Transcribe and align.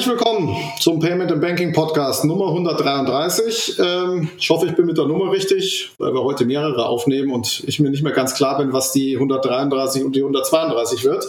Herzlich 0.00 0.18
willkommen 0.18 0.56
zum 0.80 0.98
Payment 0.98 1.30
and 1.30 1.42
Banking 1.42 1.74
Podcast 1.74 2.24
Nummer 2.24 2.46
133. 2.46 3.78
Ähm, 3.78 4.30
ich 4.38 4.48
hoffe, 4.48 4.64
ich 4.64 4.74
bin 4.74 4.86
mit 4.86 4.96
der 4.96 5.04
Nummer 5.04 5.30
richtig, 5.30 5.90
weil 5.98 6.14
wir 6.14 6.24
heute 6.24 6.46
mehrere 6.46 6.86
aufnehmen 6.86 7.30
und 7.30 7.62
ich 7.66 7.80
mir 7.80 7.90
nicht 7.90 8.02
mehr 8.02 8.14
ganz 8.14 8.32
klar 8.32 8.56
bin, 8.56 8.72
was 8.72 8.92
die 8.92 9.16
133 9.16 10.02
und 10.02 10.16
die 10.16 10.22
132 10.22 11.04
wird. 11.04 11.26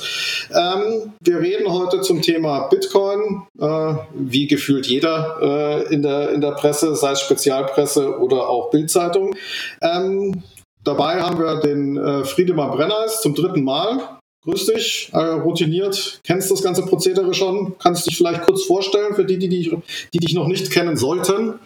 Ähm, 0.52 1.12
wir 1.20 1.42
reden 1.42 1.70
heute 1.70 2.00
zum 2.00 2.22
Thema 2.22 2.70
Bitcoin, 2.70 3.42
äh, 3.59 3.95
wie 4.14 4.48
gefühlt 4.48 4.88
jeder 4.88 5.40
äh, 5.42 5.94
in, 5.94 6.02
der, 6.02 6.30
in 6.30 6.40
der 6.40 6.52
Presse, 6.52 6.95
sei 6.95 7.12
es 7.12 7.20
Spezialpresse 7.20 8.20
oder 8.20 8.48
auch 8.48 8.70
Bildzeitung. 8.70 9.36
Ähm, 9.81 10.44
dabei 10.86 11.22
haben 11.22 11.40
wir 11.40 11.59
den 11.59 11.98
äh, 11.98 12.23
Friedemann 12.23 12.72
Brenners 12.72 13.22
zum 13.22 13.36
dritten 13.36 13.66
Mal. 13.66 14.20
Grüß 14.44 14.66
dich, 14.68 15.09
äh, 15.13 15.18
routiniert, 15.18 16.20
kennst 16.23 16.50
das 16.50 16.63
ganze 16.63 16.84
Prozedere 16.84 17.31
schon, 17.36 17.76
kannst 17.77 18.08
dich 18.08 18.18
vielleicht 18.18 18.41
kurz 18.41 18.64
vorstellen 18.64 19.14
für 19.14 19.23
die, 19.23 19.38
die, 19.38 19.50
die, 19.50 19.72
die 20.14 20.17
dich 20.17 20.34
noch 20.34 20.48
nicht 20.48 20.72
kennen 20.72 20.98
sollten. 20.98 21.59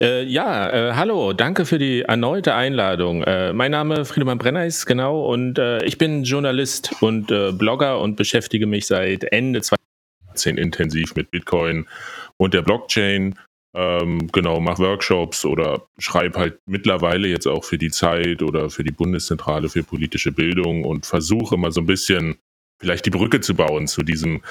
Äh, 0.00 0.22
ja, 0.22 0.70
äh, 0.70 0.92
hallo, 0.94 1.32
danke 1.32 1.64
für 1.64 1.78
die 1.78 2.02
erneute 2.02 2.54
Einladung. 2.54 3.24
Äh, 3.24 3.52
mein 3.52 3.72
Name 3.72 4.00
ist 4.00 4.08
Friedemann 4.10 4.38
Brenner 4.38 4.66
ist 4.66 4.86
genau 4.86 5.26
und 5.26 5.58
äh, 5.58 5.84
ich 5.84 5.98
bin 5.98 6.22
Journalist 6.22 6.94
und 7.00 7.32
äh, 7.32 7.50
Blogger 7.50 8.00
und 8.00 8.14
beschäftige 8.14 8.68
mich 8.68 8.86
seit 8.86 9.24
Ende 9.24 9.60
2010 9.60 10.58
intensiv 10.58 11.16
mit 11.16 11.32
Bitcoin 11.32 11.88
und 12.36 12.54
der 12.54 12.62
Blockchain 12.62 13.34
ähm, 13.74 14.28
genau, 14.32 14.60
mache 14.60 14.82
Workshops 14.82 15.44
oder 15.44 15.86
schreibe 15.98 16.38
halt 16.38 16.58
mittlerweile 16.66 17.28
jetzt 17.28 17.46
auch 17.46 17.64
für 17.64 17.78
die 17.78 17.90
Zeit 17.90 18.42
oder 18.42 18.68
für 18.68 18.82
die 18.82 18.92
Bundeszentrale 18.92 19.68
für 19.68 19.84
politische 19.84 20.32
Bildung 20.32 20.84
und 20.84 21.06
versuche 21.06 21.54
immer 21.54 21.70
so 21.70 21.80
ein 21.80 21.86
bisschen 21.86 22.38
vielleicht 22.80 23.06
die 23.06 23.10
Brücke 23.10 23.40
zu 23.40 23.54
bauen 23.54 23.86
zu 23.86 24.02
diesem, 24.02 24.42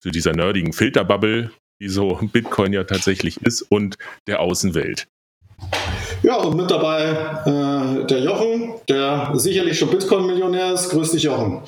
zu 0.00 0.10
dieser 0.10 0.32
nerdigen 0.32 0.72
Filterbubble, 0.72 1.50
die 1.80 1.88
so 1.88 2.18
Bitcoin 2.32 2.72
ja 2.72 2.84
tatsächlich 2.84 3.40
ist 3.42 3.62
und 3.62 3.96
der 4.26 4.40
Außenwelt. 4.40 5.08
Ja, 6.22 6.36
und 6.36 6.56
mit 6.56 6.70
dabei 6.70 7.12
äh, 7.46 8.06
der 8.06 8.20
Jochen, 8.20 8.74
der 8.88 9.30
sicherlich 9.34 9.78
schon 9.78 9.90
Bitcoin-Millionär 9.90 10.74
ist. 10.74 10.90
Grüß 10.90 11.12
dich, 11.12 11.22
Jochen. 11.22 11.62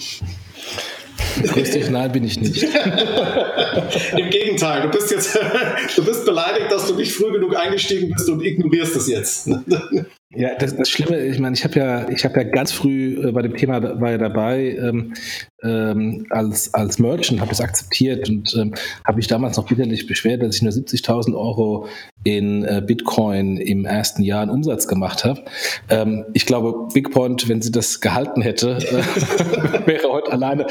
Dich, 1.55 1.91
nein, 1.91 2.13
bin 2.13 2.25
ich 2.25 2.41
nicht. 2.41 2.63
Im 4.17 4.31
Gegenteil, 4.31 4.83
du 4.83 4.89
bist 4.89 5.11
jetzt, 5.11 5.39
du 5.97 6.05
bist 6.05 6.25
beleidigt, 6.25 6.71
dass 6.71 6.87
du 6.87 6.95
nicht 6.95 7.13
früh 7.13 7.33
genug 7.33 7.57
eingestiegen 7.57 8.13
bist 8.15 8.29
und 8.29 8.43
ignorierst 8.43 8.97
es 8.97 9.09
jetzt. 9.09 9.49
Ja, 10.31 10.55
das, 10.57 10.77
das 10.77 10.91
Schlimme, 10.91 11.19
ich 11.21 11.39
meine, 11.39 11.57
ich 11.57 11.65
habe 11.65 11.79
ja, 11.79 12.07
ich 12.11 12.23
habe 12.27 12.41
ja 12.41 12.43
ganz 12.43 12.71
früh 12.71 13.29
äh, 13.29 13.33
bei 13.33 13.41
dem 13.41 13.57
Thema 13.57 13.99
war 13.99 14.11
ja 14.11 14.19
dabei 14.19 14.77
ähm, 14.79 15.15
ähm, 15.63 16.27
als 16.29 16.75
als 16.75 16.99
Merchant, 16.99 17.41
habe 17.41 17.51
es 17.51 17.63
akzeptiert 17.63 18.29
und 18.29 18.55
ähm, 18.55 18.75
habe 19.07 19.17
mich 19.17 19.27
damals 19.27 19.57
noch 19.57 19.67
bitterlich 19.67 20.07
beschwert, 20.07 20.43
dass 20.43 20.57
ich 20.57 20.63
nur 20.63 20.71
70.000 20.71 21.35
Euro 21.35 21.89
in 22.25 22.63
äh, 22.65 22.83
Bitcoin 22.87 23.57
im 23.57 23.87
ersten 23.87 24.23
Jahr 24.23 24.43
einen 24.43 24.51
Umsatz 24.51 24.87
gemacht 24.87 25.25
habe. 25.25 25.45
Ähm, 25.89 26.27
ich 26.35 26.45
glaube, 26.45 26.89
Bigpoint, 26.93 27.49
wenn 27.49 27.63
sie 27.63 27.73
das 27.73 28.03
gehalten 28.03 28.43
hätte, 28.43 28.77
äh, 28.77 29.87
wäre 29.87 30.11
heute 30.11 30.31
alleine 30.31 30.67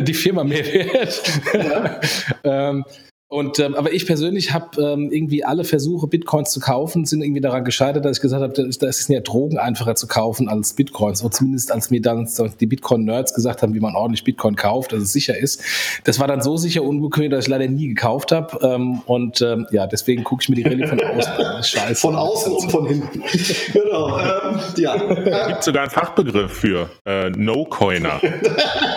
die 0.00 0.14
Firma 0.14 0.44
mehr 0.44 0.66
wert. 0.66 1.22
Ja. 1.54 2.00
ähm, 2.44 2.84
und 3.30 3.58
ähm, 3.58 3.74
aber 3.74 3.92
ich 3.92 4.06
persönlich 4.06 4.54
habe 4.54 4.82
ähm, 4.82 5.10
irgendwie 5.12 5.44
alle 5.44 5.64
Versuche, 5.64 6.06
Bitcoins 6.06 6.50
zu 6.50 6.60
kaufen, 6.60 7.04
sind 7.04 7.20
irgendwie 7.20 7.42
daran 7.42 7.62
gescheitert, 7.62 8.06
dass 8.06 8.16
ich 8.16 8.22
gesagt 8.22 8.42
habe, 8.42 8.54
da 8.54 8.62
ist 8.88 9.08
ja 9.10 9.20
Drogen 9.20 9.58
einfacher 9.58 9.94
zu 9.96 10.06
kaufen 10.06 10.48
als 10.48 10.72
Bitcoins. 10.72 11.22
Oder 11.22 11.32
zumindest 11.32 11.70
als 11.70 11.90
mir 11.90 12.00
dann 12.00 12.26
die 12.58 12.66
Bitcoin-Nerds 12.66 13.34
gesagt 13.34 13.60
haben, 13.60 13.74
wie 13.74 13.80
man 13.80 13.94
ordentlich 13.94 14.24
Bitcoin 14.24 14.56
kauft, 14.56 14.94
dass 14.94 15.02
es 15.02 15.12
sicher 15.12 15.36
ist. 15.36 15.62
Das 16.04 16.18
war 16.18 16.26
dann 16.26 16.40
so 16.40 16.56
sicher 16.56 16.82
unbequem, 16.82 17.30
dass 17.30 17.44
ich 17.44 17.50
leider 17.50 17.68
nie 17.68 17.88
gekauft 17.88 18.32
habe. 18.32 18.66
Ähm, 18.66 19.02
und 19.04 19.42
ähm, 19.42 19.66
ja, 19.72 19.86
deswegen 19.86 20.24
gucke 20.24 20.44
ich 20.44 20.48
mir 20.48 20.56
die 20.56 20.62
Rallye 20.62 20.86
von 20.86 20.98
außen 20.98 21.32
an. 21.32 21.62
Scheiße. 21.62 22.00
Von 22.00 22.16
außen 22.16 22.50
und 22.50 22.72
von 22.72 22.86
hinten. 22.86 23.22
genau. 23.74 24.18
Ähm, 24.18 24.58
ja. 24.78 24.94
Es 24.94 25.48
gibt 25.48 25.64
sogar 25.64 25.82
einen 25.82 25.90
Fachbegriff 25.90 26.50
für 26.50 26.88
äh, 27.04 27.28
No-Coiner. 27.28 28.22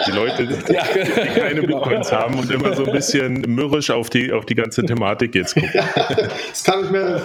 Die 0.07 0.11
Leute, 0.11 0.47
die, 0.47 0.55
die 0.55 0.73
keine 0.73 1.59
genau. 1.59 1.79
Bitcoins 1.79 2.13
haben 2.13 2.39
und 2.39 2.50
immer 2.50 2.73
so 2.78 2.85
ein 2.85 2.94
bisschen 2.94 3.41
mürrisch 3.41 3.91
auf 3.91 4.09
die 4.09 4.20
die, 4.21 4.31
auf 4.31 4.45
die 4.45 4.55
ganze 4.55 4.83
Thematik 4.83 5.35
jetzt 5.35 5.55
gucken. 5.55 5.71
das 6.49 6.63
kann 6.63 6.83
ich 6.83 6.89
mir. 6.89 7.21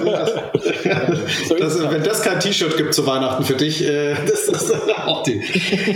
Das, 0.84 1.58
das, 1.58 1.90
wenn 1.90 2.02
das 2.02 2.22
kein 2.22 2.40
T-Shirt 2.40 2.76
gibt 2.76 2.94
zu 2.94 3.06
Weihnachten 3.06 3.44
für 3.44 3.54
dich, 3.54 3.86
äh, 3.86 4.14
das 4.26 4.48
ist 4.48 4.72
auch 5.06 5.22
die. 5.22 5.42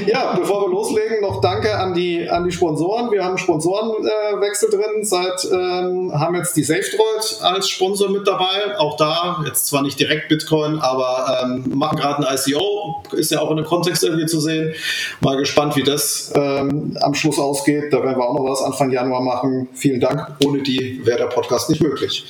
Ja, 0.07 0.35
bevor 0.39 0.63
wir 0.63 0.71
loslegen, 0.71 1.21
noch 1.21 1.41
danke 1.41 1.77
an 1.77 1.95
die, 1.95 2.29
an 2.29 2.45
die 2.45 2.53
Sponsoren. 2.53 3.11
Wir 3.11 3.25
haben 3.25 3.39
Sponsorenwechsel 3.39 4.69
äh, 4.69 4.73
drin. 4.73 5.05
Seit 5.05 5.45
ähm, 5.51 6.13
haben 6.15 6.35
jetzt 6.35 6.57
die 6.57 6.63
SafeDroid 6.63 7.41
als 7.43 7.69
Sponsor 7.69 8.11
mit 8.11 8.27
dabei. 8.27 8.79
Auch 8.79 8.97
da, 8.97 9.43
jetzt 9.47 9.67
zwar 9.67 9.83
nicht 9.83 9.99
direkt 9.99 10.29
Bitcoin, 10.29 10.79
aber 10.79 11.41
ähm, 11.43 11.65
machen 11.75 11.99
gerade 11.99 12.27
ein 12.27 12.37
ICO. 12.37 13.03
Ist 13.13 13.31
ja 13.31 13.41
auch 13.41 13.51
in 13.51 13.57
dem 13.57 13.67
Kontext 13.67 14.05
irgendwie 14.05 14.27
zu 14.27 14.41
sehen. 14.41 14.75
Mal 15.21 15.37
gespannt, 15.37 15.77
wie 15.77 15.83
das 15.83 16.33
ähm, 16.35 16.97
am 17.01 17.15
Schluss 17.15 17.39
ausgeht. 17.39 17.93
Da 17.93 18.03
werden 18.03 18.19
wir 18.19 18.29
auch 18.29 18.35
noch 18.35 18.45
was 18.45 18.63
Anfang 18.63 18.91
Januar 18.91 19.23
machen. 19.23 19.69
Vielen 19.75 20.01
Dank. 20.01 20.37
Ohne 20.45 20.63
die 20.63 20.90
wäre 21.05 21.19
der 21.19 21.27
Podcast 21.27 21.71
nicht 21.71 21.83
möglich. 21.83 22.25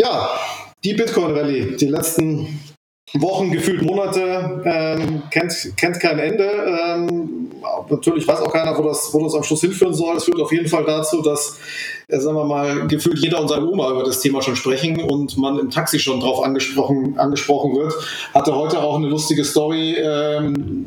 Ja, 0.00 0.30
die 0.84 0.94
Bitcoin 0.94 1.36
Rallye, 1.36 1.76
die 1.76 1.86
letzten 1.86 2.60
Wochen, 3.14 3.50
gefühlt 3.52 3.82
Monate, 3.82 4.62
ähm, 4.64 5.22
kennt, 5.30 5.72
kennt 5.76 6.00
kein 6.00 6.18
Ende. 6.18 6.44
Ähm, 6.44 7.50
natürlich 7.88 8.26
weiß 8.26 8.40
auch 8.40 8.52
keiner, 8.52 8.76
wo 8.76 8.82
das, 8.82 9.12
wo 9.14 9.22
das 9.22 9.34
am 9.34 9.44
Schluss 9.44 9.60
hinführen 9.60 9.94
soll. 9.94 10.16
Es 10.16 10.24
führt 10.24 10.40
auf 10.40 10.52
jeden 10.52 10.68
Fall 10.68 10.84
dazu, 10.84 11.22
dass 11.22 11.58
sagen 12.08 12.36
wir 12.36 12.44
mal, 12.44 12.86
gefühlt 12.86 13.18
jeder 13.18 13.40
und 13.40 13.48
seine 13.48 13.66
Oma 13.66 13.90
über 13.90 14.04
das 14.04 14.20
Thema 14.20 14.42
schon 14.42 14.56
sprechen 14.56 15.00
und 15.00 15.36
man 15.38 15.58
im 15.58 15.70
Taxi 15.70 15.98
schon 15.98 16.20
drauf 16.20 16.42
angesprochen, 16.42 17.18
angesprochen 17.18 17.74
wird. 17.74 17.94
Hatte 18.34 18.54
heute 18.54 18.82
auch 18.82 18.96
eine 18.96 19.08
lustige 19.08 19.44
Story 19.44 19.94
ähm, 19.94 20.86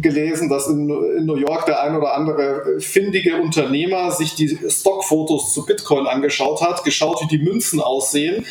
gelesen, 0.00 0.48
dass 0.48 0.66
in, 0.68 0.88
in, 0.90 1.26
New 1.26 1.36
York 1.36 1.66
der 1.66 1.82
ein 1.82 1.96
oder 1.96 2.14
andere 2.14 2.80
findige 2.80 3.36
Unternehmer 3.36 4.10
sich 4.10 4.34
die 4.34 4.58
Stockfotos 4.68 5.54
zu 5.54 5.64
Bitcoin 5.64 6.06
angeschaut 6.06 6.60
hat, 6.60 6.84
geschaut, 6.84 7.22
wie 7.22 7.36
die 7.36 7.42
Münzen 7.42 7.80
aussehen, 7.80 8.44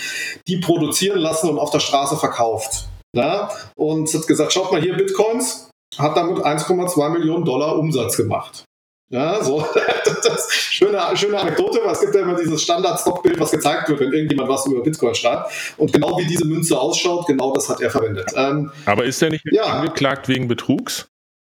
die 0.48 0.58
produzieren 0.58 1.20
lassen 1.20 1.50
und 1.50 1.60
auf 1.60 1.72
der 1.72 1.80
Straße 1.80 2.18
verkauft. 2.18 2.88
Ja? 3.16 3.50
Und 3.76 4.14
hat 4.14 4.28
gesagt, 4.28 4.54
schaut 4.54 4.72
mal 4.72 4.82
hier 4.82 4.96
Bitcoins, 4.96 5.70
hat 5.98 6.16
damit 6.16 6.40
1,2 6.40 7.10
Millionen 7.10 7.46
Dollar 7.46 7.78
Umsatz 7.78 8.18
gemacht. 8.18 8.66
Ja, 9.10 9.44
so. 9.44 9.66
Das 10.24 10.52
schöne, 10.52 11.00
schöne 11.16 11.40
Anekdote, 11.40 11.80
weil 11.84 11.92
es 11.92 12.02
gibt 12.02 12.16
ja 12.16 12.22
immer 12.22 12.36
dieses 12.36 12.62
Standard-Stockbild, 12.62 13.40
was 13.40 13.52
gezeigt 13.52 13.88
wird, 13.88 14.00
wenn 14.00 14.12
irgendjemand 14.12 14.50
was 14.50 14.66
über 14.66 14.82
Bitcoin 14.82 15.14
schreibt. 15.14 15.52
Und 15.78 15.94
genau 15.94 16.18
wie 16.18 16.26
diese 16.26 16.46
Münze 16.46 16.78
ausschaut, 16.80 17.28
genau 17.28 17.54
das 17.54 17.70
hat 17.70 17.82
er 17.82 17.92
verwendet. 17.92 18.32
Ähm, 18.36 18.72
Aber 18.86 19.06
ist 19.06 19.22
er 19.22 19.30
nicht 19.30 19.46
ja. 19.52 19.64
angeklagt 19.64 20.28
wegen 20.28 20.48
Betrugs? 20.48 21.08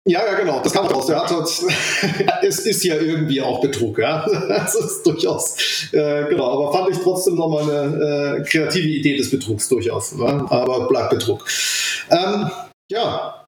Ja, 0.06 0.26
ja, 0.26 0.36
genau, 0.36 0.62
das 0.64 0.72
kam 0.72 0.88
raus. 0.88 1.06
Der 1.08 1.22
hat, 1.22 1.32
es 2.42 2.60
ist 2.60 2.84
ja 2.84 2.96
irgendwie 2.96 3.42
auch 3.42 3.62
Betrug, 3.62 4.00
ja. 4.00 4.26
Das 4.48 4.74
ist 4.74 5.06
durchaus, 5.06 5.58
äh, 5.92 6.26
genau, 6.30 6.50
aber 6.50 6.72
fand 6.72 6.96
ich 6.96 7.04
trotzdem 7.04 7.36
nochmal 7.36 7.64
eine 7.64 8.38
äh, 8.40 8.44
kreative 8.44 8.88
Idee 8.88 9.18
des 9.18 9.30
Betrugs, 9.30 9.68
durchaus. 9.68 10.14
Ne? 10.14 10.46
Aber 10.50 10.88
bleibt 10.88 11.12
Betrug. 11.12 11.46
Ähm, 12.10 12.50
ja, 12.90 13.47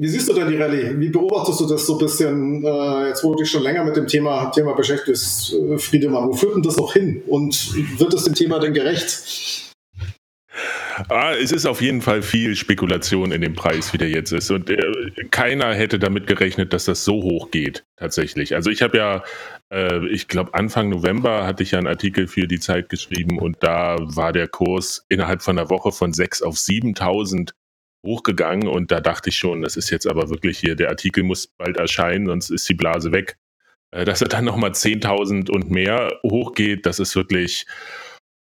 wie 0.00 0.08
siehst 0.08 0.30
du 0.30 0.32
denn 0.32 0.48
die 0.48 0.56
Rallye? 0.56 0.98
Wie 0.98 1.10
beobachtest 1.10 1.60
du 1.60 1.66
das 1.66 1.86
so 1.86 1.96
ein 1.96 1.98
bisschen, 1.98 2.64
äh, 2.64 3.08
jetzt 3.08 3.22
wo 3.22 3.32
du 3.32 3.40
dich 3.40 3.50
schon 3.50 3.62
länger 3.62 3.84
mit 3.84 3.96
dem 3.96 4.06
Thema, 4.06 4.50
Thema 4.50 4.72
beschäftigst, 4.72 5.52
äh, 5.52 5.76
Friedemann? 5.76 6.26
Wo 6.26 6.32
führt 6.32 6.56
denn 6.56 6.62
das 6.62 6.78
noch 6.78 6.94
hin? 6.94 7.22
Und 7.26 7.74
wird 7.98 8.14
es 8.14 8.24
dem 8.24 8.34
Thema 8.34 8.58
denn 8.58 8.72
gerecht? 8.72 9.74
Ah, 11.08 11.32
es 11.34 11.52
ist 11.52 11.66
auf 11.66 11.82
jeden 11.82 12.00
Fall 12.00 12.22
viel 12.22 12.56
Spekulation 12.56 13.30
in 13.30 13.42
dem 13.42 13.54
Preis, 13.54 13.92
wie 13.92 13.98
der 13.98 14.08
jetzt 14.08 14.32
ist. 14.32 14.50
Und 14.50 14.70
äh, 14.70 14.78
keiner 15.30 15.74
hätte 15.74 15.98
damit 15.98 16.26
gerechnet, 16.26 16.72
dass 16.72 16.86
das 16.86 17.04
so 17.04 17.22
hoch 17.22 17.50
geht, 17.50 17.84
tatsächlich. 17.96 18.54
Also 18.54 18.70
ich 18.70 18.80
habe 18.80 18.96
ja, 18.96 19.22
äh, 19.70 20.06
ich 20.08 20.28
glaube 20.28 20.54
Anfang 20.54 20.88
November 20.88 21.46
hatte 21.46 21.62
ich 21.62 21.72
ja 21.72 21.78
einen 21.78 21.86
Artikel 21.86 22.26
für 22.26 22.46
die 22.46 22.58
Zeit 22.58 22.88
geschrieben 22.88 23.38
und 23.38 23.58
da 23.60 23.96
war 24.00 24.32
der 24.32 24.48
Kurs 24.48 25.04
innerhalb 25.10 25.42
von 25.42 25.58
einer 25.58 25.68
Woche 25.68 25.92
von 25.92 26.14
6 26.14 26.40
auf 26.40 26.58
7000 26.58 27.54
hochgegangen 28.04 28.68
und 28.68 28.90
da 28.90 29.00
dachte 29.00 29.30
ich 29.30 29.36
schon, 29.36 29.62
das 29.62 29.76
ist 29.76 29.90
jetzt 29.90 30.06
aber 30.06 30.30
wirklich 30.30 30.58
hier, 30.58 30.74
der 30.74 30.88
Artikel 30.88 31.22
muss 31.22 31.48
bald 31.58 31.76
erscheinen, 31.76 32.26
sonst 32.26 32.50
ist 32.50 32.68
die 32.68 32.74
Blase 32.74 33.12
weg. 33.12 33.38
Äh, 33.92 34.04
dass 34.04 34.22
er 34.22 34.28
dann 34.28 34.44
nochmal 34.44 34.70
10.000 34.70 35.50
und 35.50 35.70
mehr 35.70 36.20
hochgeht, 36.22 36.86
das 36.86 36.98
ist 36.98 37.16
wirklich, 37.16 37.66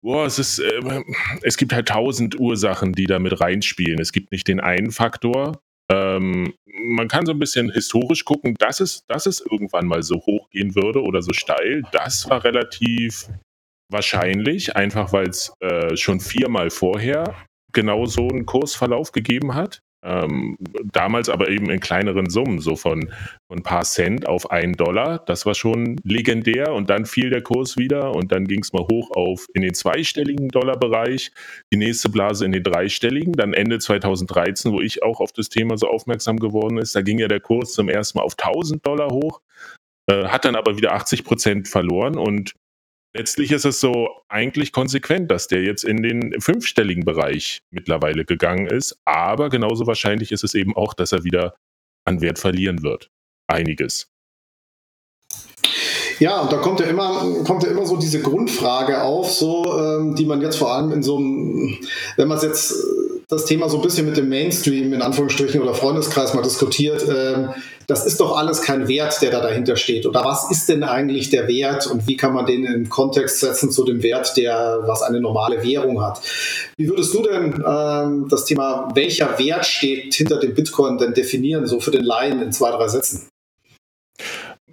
boah, 0.02 0.26
es 0.26 0.38
ist, 0.38 0.60
äh, 0.60 1.02
es 1.42 1.56
gibt 1.56 1.72
halt 1.72 1.88
tausend 1.88 2.38
Ursachen, 2.38 2.92
die 2.92 3.06
da 3.06 3.18
mit 3.18 3.40
reinspielen. 3.40 4.00
Es 4.00 4.12
gibt 4.12 4.32
nicht 4.32 4.48
den 4.48 4.60
einen 4.60 4.90
Faktor, 4.90 5.60
Ähm, 5.90 6.54
man 6.66 7.08
kann 7.08 7.26
so 7.26 7.32
ein 7.32 7.38
bisschen 7.38 7.70
historisch 7.70 8.24
gucken, 8.24 8.54
dass 8.58 8.80
es, 8.80 9.04
dass 9.06 9.26
es 9.26 9.40
irgendwann 9.40 9.86
mal 9.86 10.02
so 10.02 10.16
hoch 10.16 10.48
gehen 10.50 10.74
würde 10.74 11.02
oder 11.02 11.20
so 11.22 11.32
steil. 11.32 11.82
Das 11.92 12.28
war 12.30 12.42
relativ 12.42 13.28
wahrscheinlich, 13.90 14.76
einfach 14.76 15.12
weil 15.12 15.28
es 15.28 15.52
äh, 15.60 15.96
schon 15.96 16.20
viermal 16.20 16.70
vorher 16.70 17.34
genau 17.74 18.06
so 18.06 18.28
einen 18.28 18.46
Kursverlauf 18.46 19.12
gegeben 19.12 19.54
hat. 19.54 19.82
Ähm, 20.04 20.58
damals 20.92 21.30
aber 21.30 21.48
eben 21.48 21.70
in 21.70 21.80
kleineren 21.80 22.28
Summen, 22.28 22.58
so 22.58 22.76
von, 22.76 23.08
von 23.48 23.58
ein 23.58 23.62
paar 23.62 23.84
Cent 23.84 24.28
auf 24.28 24.50
einen 24.50 24.74
Dollar. 24.74 25.24
Das 25.24 25.46
war 25.46 25.54
schon 25.54 25.96
legendär 26.04 26.74
und 26.74 26.90
dann 26.90 27.06
fiel 27.06 27.30
der 27.30 27.42
Kurs 27.42 27.78
wieder 27.78 28.14
und 28.14 28.30
dann 28.30 28.46
ging 28.46 28.60
es 28.60 28.74
mal 28.74 28.82
hoch 28.82 29.10
auf 29.12 29.46
in 29.54 29.62
den 29.62 29.72
zweistelligen 29.72 30.48
Dollarbereich, 30.48 31.32
die 31.72 31.78
nächste 31.78 32.10
Blase 32.10 32.44
in 32.44 32.52
den 32.52 32.62
dreistelligen, 32.62 33.32
dann 33.32 33.54
Ende 33.54 33.78
2013, 33.78 34.72
wo 34.72 34.80
ich 34.82 35.02
auch 35.02 35.20
auf 35.20 35.32
das 35.32 35.48
Thema 35.48 35.78
so 35.78 35.88
aufmerksam 35.88 36.38
geworden 36.38 36.76
ist, 36.76 36.94
da 36.94 37.00
ging 37.00 37.18
ja 37.18 37.28
der 37.28 37.40
Kurs 37.40 37.72
zum 37.72 37.88
ersten 37.88 38.18
Mal 38.18 38.24
auf 38.24 38.34
1000 38.36 38.86
Dollar 38.86 39.08
hoch, 39.08 39.40
äh, 40.10 40.24
hat 40.26 40.44
dann 40.44 40.54
aber 40.54 40.76
wieder 40.76 40.92
80 40.92 41.24
Prozent 41.24 41.66
verloren 41.66 42.18
und 42.18 42.52
letztlich 43.14 43.52
ist 43.52 43.64
es 43.64 43.80
so 43.80 44.08
eigentlich 44.28 44.72
konsequent, 44.72 45.30
dass 45.30 45.46
der 45.46 45.62
jetzt 45.62 45.84
in 45.84 46.02
den 46.02 46.40
fünfstelligen 46.40 47.04
Bereich 47.04 47.62
mittlerweile 47.70 48.24
gegangen 48.24 48.66
ist. 48.66 48.98
Aber 49.04 49.48
genauso 49.48 49.86
wahrscheinlich 49.86 50.32
ist 50.32 50.44
es 50.44 50.54
eben 50.54 50.76
auch, 50.76 50.92
dass 50.94 51.12
er 51.12 51.24
wieder 51.24 51.54
an 52.04 52.20
Wert 52.20 52.38
verlieren 52.38 52.82
wird. 52.82 53.10
Einiges. 53.46 54.10
Ja, 56.20 56.40
und 56.40 56.52
da 56.52 56.58
kommt 56.58 56.80
ja 56.80 56.86
immer, 56.86 57.42
kommt 57.44 57.64
ja 57.64 57.70
immer 57.70 57.86
so 57.86 57.96
diese 57.96 58.20
Grundfrage 58.22 59.02
auf, 59.02 59.32
so, 59.32 59.64
ähm, 59.78 60.14
die 60.14 60.26
man 60.26 60.40
jetzt 60.42 60.56
vor 60.56 60.72
allem 60.72 60.92
in 60.92 61.02
so 61.02 61.16
einem, 61.16 61.78
wenn 62.16 62.28
man 62.28 62.38
es 62.38 62.44
jetzt 62.44 62.72
das 63.28 63.46
Thema 63.46 63.68
so 63.68 63.78
ein 63.78 63.82
bisschen 63.82 64.06
mit 64.06 64.16
dem 64.16 64.28
Mainstream 64.28 64.92
in 64.92 65.02
Anführungsstrichen 65.02 65.62
oder 65.62 65.74
Freundeskreis 65.74 66.34
mal 66.34 66.42
diskutiert, 66.42 67.04
ähm, 67.08 67.50
das 67.86 68.06
ist 68.06 68.20
doch 68.20 68.36
alles 68.36 68.62
kein 68.62 68.88
Wert, 68.88 69.20
der 69.20 69.30
da 69.30 69.40
dahinter 69.40 69.76
steht. 69.76 70.06
Oder 70.06 70.24
was 70.24 70.50
ist 70.50 70.68
denn 70.68 70.82
eigentlich 70.84 71.30
der 71.30 71.48
Wert 71.48 71.86
und 71.86 72.06
wie 72.08 72.16
kann 72.16 72.32
man 72.32 72.46
den 72.46 72.64
in 72.64 72.88
Kontext 72.88 73.40
setzen 73.40 73.70
zu 73.70 73.84
dem 73.84 74.02
Wert, 74.02 74.36
der 74.36 74.80
was 74.86 75.02
eine 75.02 75.20
normale 75.20 75.62
Währung 75.62 76.02
hat? 76.02 76.20
Wie 76.76 76.88
würdest 76.88 77.12
du 77.14 77.22
denn 77.22 77.62
ähm, 77.66 78.26
das 78.30 78.46
Thema, 78.46 78.88
welcher 78.94 79.38
Wert 79.38 79.66
steht 79.66 80.14
hinter 80.14 80.38
dem 80.38 80.54
Bitcoin 80.54 80.98
denn 80.98 81.14
definieren, 81.14 81.66
so 81.66 81.80
für 81.80 81.90
den 81.90 82.04
Laien 82.04 82.40
in 82.40 82.52
zwei, 82.52 82.70
drei 82.70 82.88
Sätzen? 82.88 83.28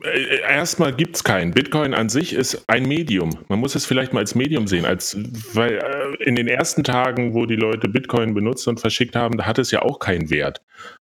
Äh, 0.04 0.42
erstmal 0.42 0.94
gibt 0.94 1.16
es 1.16 1.24
keinen. 1.24 1.52
Bitcoin 1.52 1.94
an 1.94 2.10
sich 2.10 2.34
ist 2.34 2.64
ein 2.68 2.88
Medium. 2.88 3.38
Man 3.48 3.60
muss 3.60 3.76
es 3.76 3.86
vielleicht 3.86 4.14
mal 4.14 4.20
als 4.20 4.36
Medium 4.36 4.68
sehen. 4.68 4.86
Als, 4.86 5.18
weil 5.54 5.78
äh, 5.78 6.24
in 6.24 6.36
den 6.36 6.48
ersten 6.48 6.84
Tagen, 6.84 7.34
wo 7.34 7.46
die 7.46 7.56
Leute 7.56 7.88
Bitcoin 7.88 8.34
benutzt 8.34 8.68
und 8.68 8.80
verschickt 8.80 9.16
haben, 9.16 9.38
da 9.38 9.46
hat 9.46 9.60
es 9.60 9.72
ja 9.72 9.82
auch 9.82 10.00
keinen 10.00 10.30
Wert. 10.30 10.62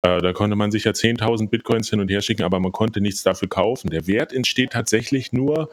Äh, 0.03 0.21
da 0.21 0.33
konnte 0.33 0.57
man 0.57 0.71
sich 0.71 0.85
ja 0.85 0.93
10.000 0.93 1.49
Bitcoins 1.49 1.91
hin 1.91 2.01
und 2.01 2.11
her 2.11 2.21
schicken, 2.21 2.43
aber 2.43 2.61
man 2.61 2.73
konnte 2.73 3.01
nichts 3.01 3.23
dafür 3.23 3.49
kaufen. 3.49 3.91
Der 3.91 4.07
Wert 4.07 4.33
entsteht 4.33 4.73
tatsächlich 4.73 5.33
nur 5.33 5.71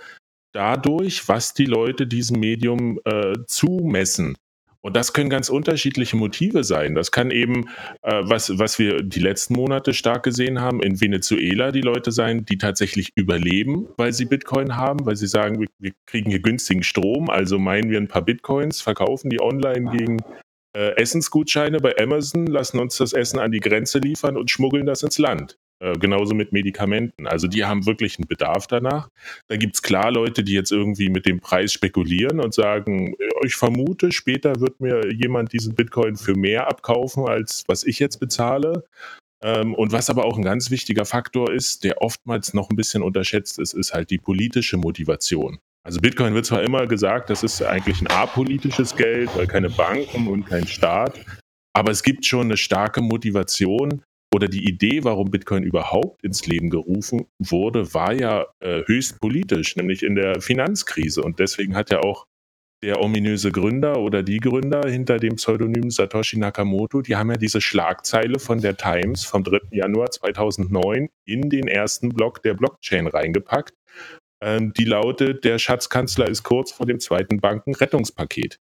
dadurch, 0.53 1.27
was 1.27 1.53
die 1.53 1.65
Leute 1.65 2.07
diesem 2.07 2.39
Medium 2.39 2.99
äh, 3.05 3.33
zumessen. 3.47 4.35
Und 4.81 4.95
das 4.95 5.11
können 5.13 5.29
ganz 5.29 5.49
unterschiedliche 5.49 6.15
Motive 6.15 6.63
sein. 6.63 6.95
Das 6.95 7.11
kann 7.11 7.31
eben, 7.31 7.67
äh, 8.01 8.21
was, 8.23 8.57
was 8.59 8.79
wir 8.79 9.03
die 9.03 9.19
letzten 9.19 9.55
Monate 9.55 9.93
stark 9.93 10.23
gesehen 10.23 10.61
haben, 10.61 10.81
in 10.81 11.01
Venezuela 11.01 11.71
die 11.71 11.81
Leute 11.81 12.11
sein, 12.11 12.45
die 12.45 12.57
tatsächlich 12.57 13.11
überleben, 13.15 13.87
weil 13.97 14.13
sie 14.13 14.25
Bitcoin 14.25 14.77
haben, 14.77 15.05
weil 15.05 15.17
sie 15.17 15.27
sagen, 15.27 15.59
wir, 15.59 15.67
wir 15.79 15.91
kriegen 16.05 16.29
hier 16.29 16.41
günstigen 16.41 16.83
Strom, 16.83 17.29
also 17.29 17.59
meinen 17.59 17.89
wir 17.89 17.97
ein 17.97 18.07
paar 18.07 18.23
Bitcoins, 18.23 18.79
verkaufen 18.79 19.29
die 19.29 19.41
online 19.41 19.91
gegen 19.91 20.17
äh, 20.73 20.95
Essensgutscheine 20.95 21.79
bei 21.79 21.97
Amazon, 21.97 22.47
lassen 22.47 22.79
uns 22.79 22.97
das 22.97 23.11
Essen 23.11 23.39
an 23.39 23.51
die 23.51 23.59
Grenze 23.59 23.99
liefern 23.99 24.37
und 24.37 24.49
schmuggeln 24.49 24.85
das 24.85 25.03
ins 25.03 25.17
Land. 25.17 25.57
Äh, 25.81 25.93
genauso 25.97 26.35
mit 26.35 26.51
Medikamenten. 26.51 27.25
Also 27.25 27.47
die 27.47 27.63
haben 27.63 27.85
wirklich 27.85 28.17
einen 28.17 28.27
Bedarf 28.27 28.67
danach. 28.67 29.09
Da 29.47 29.55
gibt 29.55 29.75
es 29.75 29.81
klar 29.81 30.11
Leute, 30.11 30.43
die 30.43 30.51
jetzt 30.51 30.73
irgendwie 30.73 31.09
mit 31.09 31.25
dem 31.25 31.39
Preis 31.39 31.71
spekulieren 31.71 32.41
und 32.41 32.53
sagen, 32.53 33.13
äh, 33.13 33.45
ich 33.45 33.55
vermute, 33.55 34.11
später 34.11 34.59
wird 34.59 34.81
mir 34.81 35.13
jemand 35.13 35.53
diesen 35.53 35.75
Bitcoin 35.75 36.17
für 36.17 36.35
mehr 36.35 36.67
abkaufen, 36.67 37.25
als 37.27 37.63
was 37.67 37.85
ich 37.85 37.97
jetzt 37.99 38.19
bezahle. 38.19 38.83
Ähm, 39.41 39.73
und 39.73 39.93
was 39.93 40.09
aber 40.09 40.25
auch 40.25 40.35
ein 40.35 40.43
ganz 40.43 40.69
wichtiger 40.69 41.05
Faktor 41.05 41.49
ist, 41.53 41.85
der 41.85 42.01
oftmals 42.01 42.53
noch 42.53 42.69
ein 42.69 42.75
bisschen 42.75 43.01
unterschätzt 43.01 43.57
ist, 43.57 43.73
ist 43.73 43.93
halt 43.93 44.09
die 44.09 44.17
politische 44.17 44.75
Motivation. 44.75 45.59
Also 45.85 46.01
Bitcoin 46.01 46.33
wird 46.33 46.45
zwar 46.45 46.61
immer 46.61 46.87
gesagt, 46.87 47.29
das 47.29 47.41
ist 47.41 47.63
eigentlich 47.63 48.01
ein 48.01 48.07
apolitisches 48.07 48.97
Geld, 48.97 49.29
weil 49.37 49.47
keine 49.47 49.69
Banken 49.69 50.27
und 50.27 50.45
kein 50.45 50.67
Staat, 50.67 51.17
aber 51.73 51.91
es 51.91 52.03
gibt 52.03 52.25
schon 52.25 52.47
eine 52.47 52.57
starke 52.57 53.01
Motivation, 53.01 54.03
oder 54.33 54.47
die 54.47 54.67
Idee, 54.67 55.03
warum 55.03 55.31
Bitcoin 55.31 55.63
überhaupt 55.63 56.23
ins 56.23 56.45
Leben 56.45 56.69
gerufen 56.69 57.25
wurde, 57.39 57.93
war 57.93 58.13
ja 58.13 58.45
äh, 58.59 58.83
höchst 58.85 59.19
politisch, 59.19 59.75
nämlich 59.75 60.03
in 60.03 60.15
der 60.15 60.41
Finanzkrise. 60.41 61.23
Und 61.23 61.39
deswegen 61.39 61.75
hat 61.75 61.89
ja 61.89 61.99
auch 61.99 62.25
der 62.81 63.01
ominöse 63.01 63.51
Gründer 63.51 63.99
oder 63.99 64.23
die 64.23 64.37
Gründer 64.37 64.87
hinter 64.89 65.17
dem 65.17 65.35
Pseudonym 65.35 65.89
Satoshi 65.89 66.37
Nakamoto, 66.37 67.01
die 67.01 67.15
haben 67.15 67.29
ja 67.29 67.37
diese 67.37 67.59
Schlagzeile 67.59 68.39
von 68.39 68.61
der 68.61 68.77
Times 68.77 69.25
vom 69.25 69.43
3. 69.43 69.59
Januar 69.71 70.11
2009 70.11 71.09
in 71.25 71.49
den 71.49 71.67
ersten 71.67 72.09
Block 72.09 72.41
der 72.43 72.53
Blockchain 72.53 73.07
reingepackt. 73.07 73.73
Ähm, 74.41 74.71
die 74.73 74.85
lautet, 74.85 75.43
der 75.43 75.59
Schatzkanzler 75.59 76.29
ist 76.29 76.43
kurz 76.43 76.71
vor 76.71 76.85
dem 76.85 76.99
zweiten 76.99 77.41
Bankenrettungspaket. 77.41 78.59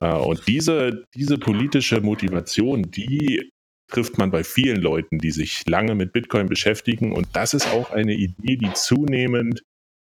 Äh, 0.00 0.12
und 0.12 0.46
diese, 0.46 1.04
diese 1.14 1.38
politische 1.38 2.02
Motivation, 2.02 2.90
die 2.90 3.50
trifft 3.88 4.18
man 4.18 4.30
bei 4.30 4.44
vielen 4.44 4.80
Leuten, 4.80 5.18
die 5.18 5.30
sich 5.30 5.66
lange 5.66 5.94
mit 5.94 6.12
Bitcoin 6.12 6.46
beschäftigen. 6.46 7.12
Und 7.12 7.28
das 7.32 7.54
ist 7.54 7.72
auch 7.72 7.90
eine 7.90 8.14
Idee, 8.14 8.56
die 8.56 8.72
zunehmend, 8.74 9.62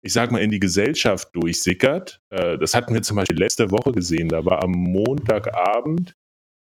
ich 0.03 0.13
sag 0.13 0.31
mal, 0.31 0.41
in 0.43 0.51
die 0.51 0.61
Gesellschaft 0.61 1.29
durchsickert. 1.35 2.21
Äh, 2.31 2.59
das 2.59 2.75
hatten 2.75 2.95
wir 2.95 3.03
zum 3.03 3.17
Beispiel 3.17 3.39
letzte 3.39 3.71
Woche 3.71 3.93
gesehen. 3.93 4.29
Da 4.29 4.45
war 4.45 4.63
am 4.63 4.73
Montagabend 4.73 6.15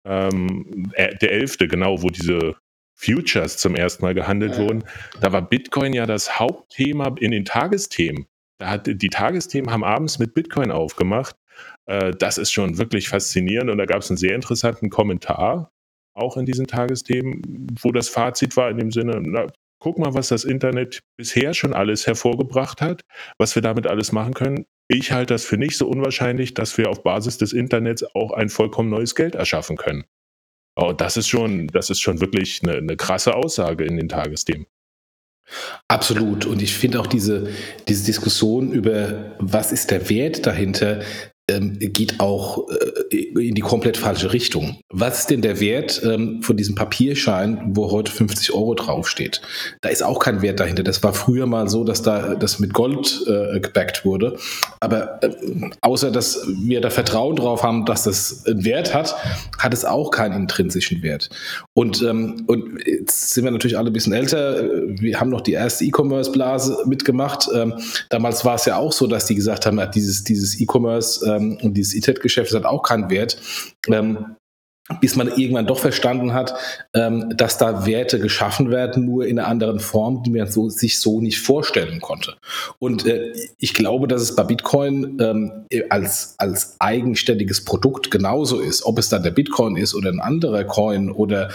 ähm, 0.06 0.92
äh, 0.94 1.16
der 1.18 1.32
11. 1.32 1.58
genau, 1.60 2.02
wo 2.02 2.10
diese 2.10 2.56
Futures 2.96 3.58
zum 3.58 3.76
ersten 3.76 4.04
Mal 4.04 4.14
gehandelt 4.14 4.58
ja. 4.58 4.60
wurden. 4.60 4.84
Da 5.20 5.32
war 5.32 5.42
Bitcoin 5.42 5.94
ja 5.94 6.06
das 6.06 6.40
Hauptthema 6.40 7.16
in 7.20 7.32
den 7.32 7.46
Tagesthemen. 7.46 8.28
Da 8.60 8.70
hat, 8.70 8.86
die 8.86 9.10
Tagesthemen 9.10 9.72
haben 9.72 9.84
abends 9.84 10.20
mit 10.20 10.36
Bitcoin 10.36 10.72
aufgemacht. 10.72 11.36
Äh, 11.88 12.12
das 12.12 12.38
ist 12.38 12.52
schon 12.52 12.78
wirklich 12.78 13.10
faszinierend 13.10 13.72
und 13.72 13.80
da 13.80 13.86
gab 13.86 14.02
es 14.02 14.12
einen 14.12 14.18
sehr 14.18 14.36
interessanten 14.36 14.92
Kommentar 14.92 15.72
auch 16.22 16.38
in 16.38 16.46
diesen 16.46 16.68
Tagesthemen, 16.68 17.68
wo 17.82 17.92
das 17.92 18.10
Fazit 18.10 18.56
war 18.58 18.70
in 18.70 18.78
dem 18.78 18.92
Sinne, 18.92 19.22
na, 19.22 19.48
guck 19.80 19.98
mal, 19.98 20.14
was 20.14 20.30
das 20.30 20.44
Internet 20.44 21.02
bisher 21.18 21.54
schon 21.54 21.74
alles 21.74 22.08
hervorgebracht 22.08 22.82
hat, 22.82 23.02
was 23.38 23.56
wir 23.56 23.62
damit 23.62 23.88
alles 23.88 24.12
machen 24.12 24.34
können. 24.34 24.66
Ich 24.88 25.12
halte 25.12 25.34
das 25.34 25.44
für 25.44 25.58
nicht 25.58 25.78
so 25.78 25.88
unwahrscheinlich, 25.88 26.54
dass 26.54 26.78
wir 26.78 26.90
auf 26.90 27.04
Basis 27.04 27.38
des 27.38 27.52
Internets 27.52 28.04
auch 28.16 28.32
ein 28.32 28.50
vollkommen 28.50 28.90
neues 28.90 29.16
Geld 29.16 29.36
erschaffen 29.36 29.78
können. 29.78 30.06
Und 30.76 31.02
das 31.02 31.18
ist 31.18 31.28
schon, 31.28 31.68
das 31.68 31.90
ist 31.90 32.00
schon 32.00 32.22
wirklich 32.22 32.62
eine, 32.64 32.78
eine 32.78 32.96
krasse 32.96 33.36
Aussage 33.36 33.84
in 33.84 33.98
den 33.98 34.08
Tagesthemen. 34.08 34.68
Absolut. 35.88 36.46
Und 36.46 36.62
ich 36.62 36.76
finde 36.76 37.00
auch 37.00 37.08
diese, 37.08 37.50
diese 37.88 38.06
Diskussion 38.06 38.72
über, 38.72 39.36
was 39.40 39.72
ist 39.72 39.92
der 39.92 40.10
Wert 40.10 40.46
dahinter, 40.46 41.02
ähm, 41.52 41.78
geht 41.80 42.20
auch 42.20 42.68
äh, 42.70 43.16
in 43.16 43.56
die 43.56 43.62
komplett 43.62 43.98
falsche 43.98 44.34
Richtung. 44.34 44.78
Was 44.90 45.20
ist 45.20 45.30
denn 45.30 45.42
der 45.42 45.60
Wert 45.60 46.02
ähm, 46.04 46.42
von 46.42 46.58
diesem 46.58 46.76
Papierschein, 46.76 47.72
wo 47.74 47.92
heute 47.92 48.12
50 48.12 48.54
Euro 48.54 48.74
draufsteht? 48.76 49.42
Da 49.82 49.90
ist 49.90 50.04
auch 50.04 50.20
kein 50.20 50.42
Wert 50.42 50.60
dahinter. 50.60 50.84
Das 50.84 51.04
war 51.04 51.14
früher 51.14 51.46
mal 51.46 51.70
so, 51.70 51.84
dass 51.84 52.02
da 52.02 52.36
das 52.36 52.60
mit 52.60 52.74
Gold 52.74 53.24
äh, 53.28 53.60
gebackt 53.60 54.06
wurde. 54.06 54.38
Aber 54.80 55.24
äh, 55.24 55.30
außer 55.82 56.12
dass 56.12 56.46
wir 56.48 56.82
da 56.82 56.90
Vertrauen 56.90 57.36
drauf 57.36 57.64
haben, 57.64 57.86
dass 57.86 58.04
das 58.04 58.46
einen 58.46 58.66
Wert 58.66 58.94
hat, 58.94 59.16
hat 59.58 59.74
es 59.74 59.86
auch 59.86 60.12
keinen 60.12 60.42
intrinsischen 60.42 61.02
Wert. 61.04 61.30
Und, 61.74 62.02
ähm, 62.02 62.44
und 62.48 62.80
jetzt 62.86 63.32
sind 63.34 63.44
wir 63.44 63.52
natürlich 63.52 63.78
alle 63.78 63.90
ein 63.90 63.94
bisschen 63.94 64.14
älter. 64.14 64.64
Wir 64.88 65.20
haben 65.20 65.30
noch 65.30 65.42
die 65.42 65.54
erste 65.54 65.86
E-Commerce-Blase 65.86 66.84
mitgemacht. 66.86 67.50
Damals 68.10 68.46
war 68.46 68.56
es 68.56 68.66
ja 68.66 68.78
auch 68.78 68.92
so, 68.92 69.08
dass 69.08 69.26
die 69.26 69.36
gesagt 69.36 69.66
haben, 69.66 69.82
dieses, 69.94 70.24
dieses 70.24 70.60
E-Commerce 70.60 71.26
ähm, 71.42 71.58
und 71.62 71.74
dieses 71.74 71.94
E-Tet-Geschäft 71.96 72.54
hat 72.54 72.66
auch 72.66 72.84
keinen 72.84 73.10
Wert. 73.10 73.38
Ähm, 73.88 74.36
bis 75.00 75.16
man 75.16 75.28
irgendwann 75.28 75.68
doch 75.68 75.80
verstanden 75.80 76.34
hat, 76.34 76.54
ähm, 76.94 77.34
dass 77.36 77.58
da 77.58 77.86
Werte 77.86 78.20
geschaffen 78.20 78.72
werden, 78.72 79.06
nur 79.06 79.26
in 79.26 79.40
einer 79.40 79.48
anderen 79.48 79.80
Form, 79.80 80.24
die 80.24 80.32
man 80.32 80.48
so, 80.48 80.70
sich 80.70 81.00
so 81.00 81.22
nicht 81.22 81.40
vorstellen 81.40 82.02
konnte. 82.02 82.36
Und 82.80 83.06
äh, 83.06 83.34
ich 83.58 83.74
glaube, 83.74 84.08
dass 84.08 84.22
es 84.22 84.36
bei 84.36 84.44
Bitcoin 84.44 85.18
ähm, 85.22 85.66
als, 85.90 86.36
als 86.38 86.76
eigenständiges 86.80 87.64
Produkt 87.64 88.12
genauso 88.12 88.60
ist. 88.60 88.86
Ob 88.86 88.98
es 89.00 89.10
dann 89.10 89.24
der 89.24 89.32
Bitcoin 89.32 89.78
ist 89.78 89.94
oder 89.94 90.10
ein 90.10 90.20
anderer 90.20 90.64
Coin 90.64 91.12
oder, 91.12 91.50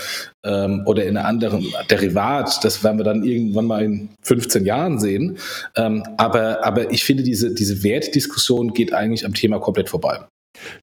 ähm, 0.45 0.83
oder 0.87 1.05
in 1.05 1.17
einem 1.17 1.27
anderen 1.27 1.67
Derivat, 1.91 2.65
das 2.65 2.83
werden 2.85 2.99
wir 2.99 3.05
dann 3.05 3.25
irgendwann 3.25 3.67
mal 3.67 3.83
in 3.83 4.09
15 4.23 4.65
Jahren 4.65 4.99
sehen. 4.99 5.39
Ähm, 5.77 6.05
aber, 6.17 6.65
aber 6.65 6.91
ich 6.91 7.05
finde, 7.05 7.23
diese, 7.23 7.53
diese 7.55 7.83
Wertdiskussion 7.83 8.73
geht 8.73 8.93
eigentlich 8.93 9.27
am 9.27 9.35
Thema 9.35 9.59
komplett 9.59 9.89
vorbei. 9.89 10.21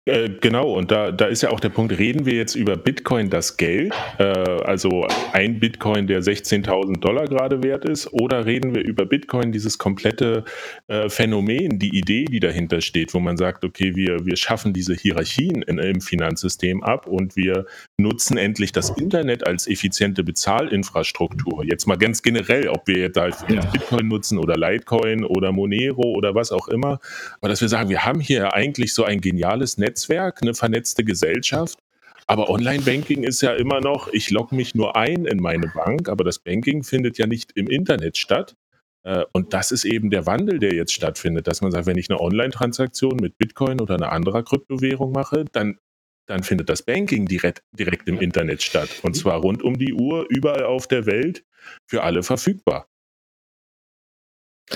Äh, 0.05 0.29
genau, 0.41 0.73
und 0.73 0.91
da, 0.91 1.11
da 1.11 1.25
ist 1.25 1.41
ja 1.43 1.49
auch 1.49 1.59
der 1.59 1.69
Punkt, 1.69 1.97
reden 1.97 2.25
wir 2.25 2.33
jetzt 2.33 2.55
über 2.55 2.75
Bitcoin 2.77 3.29
das 3.29 3.57
Geld, 3.57 3.93
äh, 4.19 4.23
also 4.23 5.05
ein 5.31 5.59
Bitcoin, 5.59 6.07
der 6.07 6.21
16.000 6.21 6.99
Dollar 6.99 7.25
gerade 7.25 7.63
wert 7.63 7.85
ist, 7.85 8.11
oder 8.13 8.45
reden 8.45 8.75
wir 8.75 8.83
über 8.83 9.05
Bitcoin, 9.05 9.51
dieses 9.51 9.77
komplette 9.77 10.43
äh, 10.87 11.09
Phänomen, 11.09 11.79
die 11.79 11.97
Idee, 11.97 12.25
die 12.25 12.39
dahinter 12.39 12.81
steht, 12.81 13.13
wo 13.13 13.19
man 13.19 13.37
sagt, 13.37 13.63
okay, 13.63 13.95
wir, 13.95 14.25
wir 14.25 14.37
schaffen 14.37 14.73
diese 14.73 14.93
Hierarchien 14.93 15.61
in, 15.61 15.77
im 15.77 16.01
Finanzsystem 16.01 16.83
ab 16.83 17.07
und 17.07 17.35
wir 17.35 17.65
nutzen 17.97 18.37
endlich 18.37 18.71
das 18.71 18.89
Internet 18.89 19.45
als 19.45 19.67
effiziente 19.67 20.23
Bezahlinfrastruktur. 20.23 21.63
Jetzt 21.63 21.85
mal 21.85 21.97
ganz 21.97 22.23
generell, 22.23 22.67
ob 22.67 22.87
wir 22.87 22.97
jetzt 22.97 23.17
halt 23.19 23.35
ja. 23.49 23.61
Bitcoin 23.65 24.07
nutzen 24.07 24.39
oder 24.39 24.57
Litecoin 24.57 25.23
oder 25.23 25.51
Monero 25.51 26.01
oder 26.01 26.33
was 26.33 26.51
auch 26.51 26.67
immer, 26.67 26.99
aber 27.39 27.49
dass 27.49 27.61
wir 27.61 27.69
sagen, 27.69 27.89
wir 27.89 28.03
haben 28.03 28.19
hier 28.19 28.53
eigentlich 28.53 28.93
so 28.93 29.03
ein 29.03 29.21
geniales 29.21 29.77
Netzwerk, 29.77 30.41
eine 30.41 30.53
vernetzte 30.53 31.03
Gesellschaft. 31.03 31.79
Aber 32.25 32.49
Online-Banking 32.49 33.23
ist 33.23 33.41
ja 33.41 33.51
immer 33.53 33.81
noch, 33.81 34.07
ich 34.13 34.31
logge 34.31 34.55
mich 34.55 34.75
nur 34.75 34.95
ein 34.95 35.25
in 35.25 35.41
meine 35.41 35.67
Bank, 35.67 36.07
aber 36.07 36.23
das 36.23 36.39
Banking 36.39 36.83
findet 36.83 37.17
ja 37.17 37.27
nicht 37.27 37.51
im 37.55 37.67
Internet 37.67 38.17
statt. 38.17 38.55
Äh, 39.03 39.25
und 39.33 39.53
das 39.53 39.71
ist 39.71 39.83
eben 39.83 40.09
der 40.09 40.25
Wandel, 40.25 40.59
der 40.59 40.73
jetzt 40.73 40.93
stattfindet, 40.93 41.47
dass 41.47 41.61
man 41.61 41.71
sagt, 41.71 41.85
wenn 41.85 41.97
ich 41.97 42.09
eine 42.09 42.21
Online-Transaktion 42.21 43.17
mit 43.17 43.37
Bitcoin 43.37 43.81
oder 43.81 43.95
einer 43.95 44.11
anderen 44.11 44.45
Kryptowährung 44.45 45.11
mache, 45.11 45.45
dann, 45.51 45.77
dann 46.25 46.43
findet 46.43 46.69
das 46.69 46.81
Banking 46.83 47.25
direkt, 47.25 47.63
direkt 47.71 48.07
im 48.07 48.19
Internet 48.19 48.61
statt. 48.61 48.89
Und 49.01 49.15
zwar 49.15 49.39
rund 49.39 49.63
um 49.63 49.77
die 49.77 49.93
Uhr, 49.93 50.25
überall 50.29 50.63
auf 50.63 50.87
der 50.87 51.05
Welt, 51.05 51.43
für 51.87 52.03
alle 52.03 52.23
verfügbar. 52.23 52.87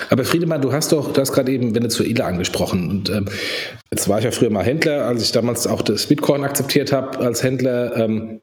Aber 0.10 0.26
Friedemann, 0.26 0.62
du 0.62 0.74
hast 0.74 0.92
doch, 0.92 1.14
du 1.14 1.22
hast 1.22 1.32
gerade 1.32 1.52
eben 1.52 1.74
Venezuela 1.74 2.28
angesprochen. 2.28 2.90
Und 2.90 3.10
ähm, 3.10 3.26
jetzt 3.92 4.08
war 4.10 4.20
ich 4.20 4.26
ja 4.26 4.32
früher 4.32 4.50
mal 4.50 4.64
Händler, 4.64 5.06
als 5.06 5.24
ich 5.24 5.32
damals 5.32 5.66
auch 5.66 5.82
das 5.82 6.08
Bitcoin 6.08 6.44
akzeptiert 6.44 6.92
habe 6.92 7.20
als 7.20 7.44
Händler. 7.44 7.96
Ähm, 7.96 8.42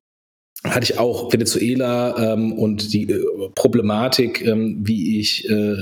hatte 0.65 0.85
ich 0.85 0.99
auch 0.99 1.31
Venezuela 1.33 2.33
ähm, 2.33 2.53
und 2.53 2.93
die 2.93 3.11
äh, 3.11 3.51
Problematik, 3.55 4.43
ähm, 4.47 4.79
wie 4.81 5.21
ich 5.21 5.49
äh, 5.49 5.77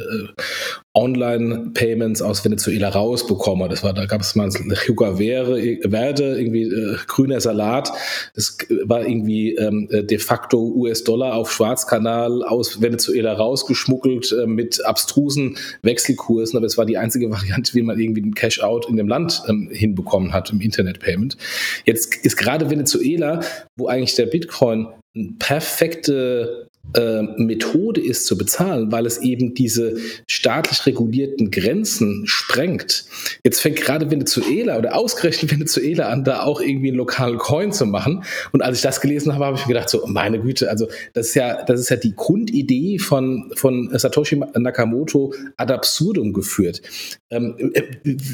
Online-Payments 0.95 2.21
aus 2.21 2.45
Venezuela 2.45 2.91
rausbekomme. 2.91 3.69
Das 3.69 3.83
war, 3.83 3.95
da 3.95 4.05
gab 4.05 4.21
es 4.21 4.35
mal 4.35 4.51
Yuga 4.87 5.17
Verde, 5.17 6.39
irgendwie 6.39 6.65
äh, 6.65 6.97
grüner 7.07 7.41
Salat. 7.41 7.91
Das 8.35 8.59
war 8.85 9.07
irgendwie 9.07 9.55
ähm, 9.55 9.89
de 9.91 10.19
facto 10.19 10.59
US-Dollar 10.59 11.35
auf 11.35 11.51
Schwarzkanal 11.51 12.43
aus 12.45 12.83
Venezuela 12.83 13.33
rausgeschmuggelt 13.33 14.33
äh, 14.33 14.47
mit 14.47 14.85
abstrusen 14.85 15.57
Wechselkursen. 15.81 16.59
Aber 16.59 16.67
es 16.67 16.77
war 16.77 16.85
die 16.85 16.99
einzige 16.99 17.31
Variante, 17.31 17.75
wie 17.75 17.83
man 17.83 17.99
irgendwie 17.99 18.23
den 18.23 18.35
Cash-out 18.35 18.87
in 18.89 18.97
dem 18.97 19.09
Land 19.09 19.43
ähm, 19.49 19.71
hinbekommen 19.73 20.35
hat 20.35 20.51
im 20.51 20.61
Internet-Payment. 20.61 21.39
Jetzt 21.87 22.15
ist 22.17 22.37
gerade 22.37 22.69
Venezuela, 22.69 23.41
wo 23.77 23.87
eigentlich 23.87 24.15
der 24.15 24.27
Bitcoin 24.27 24.89
eine 25.15 25.35
perfekte 25.39 26.69
äh, 26.95 27.23
Methode 27.39 28.01
ist 28.01 28.27
zu 28.27 28.37
bezahlen, 28.37 28.93
weil 28.93 29.07
es 29.07 29.19
eben 29.19 29.55
diese 29.55 29.97
staatlich 30.27 30.85
regulierten 30.85 31.51
Grenzen 31.51 32.25
sprengt. 32.27 33.05
Jetzt 33.45 33.61
fängt 33.61 33.77
gerade 33.77 34.11
Venezuela 34.11 34.77
oder 34.77 34.97
ausgerechnet 34.97 35.51
Venezuela 35.57 36.09
an, 36.09 36.25
da 36.25 36.43
auch 36.43 36.61
irgendwie 36.61 36.89
einen 36.89 36.99
lokalen 36.99 37.39
Coin 37.39 37.73
zu 37.73 37.87
machen. 37.87 38.25
Und 38.53 38.63
als 38.63 38.79
ich 38.79 38.83
das 38.83 39.01
gelesen 39.01 39.33
habe, 39.33 39.47
habe 39.47 39.57
ich 39.57 39.67
mir 39.67 39.75
gedacht, 39.75 39.89
so 39.89 40.07
meine 40.07 40.41
Güte, 40.41 40.69
also 40.69 40.89
das 41.15 41.29
ist 41.29 41.35
ja, 41.35 41.63
das 41.65 41.81
ist 41.81 41.89
ja 41.89 41.97
die 41.97 42.15
Grundidee 42.15 42.99
von, 42.99 43.51
von 43.55 43.89
Satoshi 43.93 44.43
Nakamoto 44.55 45.33
ad 45.57 45.73
absurdum 45.73 46.33
geführt. 46.33 46.83
Ähm, 47.31 47.73
äh, 47.73 47.83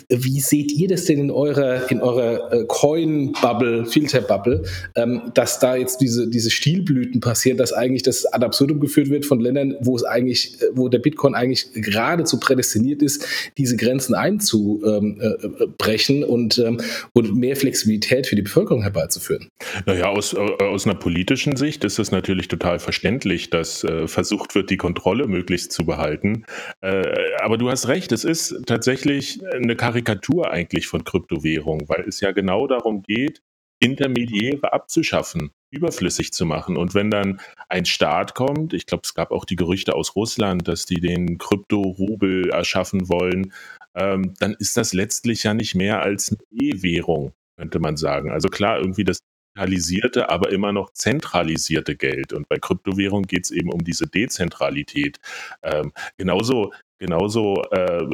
wie 0.09 0.41
seht 0.41 0.73
ihr 0.73 0.89
das 0.89 1.05
denn 1.05 1.21
in 1.21 1.31
eurer, 1.31 1.91
in 1.91 2.01
eurer 2.01 2.53
äh, 2.53 2.65
Coin-Bubble, 2.67 3.87
Filter-Bubble, 3.87 4.65
ähm, 4.97 5.31
dass 5.35 5.61
da 5.61 5.77
jetzt 5.77 6.01
diese, 6.01 6.29
diese 6.29 6.51
Stilblüten 6.51 7.21
passieren, 7.21 7.57
dass 7.59 7.73
eigentlich 7.73 8.03
das 8.03 8.27
ad 8.39 8.47
absurdum 8.47 8.81
geführt 8.81 9.11
wird 9.11 9.27
von 9.27 9.41
Ländern, 9.41 9.77
wo 9.81 9.97
es 9.97 10.05
eigentlich, 10.05 10.59
wo 10.73 10.89
der 10.89 10.99
Bitcoin 10.99 11.35
eigentlich 11.35 11.67
geradezu 11.75 12.41
prädestiniert 12.41 13.03
ist, 13.03 13.27
diese 13.59 13.77
Grenzen 13.77 14.15
einzubrechen 14.15 16.25
und, 16.25 16.59
ähm, 16.59 16.81
und 17.13 17.37
mehr 17.37 17.57
Flexibilität 17.57 18.27
für 18.27 18.37
die 18.37 18.43
Bevölkerung 18.43 18.83
herbeizuführen. 18.83 19.49
Naja, 19.87 20.07
aus, 20.07 20.33
äh, 20.33 20.39
aus 20.39 20.87
einer 20.87 20.95
politischen 20.95 21.57
Sicht 21.57 21.85
ist 21.85 21.99
es 21.99 22.11
natürlich 22.11 22.49
total 22.49 22.79
verständlich, 22.79 23.51
dass 23.51 23.85
äh, 23.85 24.09
versucht 24.09 24.55
wird, 24.55 24.71
die 24.71 24.77
Kontrolle 24.77 25.27
möglichst 25.27 25.73
zu 25.73 25.85
behalten. 25.85 26.45
Äh, 26.81 27.03
aber 27.43 27.59
du 27.59 27.71
hast 27.71 27.89
recht, 27.89 28.13
es 28.13 28.25
ist 28.25 28.63
tatsächlich 28.67 29.41
eine 29.53 29.77
Karikatur 29.77 30.51
eigentlich 30.51 30.87
von 30.87 31.05
Kryptowährung, 31.05 31.89
weil 31.89 32.05
es 32.07 32.21
ja 32.21 32.33
genau 32.33 32.67
darum 32.67 33.03
geht, 33.03 33.43
Intermediäre 33.81 34.73
abzuschaffen 34.73 35.51
überflüssig 35.71 36.33
zu 36.33 36.47
machen. 36.47 36.77
Und 36.77 36.95
wenn 36.95 37.11
dann 37.11 37.41
ein 37.69 37.85
Staat 37.85 38.35
kommt, 38.35 38.73
ich 38.73 38.87
glaube, 38.87 39.03
es 39.05 39.15
gab 39.15 39.31
auch 39.31 39.45
die 39.45 39.57
Gerüchte 39.57 39.95
aus 39.95 40.17
Russland, 40.17 40.67
dass 40.67 40.87
die 40.87 41.01
den 41.01 41.39
Krypto-Rubel 41.39 42.51
erschaffen 42.51 43.09
wollen, 43.09 43.53
ähm, 43.95 44.35
dann 44.39 44.55
ist 44.59 44.77
das 44.77 44.93
letztlich 44.93 45.43
ja 45.43 45.55
nicht 45.55 45.75
mehr 45.75 46.01
als 46.01 46.31
eine 46.31 46.39
E-Währung, 46.63 47.33
könnte 47.57 47.81
man 47.81 47.97
sagen. 47.97 48.31
Also 48.31 48.49
klar, 48.49 48.79
irgendwie 48.79 49.05
das 49.05 49.19
digitalisierte, 49.55 50.31
aber 50.31 50.51
immer 50.53 50.73
noch 50.73 50.93
zentralisierte 50.93 51.97
Geld. 51.97 52.33
Und 52.33 52.49
bei 52.49 52.59
Kryptowährung 52.59 53.25
geht 53.25 53.45
es 53.45 53.51
eben 53.51 53.71
um 53.71 53.85
diese 53.85 54.07
Dezentralität. 54.07 55.19
Ähm, 55.63 55.93
genauso 56.17 56.73
genauso 56.99 57.63
äh, 57.71 58.05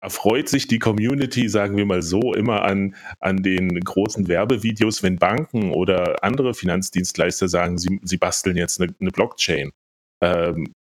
erfreut 0.00 0.48
sich 0.48 0.68
die 0.68 0.78
Community, 0.78 1.48
sagen 1.48 1.76
wir 1.76 1.86
mal 1.86 2.02
so, 2.02 2.34
immer 2.34 2.62
an, 2.62 2.94
an 3.18 3.42
den 3.42 3.80
großen 3.80 4.28
Werbevideos, 4.28 5.02
wenn 5.02 5.16
Banken 5.16 5.72
oder 5.72 6.22
andere 6.22 6.54
Finanzdienstleister 6.54 7.48
sagen, 7.48 7.78
sie, 7.78 8.00
sie 8.02 8.16
basteln 8.16 8.56
jetzt 8.56 8.80
eine, 8.80 8.94
eine 9.00 9.10
Blockchain. 9.10 9.72
Ähm, 10.20 10.72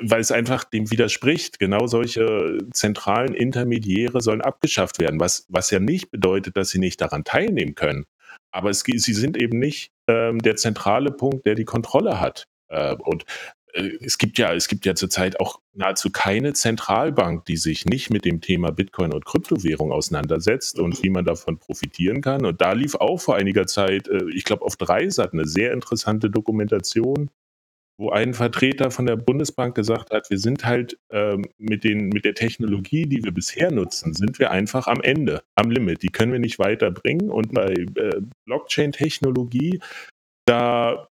weil 0.00 0.20
es 0.20 0.32
einfach 0.32 0.64
dem 0.64 0.90
widerspricht. 0.90 1.58
Genau 1.58 1.86
solche 1.86 2.58
zentralen 2.72 3.34
Intermediäre 3.34 4.20
sollen 4.20 4.40
abgeschafft 4.40 4.98
werden, 4.98 5.20
was, 5.20 5.46
was 5.48 5.70
ja 5.70 5.78
nicht 5.78 6.10
bedeutet, 6.10 6.56
dass 6.56 6.70
sie 6.70 6.78
nicht 6.78 7.00
daran 7.00 7.24
teilnehmen 7.24 7.74
können. 7.74 8.04
Aber 8.50 8.70
es, 8.70 8.80
sie 8.80 9.12
sind 9.12 9.36
eben 9.36 9.58
nicht 9.58 9.92
ähm, 10.08 10.38
der 10.40 10.56
zentrale 10.56 11.10
Punkt, 11.10 11.46
der 11.46 11.54
die 11.54 11.64
Kontrolle 11.64 12.20
hat. 12.20 12.46
Äh, 12.68 12.96
und 12.96 13.24
es 13.72 14.18
gibt 14.18 14.38
ja, 14.38 14.52
es 14.52 14.68
gibt 14.68 14.84
ja 14.84 14.94
zurzeit 14.94 15.40
auch 15.40 15.60
nahezu 15.72 16.10
keine 16.10 16.52
Zentralbank, 16.52 17.46
die 17.46 17.56
sich 17.56 17.86
nicht 17.86 18.10
mit 18.10 18.24
dem 18.24 18.40
Thema 18.40 18.70
Bitcoin 18.70 19.12
und 19.12 19.24
Kryptowährung 19.24 19.92
auseinandersetzt 19.92 20.78
und 20.78 21.02
wie 21.02 21.10
man 21.10 21.24
davon 21.24 21.58
profitieren 21.58 22.20
kann. 22.20 22.44
Und 22.44 22.60
da 22.60 22.72
lief 22.72 22.94
auch 22.94 23.20
vor 23.20 23.36
einiger 23.36 23.66
Zeit, 23.66 24.08
äh, 24.08 24.24
ich 24.34 24.44
glaube 24.44 24.64
auf 24.64 24.76
Dreisat, 24.76 25.32
eine 25.32 25.46
sehr 25.46 25.72
interessante 25.72 26.30
Dokumentation, 26.30 27.30
wo 27.98 28.10
ein 28.10 28.34
Vertreter 28.34 28.90
von 28.90 29.06
der 29.06 29.16
Bundesbank 29.16 29.74
gesagt 29.74 30.10
hat, 30.10 30.28
wir 30.28 30.38
sind 30.38 30.64
halt 30.64 30.98
ähm, 31.10 31.46
mit, 31.58 31.84
den, 31.84 32.08
mit 32.08 32.24
der 32.24 32.34
Technologie, 32.34 33.06
die 33.06 33.22
wir 33.22 33.32
bisher 33.32 33.70
nutzen, 33.70 34.12
sind 34.12 34.38
wir 34.38 34.50
einfach 34.50 34.86
am 34.86 35.00
Ende, 35.00 35.42
am 35.54 35.70
Limit. 35.70 36.02
Die 36.02 36.08
können 36.08 36.32
wir 36.32 36.40
nicht 36.40 36.58
weiterbringen. 36.58 37.30
Und 37.30 37.54
bei 37.54 37.72
äh, 37.72 38.20
Blockchain-Technologie, 38.46 39.80
da 40.46 41.08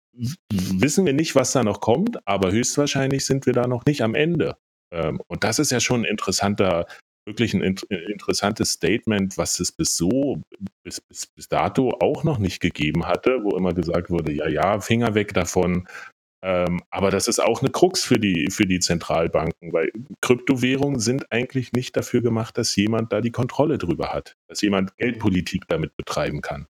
wissen 0.52 1.06
wir 1.06 1.14
nicht, 1.14 1.36
was 1.36 1.52
da 1.52 1.64
noch 1.64 1.82
kommt, 1.82 2.26
aber 2.28 2.52
höchstwahrscheinlich 2.52 3.26
sind 3.26 3.46
wir 3.46 3.54
da 3.54 3.68
noch 3.68 3.86
nicht 3.86 4.02
am 4.02 4.16
Ende. 4.16 4.58
Ähm, 4.92 5.22
und 5.28 5.44
das 5.44 5.60
ist 5.60 5.72
ja 5.72 5.80
schon 5.80 6.02
ein 6.02 6.06
interessanter, 6.06 6.86
wirklich 7.26 7.54
ein 7.54 7.62
interessantes 7.90 8.72
Statement, 8.72 9.38
was 9.38 9.60
es 9.60 9.72
bis 9.72 9.96
so, 9.96 10.42
bis, 10.84 11.02
bis, 11.02 11.28
bis 11.28 11.48
dato 11.48 11.98
auch 12.00 12.24
noch 12.24 12.40
nicht 12.40 12.60
gegeben 12.60 13.08
hatte, 13.08 13.44
wo 13.44 13.56
immer 13.56 13.74
gesagt 13.74 14.10
wurde, 14.10 14.32
ja, 14.32 14.48
ja, 14.48 14.80
Finger 14.80 15.14
weg 15.14 15.34
davon. 15.34 15.88
Ähm, 16.42 16.82
aber 16.90 17.12
das 17.12 17.28
ist 17.28 17.40
auch 17.40 17.62
eine 17.62 17.70
Krux 17.70 18.04
für 18.04 18.18
die, 18.18 18.50
für 18.50 18.66
die 18.66 18.80
Zentralbanken, 18.80 19.74
weil 19.74 19.92
Kryptowährungen 20.22 21.00
sind 21.00 21.32
eigentlich 21.32 21.74
nicht 21.74 21.98
dafür 21.98 22.22
gemacht, 22.22 22.58
dass 22.58 22.76
jemand 22.76 23.12
da 23.12 23.20
die 23.20 23.32
Kontrolle 23.32 23.78
drüber 23.78 24.14
hat, 24.14 24.38
dass 24.48 24.62
jemand 24.62 24.96
Geldpolitik 24.98 25.68
damit 25.68 25.98
betreiben 25.98 26.42
kann. 26.42 26.68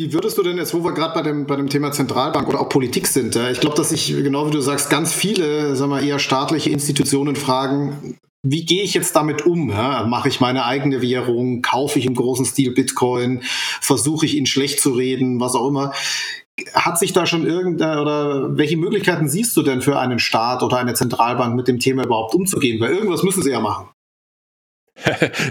Wie 0.00 0.14
würdest 0.14 0.38
du 0.38 0.42
denn 0.42 0.56
jetzt, 0.56 0.72
wo 0.72 0.82
wir 0.82 0.94
gerade 0.94 1.12
bei 1.12 1.20
dem, 1.20 1.44
bei 1.44 1.56
dem 1.56 1.68
Thema 1.68 1.92
Zentralbank 1.92 2.48
oder 2.48 2.62
auch 2.62 2.70
Politik 2.70 3.06
sind, 3.06 3.36
ich 3.36 3.60
glaube, 3.60 3.76
dass 3.76 3.90
sich, 3.90 4.08
genau 4.08 4.46
wie 4.46 4.50
du 4.50 4.62
sagst, 4.62 4.88
ganz 4.88 5.12
viele, 5.12 5.76
sagen 5.76 5.90
wir, 5.90 6.00
eher 6.00 6.18
staatliche 6.18 6.70
Institutionen 6.70 7.36
fragen, 7.36 8.16
wie 8.42 8.64
gehe 8.64 8.82
ich 8.82 8.94
jetzt 8.94 9.14
damit 9.14 9.44
um? 9.44 9.68
Ja? 9.68 10.06
Mache 10.06 10.30
ich 10.30 10.40
meine 10.40 10.64
eigene 10.64 11.02
Währung? 11.02 11.60
Kaufe 11.60 11.98
ich 11.98 12.06
im 12.06 12.14
großen 12.14 12.46
Stil 12.46 12.72
Bitcoin? 12.72 13.42
Versuche 13.42 14.24
ich 14.24 14.38
ihn 14.38 14.46
schlecht 14.46 14.80
zu 14.80 14.92
reden? 14.92 15.38
Was 15.38 15.54
auch 15.54 15.68
immer. 15.68 15.92
Hat 16.72 16.98
sich 16.98 17.12
da 17.12 17.26
schon 17.26 17.46
irgendeine 17.46 18.00
oder 18.00 18.56
welche 18.56 18.78
Möglichkeiten 18.78 19.28
siehst 19.28 19.54
du 19.54 19.62
denn 19.62 19.82
für 19.82 19.98
einen 19.98 20.18
Staat 20.18 20.62
oder 20.62 20.78
eine 20.78 20.94
Zentralbank 20.94 21.54
mit 21.54 21.68
dem 21.68 21.78
Thema 21.78 22.06
überhaupt 22.06 22.34
umzugehen? 22.34 22.80
Weil 22.80 22.94
irgendwas 22.94 23.22
müssen 23.22 23.42
sie 23.42 23.50
ja 23.50 23.60
machen. 23.60 23.90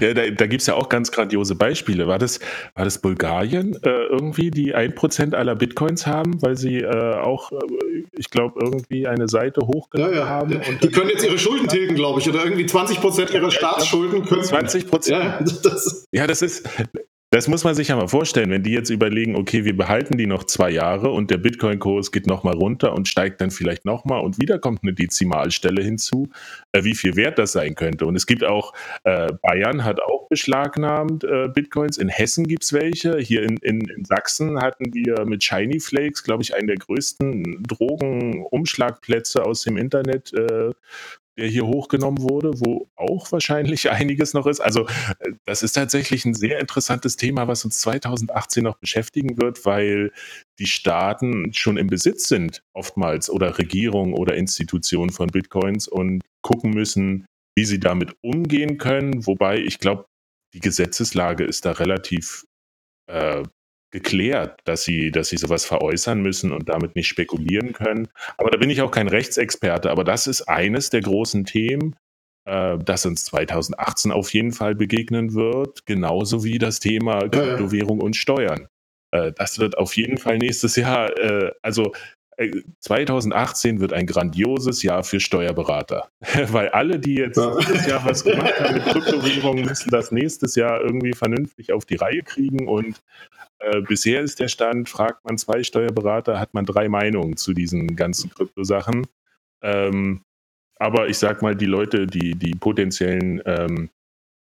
Ja, 0.01 0.13
da 0.13 0.29
da 0.29 0.47
gibt 0.47 0.61
es 0.61 0.67
ja 0.67 0.75
auch 0.75 0.89
ganz 0.89 1.11
grandiose 1.11 1.55
Beispiele. 1.55 2.07
War 2.07 2.19
das, 2.19 2.39
war 2.75 2.85
das 2.85 2.99
Bulgarien 2.99 3.75
äh, 3.83 3.89
irgendwie, 3.89 4.51
die 4.51 4.73
ein 4.73 4.95
Prozent 4.95 5.35
aller 5.35 5.55
Bitcoins 5.55 6.07
haben, 6.07 6.41
weil 6.41 6.57
sie 6.57 6.77
äh, 6.77 7.15
auch, 7.15 7.51
äh, 7.51 7.55
ich 8.17 8.29
glaube, 8.29 8.59
irgendwie 8.61 9.07
eine 9.07 9.27
Seite 9.27 9.61
hochgeladen 9.61 10.15
ja, 10.15 10.21
ja. 10.21 10.29
haben? 10.29 10.55
Und 10.55 10.83
die 10.83 10.89
können 10.89 11.09
jetzt 11.09 11.25
ihre 11.25 11.37
Schulden 11.37 11.67
tilgen, 11.67 11.95
glaube 11.95 12.19
ich, 12.19 12.29
oder 12.29 12.43
irgendwie 12.43 12.65
20 12.65 13.01
Prozent 13.01 13.31
ihrer 13.31 13.51
Staatsschulden 13.51 14.25
können. 14.25 14.43
20 14.43 14.87
Prozent? 14.87 15.23
Ja, 15.23 15.39
das, 15.63 16.05
ja, 16.11 16.27
das 16.27 16.41
ist, 16.41 16.67
Das 17.31 17.47
muss 17.47 17.63
man 17.63 17.75
sich 17.75 17.89
ja 17.89 17.95
mal 17.95 18.07
vorstellen, 18.07 18.49
wenn 18.49 18.63
die 18.63 18.71
jetzt 18.71 18.89
überlegen, 18.89 19.35
okay, 19.35 19.63
wir 19.63 19.77
behalten 19.77 20.17
die 20.17 20.25
noch 20.25 20.45
zwei 20.45 20.71
Jahre 20.71 21.11
und 21.11 21.29
der 21.29 21.37
Bitcoin-Kurs 21.37 22.11
geht 22.11 22.25
nochmal 22.25 22.55
runter 22.55 22.93
und 22.93 23.07
steigt 23.07 23.39
dann 23.39 23.51
vielleicht 23.51 23.85
nochmal 23.85 24.21
und 24.21 24.41
wieder 24.41 24.57
kommt 24.57 24.81
eine 24.81 24.93
Dezimalstelle 24.93 25.83
hinzu, 25.83 26.29
äh, 26.71 26.83
wie 26.83 26.95
viel 26.95 27.15
wert 27.15 27.37
das 27.37 27.51
sein 27.51 27.75
könnte. 27.75 28.07
Und 28.07 28.15
es 28.15 28.25
gibt 28.25 28.43
auch, 28.43 28.73
äh, 29.03 29.31
Bayern 29.43 29.83
hat 29.83 30.01
auch 30.01 30.27
beschlagnahmt 30.27 31.23
äh, 31.23 31.49
Bitcoins, 31.49 31.99
in 31.99 32.09
Hessen 32.09 32.47
gibt 32.47 32.63
es 32.63 32.73
welche, 32.73 33.19
hier 33.19 33.43
in, 33.43 33.57
in, 33.57 33.81
in, 33.81 34.05
Sachsen 34.05 34.59
hatten 34.59 34.91
wir 34.91 35.23
mit 35.25 35.43
Shiny 35.43 35.79
Flakes, 35.79 36.23
glaube 36.23 36.41
ich, 36.41 36.55
einen 36.55 36.65
der 36.65 36.77
größten 36.77 37.61
Drogenumschlagplätze 37.61 39.45
aus 39.45 39.61
dem 39.61 39.77
Internet 39.77 40.33
äh, 40.33 40.71
der 41.39 41.47
hier 41.47 41.65
hochgenommen 41.65 42.21
wurde, 42.21 42.59
wo 42.59 42.89
auch 42.95 43.31
wahrscheinlich 43.31 43.89
einiges 43.91 44.33
noch 44.33 44.45
ist. 44.45 44.59
Also 44.59 44.87
äh, 45.19 45.31
das 45.45 45.63
ist 45.63 45.73
tatsächlich 45.73 46.25
ein 46.25 46.33
sehr 46.33 46.59
interessantes 46.59 47.15
Thema, 47.15 47.47
was 47.47 47.65
uns 47.65 47.79
2018 47.79 48.63
noch 48.63 48.77
beschäftigen 48.77 49.37
wird, 49.41 49.65
weil 49.65 50.11
die 50.59 50.67
Staaten 50.67 51.53
schon 51.53 51.77
im 51.77 51.87
Besitz 51.87 52.27
sind, 52.27 52.61
oftmals, 52.73 53.29
oder 53.29 53.57
Regierungen 53.57 54.13
oder 54.13 54.35
Institutionen 54.35 55.11
von 55.11 55.27
Bitcoins 55.27 55.87
und 55.87 56.21
gucken 56.41 56.71
müssen, 56.71 57.25
wie 57.55 57.65
sie 57.65 57.79
damit 57.79 58.15
umgehen 58.21 58.77
können. 58.77 59.25
Wobei 59.25 59.59
ich 59.59 59.79
glaube, 59.79 60.05
die 60.53 60.59
Gesetzeslage 60.59 61.43
ist 61.45 61.65
da 61.65 61.71
relativ 61.71 62.45
äh, 63.07 63.43
geklärt, 63.91 64.59
dass 64.65 64.83
sie, 64.83 65.11
dass 65.11 65.29
sie 65.29 65.37
sowas 65.37 65.65
veräußern 65.65 66.21
müssen 66.21 66.51
und 66.51 66.69
damit 66.69 66.95
nicht 66.95 67.07
spekulieren 67.07 67.73
können. 67.73 68.07
Aber 68.37 68.49
da 68.51 68.57
bin 68.57 68.69
ich 68.69 68.81
auch 68.81 68.91
kein 68.91 69.07
Rechtsexperte. 69.07 69.89
Aber 69.89 70.03
das 70.03 70.27
ist 70.27 70.43
eines 70.43 70.89
der 70.89 71.01
großen 71.01 71.45
Themen, 71.45 71.95
äh, 72.45 72.77
das 72.77 73.05
uns 73.05 73.25
2018 73.25 74.11
auf 74.11 74.33
jeden 74.33 74.51
Fall 74.51 74.75
begegnen 74.75 75.33
wird, 75.33 75.85
genauso 75.85 76.43
wie 76.43 76.57
das 76.57 76.79
Thema 76.79 77.27
Kryptowährung 77.29 77.99
und 77.99 78.15
Steuern. 78.15 78.67
Äh, 79.11 79.31
das 79.33 79.59
wird 79.59 79.77
auf 79.77 79.95
jeden 79.95 80.17
Fall 80.17 80.37
nächstes 80.37 80.75
Jahr, 80.75 81.17
äh, 81.17 81.51
also 81.61 81.91
2018 82.79 83.77
äh, 83.77 83.79
wird 83.81 83.93
ein 83.93 84.05
grandioses 84.05 84.81
Jahr 84.81 85.03
für 85.03 85.19
Steuerberater, 85.19 86.09
weil 86.47 86.69
alle, 86.69 86.99
die 86.99 87.15
jetzt 87.15 87.39
dieses 87.61 87.85
Jahr 87.85 88.05
was 88.05 88.23
gemacht 88.23 88.59
haben 88.59 88.75
mit 88.75 88.85
Kryptowährungen, 88.85 89.65
müssen 89.65 89.89
das 89.89 90.11
nächstes 90.11 90.55
Jahr 90.55 90.81
irgendwie 90.81 91.13
vernünftig 91.13 91.73
auf 91.73 91.85
die 91.85 91.95
Reihe 91.95 92.23
kriegen 92.23 92.67
und 92.67 93.01
äh, 93.59 93.81
bisher 93.81 94.21
ist 94.21 94.39
der 94.39 94.47
Stand, 94.47 94.89
fragt 94.89 95.25
man 95.25 95.37
zwei 95.37 95.63
Steuerberater, 95.63 96.39
hat 96.39 96.53
man 96.53 96.65
drei 96.65 96.89
Meinungen 96.89 97.37
zu 97.37 97.53
diesen 97.53 97.95
ganzen 97.95 98.29
Kryptosachen. 98.29 99.07
Ähm, 99.61 100.21
aber 100.77 101.09
ich 101.09 101.17
sag 101.17 101.41
mal, 101.41 101.55
die 101.55 101.65
Leute, 101.65 102.07
die, 102.07 102.35
die 102.35 102.55
potenziellen 102.55 103.41
ähm, 103.45 103.89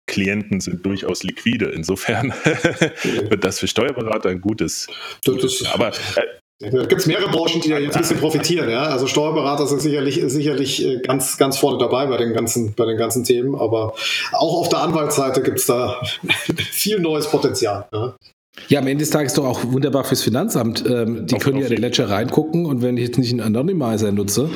Klienten 0.07 0.59
sind 0.59 0.85
durchaus 0.85 1.23
liquide. 1.23 1.67
Insofern 1.67 2.29
wird 3.29 3.43
das 3.43 3.59
für 3.59 3.67
Steuerberater 3.67 4.29
ein 4.29 4.41
gutes. 4.41 4.87
gutes 5.25 5.65
aber 5.65 5.89
äh, 5.89 6.21
da 6.59 6.85
gibt 6.85 7.01
es 7.01 7.05
mehrere 7.05 7.29
Branchen, 7.29 7.61
die 7.61 7.69
da 7.69 7.77
jetzt 7.77 7.95
ein 7.95 8.01
bisschen 8.01 8.19
profitieren. 8.21 8.69
Ja? 8.69 8.83
Also 8.83 9.05
Steuerberater 9.05 9.67
sind 9.67 9.81
sicherlich, 9.81 10.21
sicherlich 10.25 10.83
äh, 10.83 10.99
ganz, 11.01 11.37
ganz 11.37 11.57
vorne 11.57 11.77
dabei 11.77 12.07
bei 12.07 12.17
den, 12.17 12.33
ganzen, 12.33 12.73
bei 12.73 12.85
den 12.85 12.97
ganzen 12.97 13.23
Themen, 13.23 13.53
aber 13.55 13.93
auch 14.33 14.61
auf 14.61 14.69
der 14.69 14.79
Anwaltsseite 14.79 15.43
gibt 15.43 15.59
es 15.59 15.67
da 15.67 16.01
viel 16.71 16.99
neues 16.99 17.29
Potenzial. 17.29 17.87
Ja? 17.93 18.15
Ja, 18.69 18.79
am 18.79 18.87
Ende 18.87 19.03
des 19.03 19.11
Tages 19.11 19.33
doch 19.33 19.45
auch 19.45 19.71
wunderbar 19.71 20.03
fürs 20.03 20.21
Finanzamt. 20.21 20.83
Ähm, 20.85 21.25
die 21.25 21.35
auf, 21.35 21.43
können 21.43 21.57
ja 21.57 21.67
in 21.67 21.71
den 21.71 21.81
Ledger 21.81 22.09
reingucken 22.09 22.65
und 22.65 22.81
wenn 22.81 22.97
ich 22.97 23.07
jetzt 23.07 23.17
nicht 23.17 23.31
einen 23.31 23.39
Anonymizer 23.39 24.11
nutze, 24.11 24.49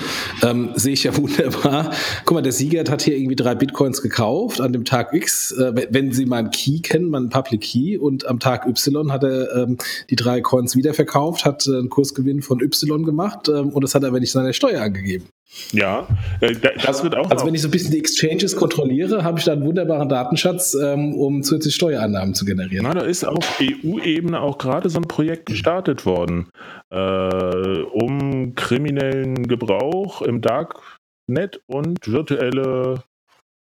ähm, 0.43 0.71
sehe 0.75 0.93
ich 0.93 1.03
ja 1.03 1.15
wunderbar. 1.17 1.91
Guck 2.25 2.35
mal, 2.35 2.41
der 2.41 2.51
Sieger 2.51 2.83
hat 2.91 3.01
hier 3.01 3.15
irgendwie 3.15 3.35
drei 3.35 3.55
Bitcoins 3.55 4.01
gekauft 4.01 4.59
an 4.59 4.73
dem 4.73 4.83
Tag 4.83 5.13
X. 5.13 5.51
Äh, 5.53 5.87
wenn 5.91 6.11
Sie 6.11 6.25
meinen 6.25 6.51
Key 6.51 6.79
kennen, 6.79 7.09
meinen 7.09 7.29
Public 7.29 7.61
Key 7.61 7.97
und 7.97 8.27
am 8.27 8.39
Tag 8.39 8.67
Y 8.67 9.11
hat 9.11 9.23
er 9.23 9.55
ähm, 9.55 9.77
die 10.09 10.15
drei 10.15 10.41
Coins 10.41 10.75
wiederverkauft, 10.75 11.45
hat 11.45 11.67
äh, 11.67 11.77
einen 11.77 11.89
Kursgewinn 11.89 12.41
von 12.41 12.59
Y 12.59 13.05
gemacht 13.05 13.47
ähm, 13.47 13.69
und 13.69 13.83
das 13.83 13.95
hat 13.95 14.03
er 14.03 14.09
aber 14.09 14.19
nicht 14.19 14.31
seine 14.31 14.53
Steuer 14.53 14.81
angegeben. 14.81 15.25
Ja, 15.71 16.07
äh, 16.39 16.55
das 16.83 17.03
wird 17.03 17.15
auch. 17.15 17.29
Also, 17.29 17.45
wenn 17.45 17.53
ich 17.53 17.61
so 17.61 17.67
ein 17.67 17.71
bisschen 17.71 17.91
die 17.91 17.99
Exchanges 17.99 18.55
kontrolliere, 18.55 19.23
habe 19.23 19.39
ich 19.39 19.45
da 19.45 19.53
einen 19.53 19.65
wunderbaren 19.65 20.07
Datenschatz, 20.07 20.73
ähm, 20.75 21.13
um 21.13 21.43
zusätzliche 21.43 21.75
Steuereinnahmen 21.75 22.33
zu 22.33 22.45
generieren. 22.45 22.85
Na, 22.87 22.93
da 22.93 23.01
ist 23.01 23.25
auf 23.25 23.59
EU-Ebene 23.61 24.39
auch 24.39 24.57
gerade 24.57 24.89
so 24.89 24.99
ein 24.99 25.07
Projekt 25.07 25.47
gestartet 25.47 26.05
worden, 26.05 26.49
äh, 26.89 26.97
um 26.97 28.55
kriminellen 28.55 29.47
Gebrauch 29.47 30.21
im 30.21 30.41
Darknet 30.41 31.61
und 31.67 32.07
virtuelle 32.07 33.03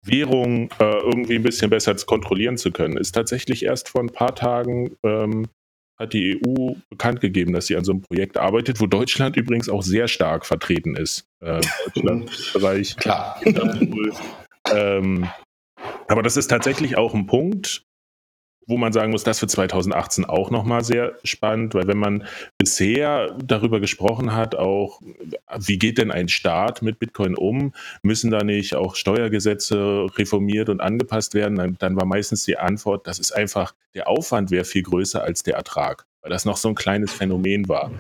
Währung 0.06 0.70
äh, 0.80 0.86
irgendwie 0.86 1.36
ein 1.36 1.44
bisschen 1.44 1.70
besser 1.70 1.96
kontrollieren 1.96 2.58
zu 2.58 2.72
können. 2.72 2.98
Ist 2.98 3.14
tatsächlich 3.14 3.64
erst 3.64 3.90
vor 3.90 4.02
ein 4.02 4.10
paar 4.10 4.36
Tagen 4.36 4.96
ähm, 5.04 5.48
hat 6.00 6.14
die 6.14 6.40
EU 6.46 6.74
bekannt 6.90 7.22
gegeben, 7.22 7.54
dass 7.54 7.68
sie 7.68 7.76
an 7.76 7.84
so 7.84 7.92
einem 7.92 8.02
Projekt 8.02 8.38
arbeitet, 8.38 8.80
wo 8.80 8.86
Deutschland 8.88 9.36
übrigens 9.36 9.70
auch 9.70 9.82
sehr 9.82 10.08
stark 10.08 10.46
vertreten 10.46 10.96
ist. 10.96 11.28
Äh, 11.40 11.62
Deutschland, 11.94 12.30
Österreich, 12.32 12.96
klar. 12.98 13.40
ähm, 14.74 15.28
aber 16.08 16.24
das 16.24 16.38
ist 16.38 16.48
tatsächlich 16.48 16.98
auch 16.98 17.14
ein 17.14 17.26
Punkt, 17.26 17.87
wo 18.68 18.78
man 18.78 18.92
sagen 18.92 19.12
muss, 19.12 19.24
das 19.24 19.40
für 19.40 19.48
2018 19.48 20.26
auch 20.26 20.52
nochmal 20.52 20.84
sehr 20.84 21.18
spannend, 21.24 21.74
weil 21.74 21.88
wenn 21.88 21.98
man 21.98 22.26
bisher 22.58 23.36
darüber 23.44 23.80
gesprochen 23.80 24.34
hat, 24.34 24.56
auch 24.56 25.02
wie 25.58 25.80
geht 25.80 25.98
denn 25.98 26.12
ein 26.12 26.28
Staat 26.28 26.82
mit 26.82 27.00
Bitcoin 27.00 27.36
um, 27.36 27.74
müssen 28.04 28.30
da 28.30 28.44
nicht 28.44 28.76
auch 28.76 28.96
Steuergesetze 28.96 30.08
reformiert 30.18 30.70
und 30.70 30.82
angepasst 30.82 31.34
werden, 31.34 31.56
dann, 31.56 31.78
dann 31.80 31.96
war 31.96 32.06
meistens 32.06 32.44
die 32.44 32.58
Antwort, 32.58 33.08
das 33.08 33.20
ist 33.20 33.32
einfach, 33.32 33.74
der 33.96 34.08
Aufwand 34.08 34.52
wäre 34.52 34.66
viel 34.66 34.84
größer 34.84 35.24
als 35.24 35.44
der 35.44 35.56
Ertrag, 35.56 36.06
weil 36.22 36.30
das 36.30 36.46
noch 36.46 36.58
so 36.58 36.68
ein 36.70 36.76
kleines 36.76 37.14
Phänomen 37.14 37.70
war. 37.70 37.92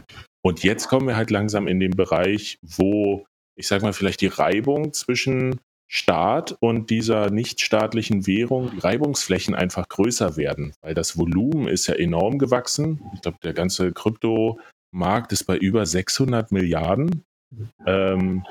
Und 0.41 0.63
jetzt 0.63 0.87
kommen 0.87 1.07
wir 1.07 1.15
halt 1.15 1.31
langsam 1.31 1.67
in 1.67 1.79
den 1.79 1.91
Bereich, 1.91 2.59
wo 2.61 3.25
ich 3.57 3.67
sag 3.67 3.81
mal, 3.81 3.91
vielleicht 3.91 4.21
die 4.21 4.27
Reibung 4.27 4.93
zwischen 4.93 5.59
Staat 5.87 6.57
und 6.59 6.89
dieser 6.89 7.29
nichtstaatlichen 7.29 8.27
Währung 8.27 8.71
die 8.71 8.79
Reibungsflächen 8.79 9.55
einfach 9.55 9.87
größer 9.87 10.35
werden, 10.35 10.73
weil 10.81 10.93
das 10.93 11.17
Volumen 11.17 11.67
ist 11.67 11.87
ja 11.87 11.95
enorm 11.95 12.39
gewachsen. 12.39 13.01
Ich 13.13 13.21
glaube, 13.21 13.37
der 13.43 13.53
ganze 13.53 13.93
Kryptomarkt 13.93 15.31
ist 15.31 15.45
bei 15.45 15.57
über 15.57 15.85
600 15.85 16.51
Milliarden 16.51 17.23
ähm, 17.85 18.45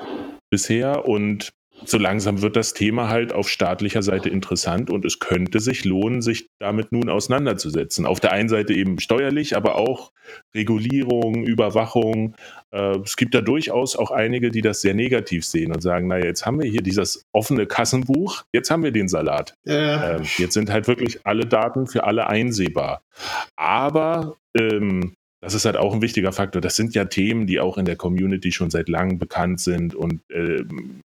bisher 0.49 1.07
und 1.07 1.51
so 1.85 1.97
langsam 1.97 2.41
wird 2.41 2.55
das 2.55 2.73
Thema 2.73 3.09
halt 3.09 3.33
auf 3.33 3.49
staatlicher 3.49 4.01
Seite 4.01 4.29
interessant 4.29 4.89
und 4.89 5.05
es 5.05 5.19
könnte 5.19 5.59
sich 5.59 5.85
lohnen, 5.85 6.21
sich 6.21 6.47
damit 6.59 6.91
nun 6.91 7.09
auseinanderzusetzen. 7.09 8.05
Auf 8.05 8.19
der 8.19 8.31
einen 8.31 8.49
Seite 8.49 8.73
eben 8.73 8.99
steuerlich, 8.99 9.55
aber 9.55 9.75
auch 9.75 10.11
Regulierung, 10.55 11.45
Überwachung. 11.45 12.35
Äh, 12.71 12.97
es 12.99 13.15
gibt 13.15 13.35
da 13.35 13.41
durchaus 13.41 13.95
auch 13.95 14.11
einige, 14.11 14.49
die 14.49 14.61
das 14.61 14.81
sehr 14.81 14.93
negativ 14.93 15.45
sehen 15.45 15.71
und 15.71 15.81
sagen, 15.81 16.07
naja, 16.07 16.25
jetzt 16.25 16.45
haben 16.45 16.59
wir 16.59 16.69
hier 16.69 16.81
dieses 16.81 17.23
offene 17.31 17.65
Kassenbuch, 17.65 18.43
jetzt 18.53 18.71
haben 18.71 18.83
wir 18.83 18.91
den 18.91 19.07
Salat. 19.07 19.53
Ähm, 20.17 20.23
jetzt 20.37 20.53
sind 20.53 20.69
halt 20.69 20.87
wirklich 20.87 21.19
alle 21.25 21.45
Daten 21.45 21.87
für 21.87 22.03
alle 22.05 22.27
einsehbar. 22.27 23.01
Aber 23.55 24.35
ähm, 24.57 25.13
das 25.41 25.53
ist 25.53 25.65
halt 25.65 25.77
auch 25.77 25.93
ein 25.93 26.01
wichtiger 26.01 26.31
Faktor. 26.31 26.61
Das 26.61 26.75
sind 26.75 26.95
ja 26.95 27.05
Themen, 27.05 27.45
die 27.45 27.59
auch 27.59 27.77
in 27.77 27.85
der 27.85 27.95
Community 27.95 28.51
schon 28.51 28.71
seit 28.71 28.89
langem 28.89 29.19
bekannt 29.19 29.59
sind 29.59 29.93
und 29.93 30.21
ähm, 30.31 31.01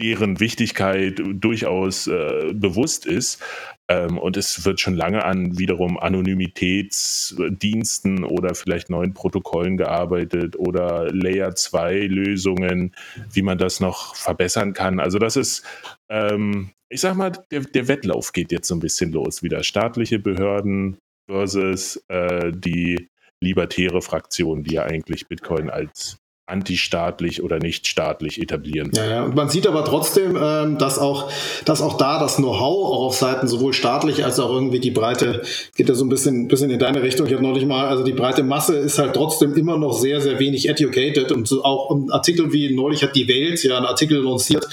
deren 0.00 0.40
Wichtigkeit 0.40 1.22
durchaus 1.24 2.06
äh, 2.06 2.52
bewusst 2.52 3.06
ist. 3.06 3.42
Ähm, 3.88 4.18
und 4.18 4.36
es 4.36 4.64
wird 4.64 4.78
schon 4.80 4.94
lange 4.94 5.24
an 5.24 5.58
wiederum 5.58 5.98
Anonymitätsdiensten 5.98 8.24
oder 8.24 8.54
vielleicht 8.54 8.88
neuen 8.88 9.12
Protokollen 9.12 9.76
gearbeitet 9.76 10.56
oder 10.56 11.12
Layer 11.12 11.54
2 11.54 12.06
Lösungen, 12.06 12.94
wie 13.32 13.42
man 13.42 13.58
das 13.58 13.80
noch 13.80 14.16
verbessern 14.16 14.72
kann. 14.72 15.00
Also 15.00 15.18
das 15.18 15.36
ist, 15.36 15.66
ähm, 16.08 16.70
ich 16.88 17.02
sag 17.02 17.16
mal, 17.16 17.32
der, 17.50 17.60
der, 17.60 17.88
Wettlauf 17.88 18.32
geht 18.32 18.52
jetzt 18.52 18.68
so 18.68 18.74
ein 18.74 18.80
bisschen 18.80 19.12
los. 19.12 19.42
Wieder 19.42 19.62
staatliche 19.62 20.18
Behörden 20.18 20.96
versus 21.28 22.02
äh, 22.08 22.52
die 22.54 23.10
libertäre 23.40 24.00
Fraktion, 24.00 24.64
die 24.64 24.74
ja 24.74 24.84
eigentlich 24.84 25.28
Bitcoin 25.28 25.68
als 25.68 26.16
antistaatlich 26.46 27.42
oder 27.42 27.58
nicht 27.58 27.86
staatlich 27.86 28.40
etablieren. 28.40 28.90
Ja, 28.94 29.06
ja. 29.06 29.22
Und 29.24 29.34
man 29.34 29.48
sieht 29.48 29.66
aber 29.66 29.84
trotzdem, 29.84 30.36
ähm, 30.40 30.78
dass 30.78 30.98
auch, 30.98 31.30
dass 31.64 31.80
auch 31.80 31.96
da 31.96 32.18
das 32.18 32.36
Know-how 32.36 32.92
auch 32.92 33.06
auf 33.06 33.16
Seiten 33.16 33.48
sowohl 33.48 33.72
staatlich 33.72 34.24
als 34.24 34.38
auch 34.38 34.50
irgendwie 34.50 34.80
die 34.80 34.90
breite, 34.90 35.42
geht 35.74 35.88
ja 35.88 35.94
so 35.94 36.04
ein 36.04 36.10
bisschen, 36.10 36.48
bisschen 36.48 36.70
in 36.70 36.78
deine 36.78 37.02
Richtung. 37.02 37.26
Ich 37.26 37.32
habe 37.32 37.42
neulich 37.42 37.64
mal, 37.64 37.86
also 37.86 38.04
die 38.04 38.12
breite 38.12 38.42
Masse 38.42 38.76
ist 38.76 38.98
halt 38.98 39.14
trotzdem 39.14 39.54
immer 39.54 39.78
noch 39.78 39.94
sehr, 39.94 40.20
sehr 40.20 40.38
wenig 40.38 40.68
educated 40.68 41.32
und 41.32 41.48
so 41.48 41.64
auch 41.64 41.90
ein 41.90 42.10
Artikel 42.10 42.52
wie 42.52 42.74
neulich 42.74 43.02
hat 43.02 43.16
die 43.16 43.26
Welt 43.26 43.62
ja 43.64 43.78
einen 43.78 43.86
Artikel 43.86 44.22
lanciert. 44.22 44.68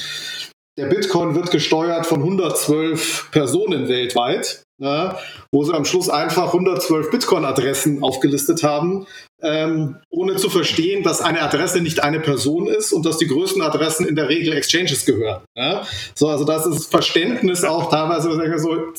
Der 0.77 0.87
Bitcoin 0.87 1.35
wird 1.35 1.51
gesteuert 1.51 2.05
von 2.05 2.19
112 2.19 3.29
Personen 3.31 3.87
weltweit 3.87 4.65
ja, 4.81 5.19
wo 5.51 5.63
sie 5.63 5.73
am 5.73 5.85
Schluss 5.85 6.09
einfach 6.09 6.47
112 6.47 7.11
Bitcoin-Adressen 7.11 8.01
aufgelistet 8.01 8.63
haben, 8.63 9.05
ähm, 9.41 9.97
ohne 10.09 10.35
zu 10.35 10.49
verstehen, 10.49 11.03
dass 11.03 11.21
eine 11.21 11.41
Adresse 11.41 11.81
nicht 11.81 12.03
eine 12.03 12.19
Person 12.19 12.67
ist 12.67 12.93
und 12.93 13.05
dass 13.05 13.17
die 13.17 13.27
größten 13.27 13.61
Adressen 13.61 14.07
in 14.07 14.15
der 14.15 14.29
Regel 14.29 14.53
Exchanges 14.53 15.05
gehören. 15.05 15.41
Ja? 15.55 15.85
So, 16.15 16.29
also 16.29 16.45
das 16.45 16.65
ist 16.65 16.91
Verständnis 16.91 17.63
auch 17.63 17.89
teilweise 17.89 18.31
so, 18.59 18.93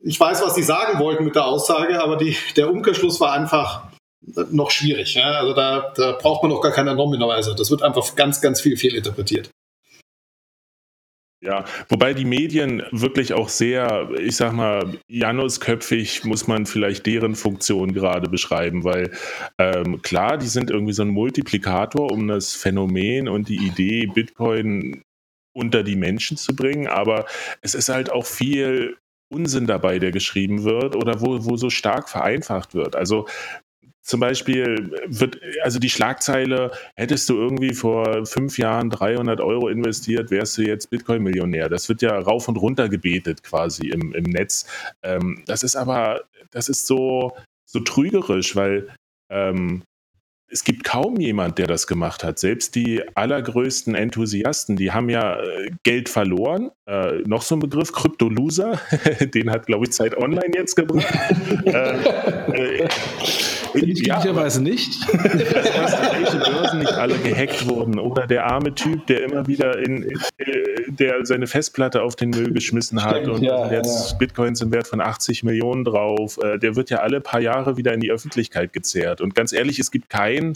ich 0.00 0.18
weiß, 0.18 0.42
was 0.42 0.54
sie 0.54 0.62
sagen 0.62 0.98
wollten 0.98 1.24
mit 1.24 1.34
der 1.34 1.46
Aussage, 1.46 2.02
aber 2.02 2.16
die, 2.16 2.36
der 2.56 2.70
Umkehrschluss 2.70 3.20
war 3.20 3.32
einfach 3.32 3.84
noch 4.50 4.70
schwierig. 4.70 5.14
Ja? 5.14 5.32
Also 5.32 5.54
da, 5.54 5.92
da 5.96 6.12
braucht 6.12 6.42
man 6.42 6.52
noch 6.52 6.60
gar 6.60 6.72
keine 6.72 6.94
Nominalweise. 6.94 7.54
Das 7.56 7.70
wird 7.70 7.82
einfach 7.82 8.14
ganz, 8.14 8.40
ganz 8.40 8.60
viel 8.60 8.76
fehlinterpretiert. 8.76 9.50
Ja, 11.44 11.64
wobei 11.88 12.14
die 12.14 12.24
Medien 12.24 12.84
wirklich 12.92 13.32
auch 13.32 13.48
sehr, 13.48 14.10
ich 14.16 14.36
sag 14.36 14.52
mal, 14.52 14.96
Janusköpfig 15.08 16.22
muss 16.22 16.46
man 16.46 16.66
vielleicht 16.66 17.04
deren 17.04 17.34
Funktion 17.34 17.92
gerade 17.92 18.30
beschreiben, 18.30 18.84
weil 18.84 19.10
ähm, 19.58 20.00
klar, 20.02 20.38
die 20.38 20.46
sind 20.46 20.70
irgendwie 20.70 20.92
so 20.92 21.02
ein 21.02 21.08
Multiplikator, 21.08 22.12
um 22.12 22.28
das 22.28 22.54
Phänomen 22.54 23.28
und 23.28 23.48
die 23.48 23.56
Idee 23.56 24.06
Bitcoin 24.06 25.02
unter 25.52 25.82
die 25.82 25.96
Menschen 25.96 26.36
zu 26.36 26.54
bringen, 26.54 26.86
aber 26.86 27.26
es 27.60 27.74
ist 27.74 27.88
halt 27.88 28.12
auch 28.12 28.24
viel 28.24 28.96
Unsinn 29.28 29.66
dabei, 29.66 29.98
der 29.98 30.12
geschrieben 30.12 30.62
wird 30.62 30.94
oder 30.94 31.22
wo, 31.22 31.44
wo 31.44 31.56
so 31.56 31.70
stark 31.70 32.08
vereinfacht 32.08 32.74
wird. 32.74 32.94
Also 32.94 33.26
zum 34.02 34.18
Beispiel 34.18 34.90
wird, 35.06 35.40
also 35.62 35.78
die 35.78 35.88
Schlagzeile, 35.88 36.72
hättest 36.96 37.28
du 37.28 37.36
irgendwie 37.36 37.72
vor 37.72 38.26
fünf 38.26 38.58
Jahren 38.58 38.90
300 38.90 39.40
Euro 39.40 39.68
investiert, 39.68 40.30
wärst 40.30 40.58
du 40.58 40.62
jetzt 40.62 40.90
Bitcoin-Millionär. 40.90 41.68
Das 41.68 41.88
wird 41.88 42.02
ja 42.02 42.18
rauf 42.18 42.48
und 42.48 42.56
runter 42.56 42.88
gebetet 42.88 43.44
quasi 43.44 43.88
im, 43.88 44.12
im 44.12 44.24
Netz. 44.24 44.66
Ähm, 45.02 45.42
das 45.46 45.62
ist 45.62 45.76
aber, 45.76 46.22
das 46.50 46.68
ist 46.68 46.86
so, 46.86 47.36
so 47.64 47.80
trügerisch, 47.80 48.56
weil 48.56 48.88
ähm, 49.30 49.82
es 50.52 50.64
gibt 50.64 50.84
kaum 50.84 51.18
jemand, 51.18 51.58
der 51.58 51.66
das 51.66 51.86
gemacht 51.86 52.22
hat. 52.22 52.38
Selbst 52.38 52.74
die 52.74 53.02
allergrößten 53.16 53.94
Enthusiasten, 53.94 54.76
die 54.76 54.92
haben 54.92 55.08
ja 55.08 55.40
äh, 55.40 55.70
Geld 55.82 56.10
verloren. 56.10 56.70
Äh, 56.86 57.20
noch 57.24 57.42
so 57.42 57.56
ein 57.56 57.60
Begriff, 57.60 57.92
Krypto-Loser, 57.92 58.78
den 59.20 59.50
hat, 59.50 59.66
glaube 59.66 59.86
ich, 59.86 59.92
Zeit 59.92 60.16
Online 60.16 60.52
jetzt 60.54 60.76
gebracht. 60.76 61.06
äh, 61.64 62.84
äh, 62.84 62.88
Üblicherweise 63.74 64.58
ja, 64.58 64.70
nicht. 64.70 65.02
Dass 65.12 66.02
welche 66.12 66.38
Börsen 66.38 66.78
nicht 66.80 66.92
alle 66.92 67.18
gehackt 67.18 67.68
wurden. 67.68 67.98
Oder 67.98 68.26
der 68.26 68.46
arme 68.46 68.74
Typ, 68.74 69.06
der 69.06 69.24
immer 69.24 69.46
wieder 69.46 69.78
in, 69.78 70.02
in 70.38 70.96
der 70.96 71.24
seine 71.24 71.46
Festplatte 71.46 72.02
auf 72.02 72.16
den 72.16 72.30
Müll 72.30 72.52
geschmissen 72.52 73.02
hat 73.02 73.22
Stimmt, 73.22 73.36
und 73.36 73.42
ja, 73.42 73.70
jetzt 73.70 74.12
ja. 74.12 74.18
Bitcoins 74.18 74.60
im 74.60 74.72
Wert 74.72 74.88
von 74.88 75.00
80 75.00 75.42
Millionen 75.44 75.84
drauf. 75.84 76.38
Äh, 76.42 76.58
der 76.58 76.76
wird 76.76 76.90
ja 76.90 76.98
alle 76.98 77.20
paar 77.20 77.40
Jahre 77.40 77.76
wieder 77.76 77.92
in 77.92 78.00
die 78.00 78.10
Öffentlichkeit 78.10 78.72
gezerrt. 78.72 79.20
Und 79.20 79.34
ganz 79.34 79.52
ehrlich, 79.52 79.78
es 79.78 79.90
gibt 79.90 80.08
keinen 80.10 80.32
keinen, 80.32 80.52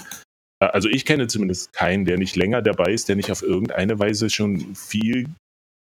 äh, 0.61 0.67
also 0.67 0.89
ich 0.89 1.05
kenne 1.05 1.27
zumindest 1.27 1.73
keinen, 1.73 2.05
der 2.05 2.19
nicht 2.19 2.37
länger 2.37 2.63
dabei 2.63 2.93
ist, 2.93 3.09
der 3.09 3.17
nicht 3.17 3.31
auf 3.31 3.43
irgendeine 3.43 3.99
Weise 3.99 4.31
schon 4.31 4.75
viel 4.75 5.29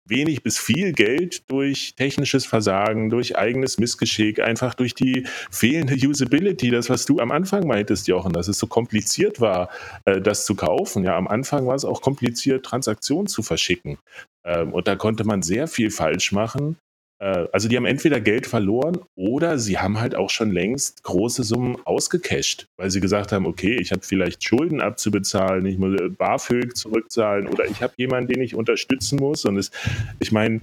wenig 0.09 0.43
bis 0.43 0.57
viel 0.57 0.93
Geld 0.93 1.43
durch 1.49 1.93
technisches 1.95 2.45
Versagen, 2.45 3.09
durch 3.09 3.37
eigenes 3.37 3.77
Missgeschick, 3.77 4.39
einfach 4.39 4.73
durch 4.73 4.93
die 4.93 5.25
fehlende 5.51 5.95
Usability, 5.95 6.71
das, 6.71 6.89
was 6.89 7.05
du 7.05 7.19
am 7.19 7.31
Anfang 7.31 7.67
meintest, 7.67 8.07
Jochen, 8.07 8.33
dass 8.33 8.47
es 8.47 8.59
so 8.59 8.67
kompliziert 8.67 9.39
war, 9.39 9.69
äh, 10.05 10.21
das 10.21 10.45
zu 10.45 10.55
kaufen. 10.55 11.03
Ja, 11.03 11.17
am 11.17 11.27
Anfang 11.27 11.67
war 11.67 11.75
es 11.75 11.85
auch 11.85 12.01
kompliziert, 12.01 12.65
Transaktionen 12.65 13.27
zu 13.27 13.43
verschicken. 13.43 13.97
Ähm, 14.43 14.73
und 14.73 14.87
da 14.87 14.95
konnte 14.95 15.23
man 15.23 15.41
sehr 15.41 15.67
viel 15.67 15.91
falsch 15.91 16.31
machen. 16.31 16.77
Äh, 17.19 17.47
also 17.51 17.67
die 17.67 17.77
haben 17.77 17.85
entweder 17.85 18.19
Geld 18.19 18.47
verloren 18.47 18.97
oder 19.15 19.59
sie 19.59 19.77
haben 19.77 19.99
halt 19.99 20.15
auch 20.15 20.29
schon 20.29 20.51
längst 20.51 21.03
große 21.03 21.43
Summen 21.43 21.77
ausgecasht, 21.85 22.67
weil 22.77 22.89
sie 22.89 23.01
gesagt 23.01 23.31
haben, 23.31 23.45
okay, 23.45 23.77
ich 23.79 23.91
habe 23.91 24.01
vielleicht 24.03 24.43
Schulden 24.43 24.81
abzubezahlen, 24.81 25.65
ich 25.65 25.77
muss 25.77 25.99
BAföG 26.17 26.75
zurückzahlen 26.75 27.47
oder 27.47 27.65
ich 27.65 27.81
habe 27.81 27.93
jemanden, 27.97 28.33
den 28.33 28.41
ich 28.41 28.55
unterstützen 28.55 29.19
muss. 29.19 29.45
Und 29.45 29.57
es, 29.57 29.71
ich 30.19 30.31
meine, 30.31 30.61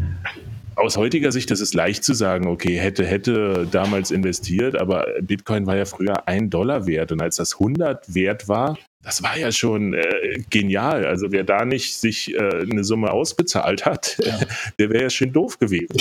aus 0.75 0.97
heutiger 0.97 1.33
Sicht 1.33 1.51
ist 1.51 1.61
es 1.61 1.73
leicht 1.75 2.05
zu 2.05 2.14
sagen, 2.14 2.49
okay, 2.49 2.79
hätte, 2.79 3.05
hätte 3.05 3.66
damals 3.71 4.11
investiert, 4.11 4.77
aber 4.77 5.07
Bitcoin 5.23 5.66
war 5.66 5.77
ja 5.77 5.87
früher 5.87 6.29
ein 6.29 6.51
Dollar 6.51 6.87
wert 6.87 7.12
und 7.12 7.23
als 7.23 7.37
das 7.37 7.55
100 7.55 8.14
wert 8.14 8.49
war, 8.49 8.79
das 9.03 9.23
war 9.23 9.38
ja 9.38 9.53
schon 9.53 9.95
äh, 9.95 10.42
genial. 10.51 11.07
Also 11.07 11.31
wer 11.31 11.45
da 11.45 11.64
nicht 11.64 11.97
sich 11.97 12.35
äh, 12.35 12.38
eine 12.38 12.83
Summe 12.83 13.12
ausbezahlt 13.12 13.87
hat, 13.87 14.19
ja. 14.21 14.40
der 14.79 14.90
wäre 14.90 15.05
ja 15.05 15.11
schön 15.11 15.33
doof 15.33 15.59
gewesen. 15.59 15.97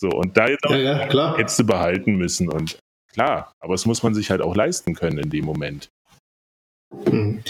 So, 0.00 0.08
und 0.08 0.34
da 0.36 0.48
jetzt 0.48 0.64
auch 0.64 0.70
ja, 0.70 1.06
ja, 1.06 1.36
hättest 1.36 1.58
du 1.58 1.64
behalten 1.64 2.14
müssen. 2.14 2.48
Und 2.48 2.78
klar, 3.12 3.52
aber 3.60 3.74
es 3.74 3.84
muss 3.84 4.02
man 4.02 4.14
sich 4.14 4.30
halt 4.30 4.40
auch 4.40 4.56
leisten 4.56 4.94
können 4.94 5.18
in 5.18 5.28
dem 5.28 5.44
Moment. 5.44 5.90
Hm. 7.04 7.42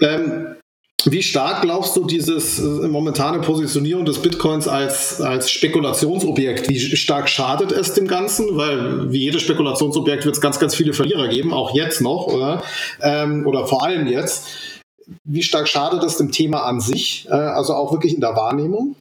Ähm, 0.00 0.56
wie 1.04 1.22
stark 1.24 1.62
glaubst 1.62 1.96
du 1.96 2.04
dieses 2.04 2.60
äh, 2.60 2.86
momentane 2.86 3.40
Positionierung 3.40 4.04
des 4.04 4.22
Bitcoins 4.22 4.68
als, 4.68 5.20
als 5.20 5.50
Spekulationsobjekt, 5.50 6.68
wie 6.68 6.78
stark 6.78 7.28
schadet 7.28 7.72
es 7.72 7.94
dem 7.94 8.06
Ganzen? 8.06 8.56
Weil 8.56 9.10
wie 9.10 9.18
jedes 9.18 9.42
Spekulationsobjekt 9.42 10.24
wird 10.24 10.36
es 10.36 10.40
ganz, 10.40 10.60
ganz 10.60 10.76
viele 10.76 10.92
Verlierer 10.92 11.26
geben, 11.26 11.52
auch 11.52 11.74
jetzt 11.74 12.00
noch, 12.00 12.28
oder? 12.28 12.62
Ähm, 13.00 13.44
oder 13.44 13.66
vor 13.66 13.84
allem 13.84 14.06
jetzt. 14.06 14.46
Wie 15.24 15.42
stark 15.42 15.66
schadet 15.66 16.04
es 16.04 16.16
dem 16.16 16.30
Thema 16.30 16.62
an 16.62 16.80
sich, 16.80 17.26
äh, 17.28 17.32
also 17.32 17.74
auch 17.74 17.90
wirklich 17.90 18.14
in 18.14 18.20
der 18.20 18.36
Wahrnehmung? 18.36 18.94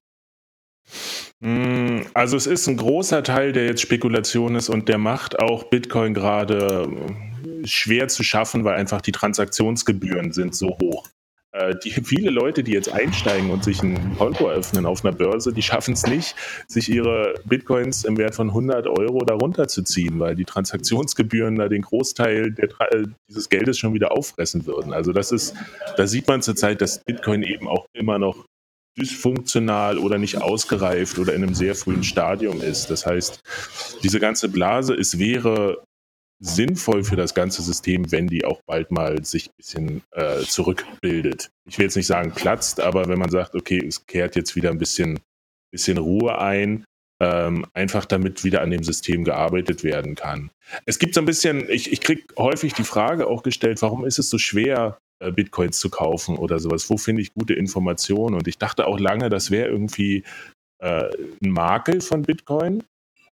Mm, 1.42 2.02
also 2.14 2.38
es 2.38 2.46
ist 2.46 2.68
ein 2.68 2.78
großer 2.78 3.24
Teil, 3.24 3.52
der 3.52 3.66
jetzt 3.66 3.82
Spekulation 3.82 4.56
ist 4.56 4.70
und 4.70 4.88
der 4.88 5.00
macht 5.00 5.40
auch 5.40 5.66
Bitcoin 5.66 6.14
gerade 6.14 6.88
äh, 7.64 7.68
schwer 7.68 8.08
zu 8.08 8.24
schaffen, 8.24 8.64
weil 8.64 8.76
einfach 8.76 9.02
die 9.02 9.12
Transaktionsgebühren 9.12 10.32
sind 10.32 10.56
so 10.56 10.78
hoch. 10.82 11.08
Äh, 11.54 11.76
die, 11.84 11.90
viele 11.90 12.30
Leute, 12.30 12.64
die 12.64 12.72
jetzt 12.72 12.94
einsteigen 12.94 13.50
und 13.50 13.64
sich 13.64 13.82
ein 13.82 14.16
Konto 14.18 14.48
eröffnen 14.48 14.86
auf 14.86 15.04
einer 15.04 15.16
Börse, 15.16 15.52
die 15.52 15.64
schaffen 15.64 15.96
es 15.96 16.06
nicht, 16.06 16.36
sich 16.68 16.90
ihre 16.90 17.34
Bitcoins 17.46 18.06
im 18.06 18.18
Wert 18.18 18.36
von 18.36 18.50
100 18.50 18.88
Euro 18.88 19.26
darunter 19.26 19.68
zu 19.68 19.82
ziehen, 19.82 20.20
weil 20.20 20.36
die 20.36 20.46
Transaktionsgebühren 20.46 21.56
da 21.56 21.68
den 21.68 21.82
Großteil 21.82 22.52
der, 22.52 22.70
äh, 22.92 23.04
dieses 23.28 23.50
Geldes 23.50 23.80
schon 23.80 23.94
wieder 23.94 24.12
auffressen 24.12 24.66
würden. 24.68 24.94
Also 24.94 25.12
das 25.12 25.32
ist, 25.32 25.56
da 25.98 26.06
sieht 26.06 26.28
man 26.28 26.42
zurzeit, 26.42 26.82
dass 26.82 27.04
Bitcoin 27.04 27.44
eben 27.44 27.68
auch 27.68 27.86
immer 27.94 28.20
noch 28.20 28.46
dysfunktional 28.98 29.98
oder 29.98 30.18
nicht 30.18 30.42
ausgereift 30.42 31.18
oder 31.20 31.34
in 31.34 31.44
einem 31.44 31.56
sehr 31.56 31.76
frühen 31.76 32.04
Stadium 32.04 32.62
ist. 32.62 32.90
Das 32.90 33.06
heißt, 33.06 33.40
diese 34.04 34.20
ganze 34.20 34.50
Blase, 34.50 34.94
es 34.94 35.18
wäre 35.18 35.84
sinnvoll 36.42 37.04
für 37.04 37.16
das 37.16 37.34
ganze 37.34 37.62
System, 37.62 38.12
wenn 38.12 38.28
die 38.28 38.46
auch 38.46 38.62
bald 38.66 38.92
mal 38.92 39.24
sich 39.24 39.48
ein 39.48 39.54
bisschen 39.58 40.02
äh, 40.12 40.40
zurückbildet. 40.40 41.52
Ich 41.66 41.78
will 41.78 41.86
jetzt 41.86 41.96
nicht 41.96 42.08
sagen 42.08 42.32
platzt, 42.32 42.80
aber 42.80 43.08
wenn 43.08 43.20
man 43.20 43.30
sagt, 43.30 43.56
okay, 43.56 43.80
es 43.86 44.06
kehrt 44.08 44.36
jetzt 44.36 44.56
wieder 44.56 44.72
ein 44.72 44.80
bisschen, 44.80 45.20
bisschen 45.72 46.00
Ruhe 46.00 46.40
ein, 46.40 46.84
ähm, 47.22 47.68
einfach 47.74 48.06
damit 48.06 48.44
wieder 48.44 48.62
an 48.62 48.72
dem 48.72 48.84
System 48.84 49.24
gearbeitet 49.24 49.84
werden 49.84 50.16
kann. 50.16 50.50
Es 50.88 50.98
gibt 50.98 51.14
so 51.14 51.22
ein 51.22 51.26
bisschen, 51.26 51.70
ich, 51.70 51.92
ich 51.92 52.02
kriege 52.02 52.24
häufig 52.36 52.74
die 52.74 52.84
Frage 52.84 53.28
auch 53.28 53.44
gestellt, 53.44 53.82
warum 53.84 54.04
ist 54.04 54.18
es 54.18 54.32
so 54.32 54.40
schwer, 54.40 54.98
Bitcoins 55.30 55.78
zu 55.78 55.90
kaufen 55.90 56.38
oder 56.38 56.58
sowas? 56.58 56.90
Wo 56.90 56.98
finde 56.98 57.22
ich 57.22 57.34
gute 57.34 57.54
Informationen? 57.54 58.36
Und 58.36 58.48
ich 58.48 58.58
dachte 58.58 58.88
auch 58.88 59.00
lange, 59.00 59.30
das 59.30 59.52
wäre 59.52 59.70
irgendwie 59.70 60.24
äh, 60.80 61.10
ein 61.44 61.52
Makel 61.52 62.02
von 62.02 62.24
Bitcoin. 62.24 62.84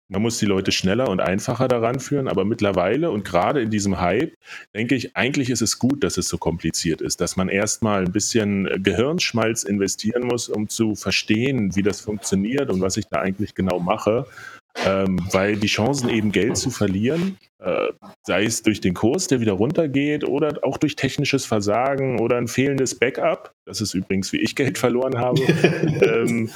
Man 0.09 0.21
muss 0.21 0.37
die 0.37 0.45
Leute 0.45 0.71
schneller 0.71 1.09
und 1.09 1.19
einfacher 1.19 1.67
daran 1.67 1.99
führen, 1.99 2.29
aber 2.29 2.45
mittlerweile 2.45 3.11
und 3.11 3.25
gerade 3.25 3.61
in 3.61 3.69
diesem 3.69 3.99
Hype 3.99 4.33
denke 4.73 4.95
ich, 4.95 5.17
eigentlich 5.17 5.49
ist 5.49 5.61
es 5.61 5.79
gut, 5.79 6.01
dass 6.01 6.17
es 6.17 6.29
so 6.29 6.37
kompliziert 6.37 7.01
ist, 7.01 7.19
dass 7.19 7.35
man 7.35 7.49
erstmal 7.49 8.05
ein 8.05 8.13
bisschen 8.13 8.69
Gehirnschmalz 8.81 9.63
investieren 9.63 10.23
muss, 10.25 10.47
um 10.47 10.69
zu 10.69 10.95
verstehen, 10.95 11.75
wie 11.75 11.83
das 11.83 11.99
funktioniert 11.99 12.69
und 12.69 12.79
was 12.79 12.95
ich 12.95 13.07
da 13.07 13.19
eigentlich 13.19 13.53
genau 13.53 13.79
mache 13.79 14.25
ähm, 14.85 15.19
weil 15.31 15.57
die 15.57 15.67
Chancen 15.67 16.09
eben 16.09 16.31
Geld 16.31 16.57
zu 16.57 16.69
verlieren, 16.69 17.37
äh, 17.59 17.87
sei 18.25 18.43
es 18.43 18.61
durch 18.61 18.81
den 18.81 18.93
Kurs, 18.93 19.27
der 19.27 19.39
wieder 19.39 19.53
runtergeht 19.53 20.23
oder 20.23 20.59
auch 20.63 20.77
durch 20.77 20.95
technisches 20.95 21.45
Versagen 21.45 22.19
oder 22.19 22.37
ein 22.37 22.47
fehlendes 22.47 22.95
Backup, 22.95 23.51
das 23.65 23.81
ist 23.81 23.93
übrigens, 23.93 24.31
wie 24.33 24.37
ich 24.37 24.55
Geld 24.55 24.77
verloren 24.77 25.17
habe, 25.17 25.41
ähm, 26.01 26.49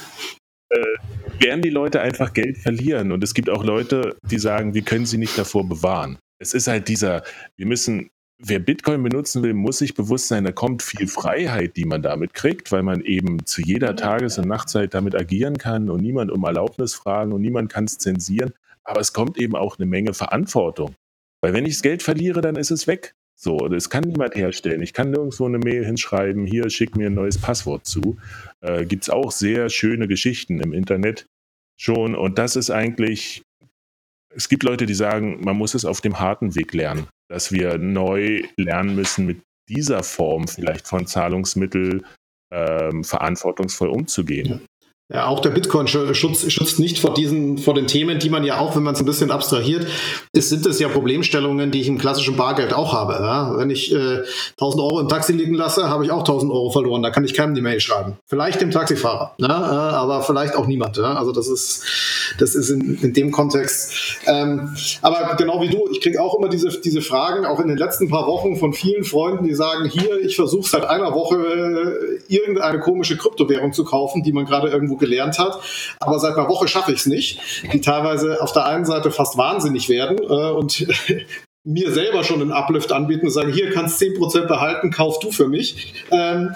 äh, 0.70 1.42
werden 1.42 1.62
die 1.62 1.70
Leute 1.70 2.00
einfach 2.00 2.32
Geld 2.32 2.58
verlieren. 2.58 3.12
Und 3.12 3.24
es 3.24 3.34
gibt 3.34 3.50
auch 3.50 3.64
Leute, 3.64 4.16
die 4.30 4.38
sagen, 4.38 4.74
wir 4.74 4.82
können 4.82 5.06
sie 5.06 5.18
nicht 5.18 5.36
davor 5.36 5.68
bewahren. 5.68 6.18
Es 6.38 6.54
ist 6.54 6.68
halt 6.68 6.88
dieser, 6.88 7.22
wir 7.56 7.66
müssen 7.66 8.10
wer 8.44 8.58
Bitcoin 8.58 9.02
benutzen 9.02 9.42
will, 9.42 9.54
muss 9.54 9.78
sich 9.78 9.94
bewusst 9.94 10.28
sein, 10.28 10.44
da 10.44 10.52
kommt 10.52 10.82
viel 10.82 11.06
Freiheit, 11.06 11.76
die 11.76 11.84
man 11.84 12.02
damit 12.02 12.34
kriegt, 12.34 12.72
weil 12.72 12.82
man 12.82 13.00
eben 13.02 13.46
zu 13.46 13.62
jeder 13.62 13.94
Tages- 13.96 14.38
und 14.38 14.48
Nachtzeit 14.48 14.94
damit 14.94 15.14
agieren 15.14 15.58
kann 15.58 15.88
und 15.88 16.02
niemand 16.02 16.30
um 16.30 16.44
Erlaubnis 16.44 16.94
fragen 16.94 17.32
und 17.32 17.40
niemand 17.40 17.72
kann 17.72 17.84
es 17.84 17.98
zensieren. 17.98 18.52
Aber 18.84 19.00
es 19.00 19.12
kommt 19.12 19.38
eben 19.38 19.54
auch 19.54 19.78
eine 19.78 19.86
Menge 19.86 20.12
Verantwortung. 20.12 20.94
Weil 21.40 21.52
wenn 21.52 21.66
ich 21.66 21.74
das 21.74 21.82
Geld 21.82 22.02
verliere, 22.02 22.40
dann 22.40 22.56
ist 22.56 22.70
es 22.70 22.86
weg. 22.86 23.14
So, 23.34 23.58
das 23.68 23.90
kann 23.90 24.04
niemand 24.04 24.34
herstellen. 24.34 24.82
Ich 24.82 24.92
kann 24.92 25.10
nirgendwo 25.10 25.46
eine 25.46 25.58
Mail 25.58 25.84
hinschreiben, 25.84 26.46
hier 26.46 26.68
schick 26.70 26.96
mir 26.96 27.08
ein 27.08 27.14
neues 27.14 27.38
Passwort 27.38 27.86
zu. 27.86 28.16
Äh, 28.60 28.84
Gibt 28.84 29.04
es 29.04 29.10
auch 29.10 29.32
sehr 29.32 29.68
schöne 29.68 30.06
Geschichten 30.08 30.60
im 30.60 30.72
Internet 30.72 31.26
schon. 31.76 32.14
Und 32.14 32.38
das 32.38 32.56
ist 32.56 32.70
eigentlich 32.70 33.42
es 34.34 34.48
gibt 34.48 34.62
Leute, 34.62 34.86
die 34.86 34.94
sagen, 34.94 35.40
man 35.42 35.56
muss 35.56 35.74
es 35.74 35.84
auf 35.84 36.00
dem 36.00 36.18
harten 36.18 36.54
Weg 36.54 36.72
lernen, 36.72 37.06
dass 37.28 37.52
wir 37.52 37.78
neu 37.78 38.42
lernen 38.56 38.94
müssen, 38.94 39.26
mit 39.26 39.42
dieser 39.68 40.02
Form 40.02 40.48
vielleicht 40.48 40.86
von 40.86 41.06
Zahlungsmittel 41.06 42.04
ähm, 42.52 43.04
verantwortungsvoll 43.04 43.88
umzugehen. 43.88 44.66
Ja. 45.12 45.26
Auch 45.26 45.40
der 45.40 45.50
Bitcoin-Schutz 45.50 46.50
schützt 46.50 46.78
nicht 46.78 46.98
vor 46.98 47.12
diesen, 47.12 47.58
vor 47.58 47.74
den 47.74 47.86
Themen, 47.86 48.18
die 48.18 48.30
man 48.30 48.44
ja 48.44 48.58
auch, 48.58 48.76
wenn 48.76 48.82
man 48.82 48.94
es 48.94 49.00
ein 49.00 49.04
bisschen 49.04 49.30
abstrahiert, 49.30 49.86
ist, 50.32 50.48
sind 50.48 50.64
es 50.64 50.78
ja 50.78 50.88
Problemstellungen, 50.88 51.70
die 51.70 51.82
ich 51.82 51.88
im 51.88 51.98
klassischen 51.98 52.36
Bargeld 52.36 52.72
auch 52.72 52.94
habe. 52.94 53.14
Ja? 53.14 53.58
Wenn 53.58 53.68
ich 53.68 53.92
äh, 53.92 54.22
1000 54.52 54.82
Euro 54.82 55.00
im 55.00 55.08
Taxi 55.08 55.34
liegen 55.34 55.54
lasse, 55.54 55.90
habe 55.90 56.04
ich 56.04 56.10
auch 56.10 56.20
1000 56.20 56.50
Euro 56.50 56.70
verloren. 56.70 57.02
Da 57.02 57.10
kann 57.10 57.24
ich 57.24 57.34
keinem 57.34 57.54
die 57.54 57.60
Mail 57.60 57.80
schreiben. 57.80 58.16
Vielleicht 58.26 58.62
dem 58.62 58.70
Taxifahrer, 58.70 59.34
ja? 59.36 59.48
äh, 59.48 59.94
aber 59.94 60.22
vielleicht 60.22 60.56
auch 60.56 60.66
niemand. 60.66 60.96
Ja? 60.96 61.14
Also 61.14 61.32
das 61.32 61.48
ist, 61.48 61.84
das 62.38 62.54
ist 62.54 62.70
in, 62.70 62.98
in 63.02 63.12
dem 63.12 63.32
Kontext. 63.32 63.92
Ähm, 64.26 64.74
aber 65.02 65.34
genau 65.36 65.60
wie 65.60 65.68
du, 65.68 65.88
ich 65.90 66.00
kriege 66.00 66.22
auch 66.22 66.38
immer 66.38 66.48
diese, 66.48 66.80
diese 66.80 67.02
Fragen, 67.02 67.44
auch 67.44 67.60
in 67.60 67.68
den 67.68 67.76
letzten 67.76 68.08
paar 68.08 68.26
Wochen 68.26 68.56
von 68.56 68.72
vielen 68.72 69.04
Freunden, 69.04 69.44
die 69.44 69.54
sagen, 69.54 69.84
hier, 69.90 70.22
ich 70.22 70.36
versuche 70.36 70.66
seit 70.66 70.86
einer 70.86 71.12
Woche 71.12 71.36
äh, 71.36 72.34
irgendeine 72.34 72.80
komische 72.80 73.18
Kryptowährung 73.18 73.74
zu 73.74 73.84
kaufen, 73.84 74.22
die 74.22 74.32
man 74.32 74.46
gerade 74.46 74.68
irgendwo 74.68 75.01
gelernt 75.02 75.38
hat. 75.38 75.60
Aber 76.00 76.18
seit 76.18 76.36
einer 76.36 76.48
Woche 76.48 76.68
schaffe 76.68 76.92
ich 76.92 77.00
es 77.00 77.06
nicht. 77.06 77.40
Die 77.72 77.80
teilweise 77.80 78.40
auf 78.40 78.52
der 78.52 78.64
einen 78.64 78.86
Seite 78.86 79.10
fast 79.10 79.36
wahnsinnig 79.36 79.88
werden 79.88 80.18
äh, 80.18 80.50
und 80.52 80.86
mir 81.64 81.92
selber 81.92 82.24
schon 82.24 82.40
einen 82.40 82.50
Uplift 82.50 82.90
anbieten 82.90 83.26
und 83.26 83.32
sagen, 83.32 83.52
hier 83.52 83.70
kannst 83.70 84.02
10% 84.02 84.46
behalten, 84.46 84.90
kauf 84.90 85.20
du 85.20 85.30
für 85.30 85.46
mich. 85.46 85.94
Ähm, 86.10 86.54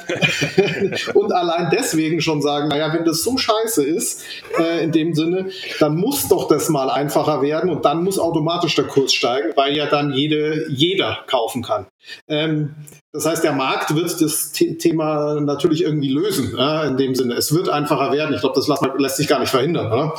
und 1.15 1.33
allein 1.33 1.71
deswegen 1.71 2.21
schon 2.21 2.43
sagen, 2.43 2.69
naja, 2.69 2.93
wenn 2.93 3.05
das 3.05 3.23
so 3.23 3.39
scheiße 3.39 3.85
ist, 3.85 4.25
äh, 4.59 4.83
in 4.83 4.91
dem 4.91 5.15
Sinne, 5.15 5.51
dann 5.79 5.97
muss 5.97 6.29
doch 6.29 6.49
das 6.49 6.69
mal 6.69 6.91
einfacher 6.91 7.41
werden 7.41 7.71
und 7.71 7.85
dann 7.85 8.03
muss 8.03 8.19
automatisch 8.19 8.75
der 8.75 8.87
Kurs 8.87 9.15
steigen, 9.15 9.53
weil 9.55 9.77
ja 9.77 9.87
dann 9.87 10.13
jede, 10.13 10.67
jeder 10.71 11.19
kaufen 11.29 11.63
kann. 11.63 11.87
Ähm, 12.29 12.75
das 13.13 13.27
heißt, 13.27 13.45
der 13.45 13.53
Markt 13.53 13.95
wird 13.95 14.21
das 14.21 14.53
Thema 14.53 15.41
natürlich 15.41 15.83
irgendwie 15.83 16.11
lösen, 16.11 16.57
äh, 16.59 16.89
in 16.89 16.97
dem 16.97 17.15
Sinne. 17.15 17.35
Es 17.35 17.55
wird 17.55 17.69
einfacher 17.69 18.13
werden. 18.13 18.35
Ich 18.35 18.41
glaube, 18.41 18.57
das 18.57 18.69
lässt, 18.69 18.83
lässt, 18.99 19.17
sich 19.17 19.29
gar 19.29 19.39
nicht 19.39 19.51
verhindern. 19.51 19.87
Oder? 19.87 20.15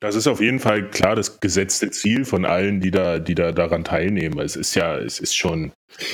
Das 0.00 0.14
ist 0.14 0.26
auf 0.26 0.40
jeden 0.40 0.58
Fall 0.58 0.90
klar 0.90 1.16
das 1.16 1.40
gesetzte 1.40 1.90
Ziel 1.90 2.24
von 2.24 2.44
allen, 2.44 2.80
die 2.80 2.90
da, 2.90 3.18
die 3.18 3.34
da 3.34 3.52
daran 3.52 3.82
teilnehmen. 3.82 4.38
Es 4.40 4.54
ist 4.54 4.74
ja, 4.74 4.98
es 4.98 5.18
ist 5.18 5.34
schon 5.34 5.72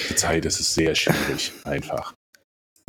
die 0.09 0.15
Zeit, 0.15 0.47
es 0.47 0.61
ist 0.61 0.75
sehr 0.75 0.95
schwierig, 0.95 1.53
einfach. 1.65 2.15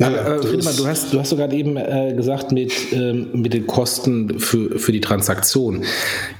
Ja, 0.00 0.10
äh, 0.10 0.42
Friedemann, 0.42 0.76
du 0.76 0.86
hast, 0.86 1.12
du 1.12 1.20
hast 1.20 1.30
sogar 1.30 1.52
eben 1.52 1.76
äh, 1.76 2.14
gesagt, 2.16 2.52
mit, 2.52 2.72
ähm, 2.92 3.30
mit 3.32 3.54
den 3.54 3.66
Kosten 3.66 4.40
für, 4.40 4.78
für 4.78 4.92
die 4.92 5.00
Transaktion. 5.00 5.84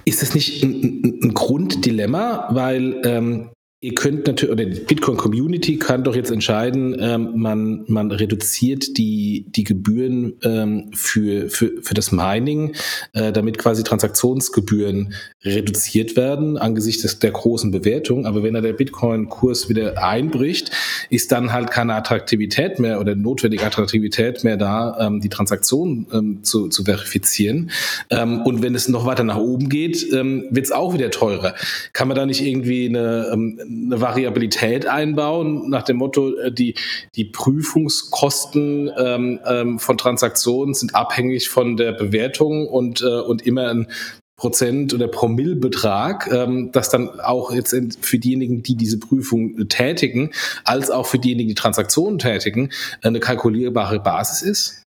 Ist 0.05 0.23
das 0.23 0.35
nicht 0.35 0.63
ein, 0.63 1.21
ein 1.23 1.35
Grunddilemma? 1.35 2.49
Weil 2.51 3.01
ähm, 3.05 3.51
Ihr 3.85 3.95
könnt 3.95 4.27
natürlich, 4.27 4.51
oder 4.51 4.65
die 4.65 4.81
Bitcoin-Community 4.81 5.77
kann 5.77 6.05
doch 6.05 6.17
jetzt 6.17 6.31
entscheiden, 6.31 6.97
ähm, 6.99 7.33
man, 7.35 7.85
man 7.87 8.11
reduziert 8.11 8.97
die, 8.97 9.45
die 9.47 9.63
Gebühren 9.63 10.37
ähm, 10.43 10.91
für, 10.95 11.51
für, 11.51 11.83
für 11.83 11.93
das 11.93 12.11
Mining, 12.11 12.75
äh, 13.13 13.31
damit 13.31 13.59
quasi 13.59 13.85
Transaktionsgebühren 13.85 15.13
reduziert 15.43 16.17
werden 16.17 16.57
angesichts 16.57 17.03
des, 17.03 17.19
der 17.19 17.33
großen 17.33 17.73
Bewertung. 17.73 18.25
Aber 18.25 18.43
wenn 18.43 18.55
da 18.55 18.63
der 18.63 18.73
Bitcoin-Kurs 18.73 19.69
wieder 19.69 20.03
einbricht, 20.03 20.71
ist 21.11 21.31
dann 21.31 21.53
halt 21.53 21.71
keine 21.71 21.95
Attraktivität 21.95 22.79
mehr 22.79 23.01
oder 23.01 23.15
notwendige 23.15 23.67
Attraktivität 23.67 24.45
mehr 24.45 24.57
da, 24.57 24.97
ähm, 24.99 25.21
die 25.21 25.29
Transaktion 25.29 26.07
ähm, 26.11 26.43
zu, 26.43 26.69
zu 26.69 26.85
verifizieren. 26.85 27.71
Ähm, 28.09 28.41
und 28.47 28.63
wenn 28.63 28.75
es 28.75 28.89
noch 28.89 29.05
weiter 29.05 29.25
nach 29.25 29.37
oben 29.37 29.69
geht, 29.69 30.11
ähm, 30.11 30.47
wird 30.49 30.65
es 30.65 30.73
auch 30.73 30.95
wieder 30.95 31.11
teurer. 31.11 31.55
Kann 31.93 32.09
man 32.09 32.17
da 32.17 32.25
nicht 32.25 32.41
irgendwie 32.41 32.89
eine 32.89 33.29
ähm, 33.31 33.61
eine 33.87 34.01
Variabilität 34.01 34.87
einbauen, 34.87 35.69
nach 35.69 35.83
dem 35.83 35.97
Motto, 35.97 36.37
äh, 36.37 36.53
die, 36.53 36.75
die 37.17 37.25
Prüfungskosten 37.25 38.91
ähm, 38.97 39.41
ähm, 39.47 39.79
von 39.79 39.99
Transaktionen 39.99 40.75
sind 40.75 40.95
abhängig 40.95 41.49
von 41.49 41.77
der 41.77 41.93
Bewertung 41.93 42.69
und, 42.69 43.03
äh, 43.03 43.21
und 43.21 43.47
immer 43.47 43.69
ein 43.69 43.89
Prozent 44.37 44.93
oder 44.93 45.07
Promillbetrag, 45.09 46.31
ähm, 46.33 46.71
das 46.73 46.91
dann 46.91 47.21
auch 47.21 47.53
jetzt 47.53 47.75
für 48.01 48.19
diejenigen, 48.19 48.63
die 48.63 48.75
diese 48.75 48.99
Prüfung 48.99 49.69
tätigen, 49.69 50.33
als 50.65 50.91
auch 50.91 51.07
für 51.07 51.19
diejenigen, 51.19 51.49
die 51.49 51.55
Transaktionen 51.55 52.19
tätigen, 52.19 52.71
eine 53.03 53.21
kalkulierbare 53.21 54.01
Basis 54.01 54.43
ist? 54.43 54.84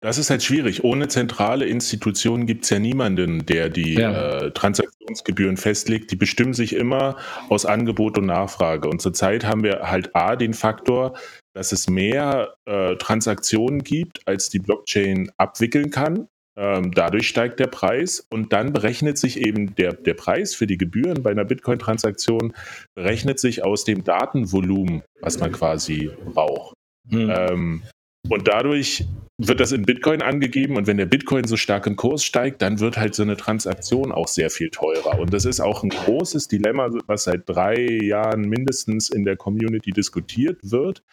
Das 0.00 0.18
ist 0.18 0.30
halt 0.30 0.42
schwierig. 0.42 0.84
Ohne 0.84 1.08
zentrale 1.08 1.66
Institutionen 1.66 2.46
gibt 2.46 2.64
es 2.64 2.70
ja 2.70 2.78
niemanden, 2.78 3.46
der 3.46 3.68
die 3.68 3.94
ja. 3.94 4.38
äh, 4.38 4.50
Transaktionsgebühren 4.52 5.56
festlegt. 5.56 6.10
Die 6.10 6.16
bestimmen 6.16 6.54
sich 6.54 6.74
immer 6.74 7.16
aus 7.48 7.66
Angebot 7.66 8.18
und 8.18 8.26
Nachfrage. 8.26 8.88
Und 8.88 9.02
zurzeit 9.02 9.44
haben 9.44 9.62
wir 9.62 9.90
halt 9.90 10.14
A 10.14 10.36
den 10.36 10.54
Faktor, 10.54 11.18
dass 11.54 11.72
es 11.72 11.88
mehr 11.88 12.54
äh, 12.66 12.96
Transaktionen 12.96 13.82
gibt, 13.82 14.20
als 14.26 14.48
die 14.50 14.60
Blockchain 14.60 15.30
abwickeln 15.36 15.90
kann. 15.90 16.28
Ähm, 16.56 16.90
dadurch 16.92 17.28
steigt 17.28 17.60
der 17.60 17.68
Preis 17.68 18.26
und 18.30 18.52
dann 18.52 18.72
berechnet 18.72 19.16
sich 19.16 19.38
eben 19.38 19.76
der, 19.76 19.92
der 19.92 20.14
Preis 20.14 20.56
für 20.56 20.66
die 20.66 20.76
Gebühren 20.76 21.22
bei 21.22 21.30
einer 21.30 21.44
Bitcoin-Transaktion, 21.44 22.52
berechnet 22.96 23.38
sich 23.38 23.62
aus 23.62 23.84
dem 23.84 24.02
Datenvolumen, 24.02 25.02
was 25.20 25.38
man 25.38 25.52
quasi 25.52 26.10
braucht. 26.32 26.74
Hm. 27.10 27.30
Ähm, 27.30 27.82
und 28.28 28.48
dadurch 28.48 29.04
wird 29.40 29.60
das 29.60 29.70
in 29.70 29.82
Bitcoin 29.82 30.20
angegeben 30.20 30.76
und 30.76 30.88
wenn 30.88 30.96
der 30.96 31.06
Bitcoin 31.06 31.44
so 31.44 31.56
stark 31.56 31.86
im 31.86 31.94
Kurs 31.94 32.24
steigt, 32.24 32.60
dann 32.60 32.80
wird 32.80 32.98
halt 32.98 33.14
so 33.14 33.22
eine 33.22 33.36
Transaktion 33.36 34.10
auch 34.10 34.26
sehr 34.26 34.50
viel 34.50 34.68
teurer. 34.68 35.20
Und 35.20 35.32
das 35.32 35.44
ist 35.44 35.60
auch 35.60 35.84
ein 35.84 35.90
großes 35.90 36.48
Dilemma, 36.48 36.90
was 37.06 37.24
seit 37.24 37.48
drei 37.48 37.86
Jahren 38.02 38.48
mindestens 38.48 39.10
in 39.10 39.24
der 39.24 39.36
Community 39.36 39.92
diskutiert 39.92 40.58
wird 40.64 41.04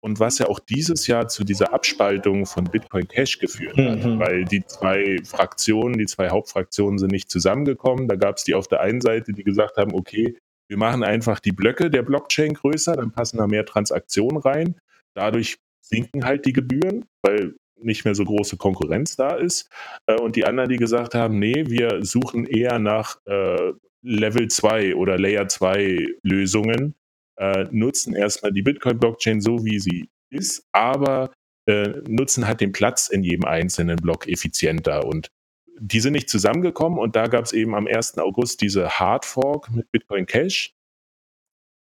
und 0.00 0.18
was 0.18 0.38
ja 0.38 0.46
auch 0.46 0.60
dieses 0.60 1.06
Jahr 1.06 1.28
zu 1.28 1.44
dieser 1.44 1.74
Abspaltung 1.74 2.46
von 2.46 2.64
Bitcoin 2.64 3.06
Cash 3.06 3.38
geführt 3.38 3.76
hat, 3.76 4.02
mhm. 4.02 4.18
weil 4.18 4.46
die 4.46 4.64
zwei 4.64 5.18
Fraktionen, 5.22 5.98
die 5.98 6.06
zwei 6.06 6.30
Hauptfraktionen 6.30 6.98
sind 6.98 7.12
nicht 7.12 7.30
zusammengekommen. 7.30 8.08
Da 8.08 8.16
gab 8.16 8.38
es 8.38 8.44
die 8.44 8.54
auf 8.54 8.66
der 8.66 8.80
einen 8.80 9.02
Seite, 9.02 9.34
die 9.34 9.44
gesagt 9.44 9.76
haben, 9.76 9.92
okay, 9.92 10.38
wir 10.68 10.78
machen 10.78 11.04
einfach 11.04 11.38
die 11.38 11.52
Blöcke 11.52 11.90
der 11.90 12.02
Blockchain 12.02 12.54
größer, 12.54 12.96
dann 12.96 13.12
passen 13.12 13.36
da 13.36 13.46
mehr 13.46 13.66
Transaktionen 13.66 14.38
rein. 14.38 14.80
Dadurch 15.12 15.58
sinken 15.82 16.24
halt 16.24 16.46
die 16.46 16.54
Gebühren, 16.54 17.04
weil 17.20 17.56
nicht 17.76 18.04
mehr 18.04 18.14
so 18.14 18.24
große 18.24 18.56
Konkurrenz 18.56 19.16
da 19.16 19.34
ist. 19.36 19.68
Äh, 20.06 20.20
und 20.20 20.36
die 20.36 20.44
anderen, 20.44 20.70
die 20.70 20.76
gesagt 20.76 21.14
haben, 21.14 21.38
nee, 21.38 21.64
wir 21.66 22.04
suchen 22.04 22.46
eher 22.46 22.78
nach 22.78 23.18
äh, 23.26 23.72
Level 24.02 24.48
2 24.48 24.96
oder 24.96 25.18
Layer 25.18 25.48
2 25.48 26.06
Lösungen, 26.22 26.94
äh, 27.36 27.66
nutzen 27.70 28.14
erstmal 28.14 28.52
die 28.52 28.62
Bitcoin-Blockchain 28.62 29.40
so, 29.40 29.64
wie 29.64 29.78
sie 29.78 30.08
ist, 30.30 30.66
aber 30.72 31.30
nutzen 32.06 32.46
halt 32.46 32.60
den 32.60 32.72
Platz 32.72 33.08
in 33.08 33.22
jedem 33.22 33.46
einzelnen 33.46 33.96
Block 33.96 34.28
effizienter. 34.28 35.06
Und 35.06 35.30
die 35.80 36.00
sind 36.00 36.12
nicht 36.12 36.28
zusammengekommen 36.28 36.98
und 36.98 37.16
da 37.16 37.26
gab 37.26 37.46
es 37.46 37.54
eben 37.54 37.74
am 37.74 37.86
1. 37.86 38.18
August 38.18 38.60
diese 38.60 38.98
Hard 38.98 39.24
Fork 39.24 39.70
mit 39.70 39.90
Bitcoin 39.90 40.26
Cash, 40.26 40.74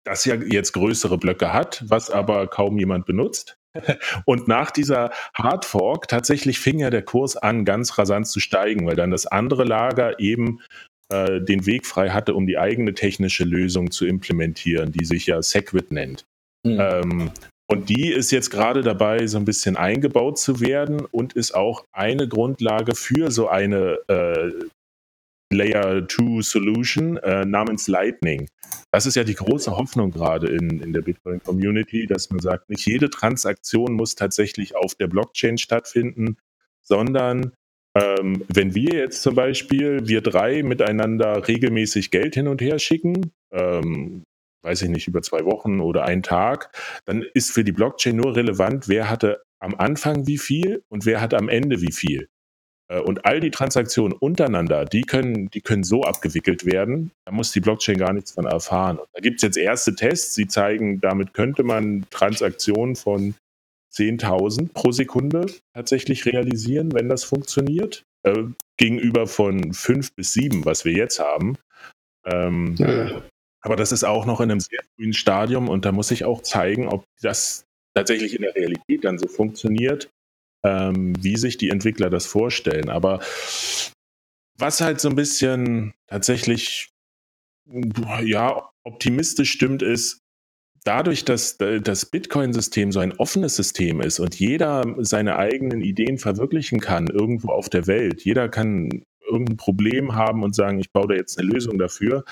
das 0.03 0.25
ja 0.25 0.35
jetzt 0.35 0.73
größere 0.73 1.17
Blöcke 1.17 1.51
hat, 1.51 1.83
was 1.87 2.11
aber 2.11 2.45
kaum 2.47 2.77
jemand 2.77 3.07
benutzt. 3.07 3.57
Und 4.25 4.47
nach 4.47 4.71
dieser 4.71 5.11
Hardfork 5.33 6.07
tatsächlich 6.07 6.59
fing 6.59 6.79
ja 6.79 6.89
der 6.89 7.03
Kurs 7.03 7.37
an, 7.37 7.65
ganz 7.65 7.97
rasant 7.97 8.27
zu 8.27 8.39
steigen, 8.39 8.85
weil 8.85 8.95
dann 8.95 9.11
das 9.11 9.27
andere 9.27 9.63
Lager 9.63 10.19
eben 10.19 10.59
äh, 11.09 11.41
den 11.41 11.65
Weg 11.65 11.85
frei 11.85 12.09
hatte, 12.09 12.33
um 12.33 12.47
die 12.47 12.57
eigene 12.57 12.93
technische 12.93 13.43
Lösung 13.43 13.91
zu 13.91 14.05
implementieren, 14.05 14.91
die 14.91 15.05
sich 15.05 15.25
ja 15.27 15.41
Segwit 15.41 15.91
nennt. 15.91 16.25
Mhm. 16.63 16.79
Ähm, 16.79 17.31
und 17.71 17.87
die 17.87 18.11
ist 18.11 18.31
jetzt 18.31 18.49
gerade 18.49 18.81
dabei, 18.81 19.27
so 19.27 19.37
ein 19.37 19.45
bisschen 19.45 19.77
eingebaut 19.77 20.37
zu 20.37 20.59
werden 20.59 21.05
und 21.05 21.33
ist 21.33 21.55
auch 21.55 21.85
eine 21.93 22.27
Grundlage 22.27 22.95
für 22.95 23.31
so 23.31 23.47
eine 23.47 23.97
äh, 24.09 24.51
Layer 25.51 26.07
2 26.07 26.41
Solution 26.41 27.17
äh, 27.17 27.45
namens 27.45 27.87
Lightning. 27.87 28.49
Das 28.91 29.05
ist 29.05 29.15
ja 29.15 29.23
die 29.23 29.35
große 29.35 29.75
Hoffnung 29.75 30.11
gerade 30.11 30.47
in, 30.47 30.81
in 30.81 30.93
der 30.93 31.01
Bitcoin-Community, 31.01 32.07
dass 32.07 32.29
man 32.29 32.39
sagt, 32.39 32.69
nicht 32.69 32.85
jede 32.85 33.09
Transaktion 33.09 33.93
muss 33.93 34.15
tatsächlich 34.15 34.75
auf 34.75 34.95
der 34.95 35.07
Blockchain 35.07 35.57
stattfinden, 35.57 36.37
sondern 36.81 37.53
ähm, 37.95 38.45
wenn 38.47 38.73
wir 38.73 38.93
jetzt 38.93 39.21
zum 39.21 39.35
Beispiel, 39.35 40.07
wir 40.07 40.21
drei 40.21 40.63
miteinander 40.63 41.47
regelmäßig 41.47 42.11
Geld 42.11 42.35
hin 42.35 42.47
und 42.47 42.61
her 42.61 42.79
schicken, 42.79 43.31
ähm, 43.51 44.23
weiß 44.63 44.83
ich 44.83 44.89
nicht, 44.89 45.07
über 45.07 45.21
zwei 45.21 45.43
Wochen 45.45 45.79
oder 45.79 46.05
einen 46.05 46.23
Tag, 46.23 46.71
dann 47.05 47.23
ist 47.33 47.51
für 47.51 47.63
die 47.63 47.71
Blockchain 47.71 48.15
nur 48.15 48.35
relevant, 48.35 48.87
wer 48.87 49.09
hatte 49.09 49.41
am 49.59 49.75
Anfang 49.75 50.27
wie 50.27 50.37
viel 50.37 50.83
und 50.89 51.05
wer 51.05 51.21
hat 51.21 51.33
am 51.33 51.49
Ende 51.49 51.81
wie 51.81 51.91
viel. 51.91 52.29
Äh, 52.91 52.99
und 52.99 53.25
all 53.25 53.39
die 53.39 53.51
Transaktionen 53.51 54.13
untereinander, 54.13 54.85
die 54.85 55.01
können, 55.01 55.49
die 55.49 55.61
können 55.61 55.83
so 55.83 56.03
abgewickelt 56.03 56.65
werden, 56.65 57.11
da 57.25 57.31
muss 57.31 57.51
die 57.51 57.61
Blockchain 57.61 57.97
gar 57.97 58.13
nichts 58.13 58.31
von 58.31 58.45
erfahren. 58.45 58.99
Und 58.99 59.07
da 59.13 59.21
gibt 59.21 59.37
es 59.37 59.43
jetzt 59.43 59.57
erste 59.57 59.95
Tests, 59.95 60.35
die 60.35 60.47
zeigen, 60.47 60.99
damit 60.99 61.33
könnte 61.33 61.63
man 61.63 62.05
Transaktionen 62.09 62.95
von 62.95 63.35
10.000 63.93 64.73
pro 64.73 64.91
Sekunde 64.91 65.47
tatsächlich 65.73 66.25
realisieren, 66.25 66.93
wenn 66.93 67.09
das 67.09 67.23
funktioniert. 67.23 68.03
äh, 68.23 68.43
gegenüber 68.77 69.27
von 69.27 69.73
fünf 69.73 70.13
bis 70.13 70.33
sieben, 70.33 70.65
was 70.65 70.85
wir 70.85 70.93
jetzt 70.93 71.19
haben. 71.19 71.57
Ähm, 72.25 72.75
ja. 72.77 73.21
Aber 73.61 73.75
das 73.75 73.91
ist 73.91 74.03
auch 74.03 74.25
noch 74.25 74.41
in 74.41 74.51
einem 74.51 74.59
sehr 74.59 74.79
frühen 74.95 75.13
Stadium 75.13 75.69
und 75.69 75.85
da 75.85 75.91
muss 75.91 76.11
ich 76.11 76.25
auch 76.25 76.41
zeigen, 76.41 76.87
ob 76.87 77.03
das 77.21 77.65
tatsächlich 77.95 78.35
in 78.35 78.41
der 78.41 78.55
Realität 78.55 79.03
dann 79.03 79.19
so 79.19 79.27
funktioniert, 79.27 80.09
ähm, 80.63 81.13
wie 81.23 81.37
sich 81.37 81.57
die 81.57 81.69
Entwickler 81.69 82.09
das 82.09 82.25
vorstellen. 82.25 82.89
Aber 82.89 83.19
was 84.57 84.81
halt 84.81 84.99
so 84.99 85.09
ein 85.09 85.15
bisschen 85.15 85.93
tatsächlich 86.07 86.89
ja 88.23 88.69
optimistisch 88.83 89.51
stimmt, 89.51 89.81
ist, 89.81 90.19
dadurch, 90.83 91.25
dass 91.25 91.57
das 91.57 92.05
Bitcoin-System 92.05 92.91
so 92.91 92.99
ein 92.99 93.13
offenes 93.13 93.55
System 93.55 94.01
ist 94.01 94.19
und 94.19 94.35
jeder 94.39 94.95
seine 94.99 95.37
eigenen 95.37 95.81
Ideen 95.81 96.17
verwirklichen 96.17 96.79
kann, 96.79 97.07
irgendwo 97.07 97.49
auf 97.49 97.69
der 97.69 97.87
Welt, 97.87 98.23
jeder 98.23 98.49
kann 98.49 99.03
irgendein 99.23 99.57
Problem 99.57 100.15
haben 100.15 100.43
und 100.43 100.55
sagen, 100.55 100.79
ich 100.79 100.91
baue 100.91 101.07
da 101.09 101.13
jetzt 101.13 101.39
eine 101.39 101.47
Lösung 101.47 101.77
dafür, 101.77 102.25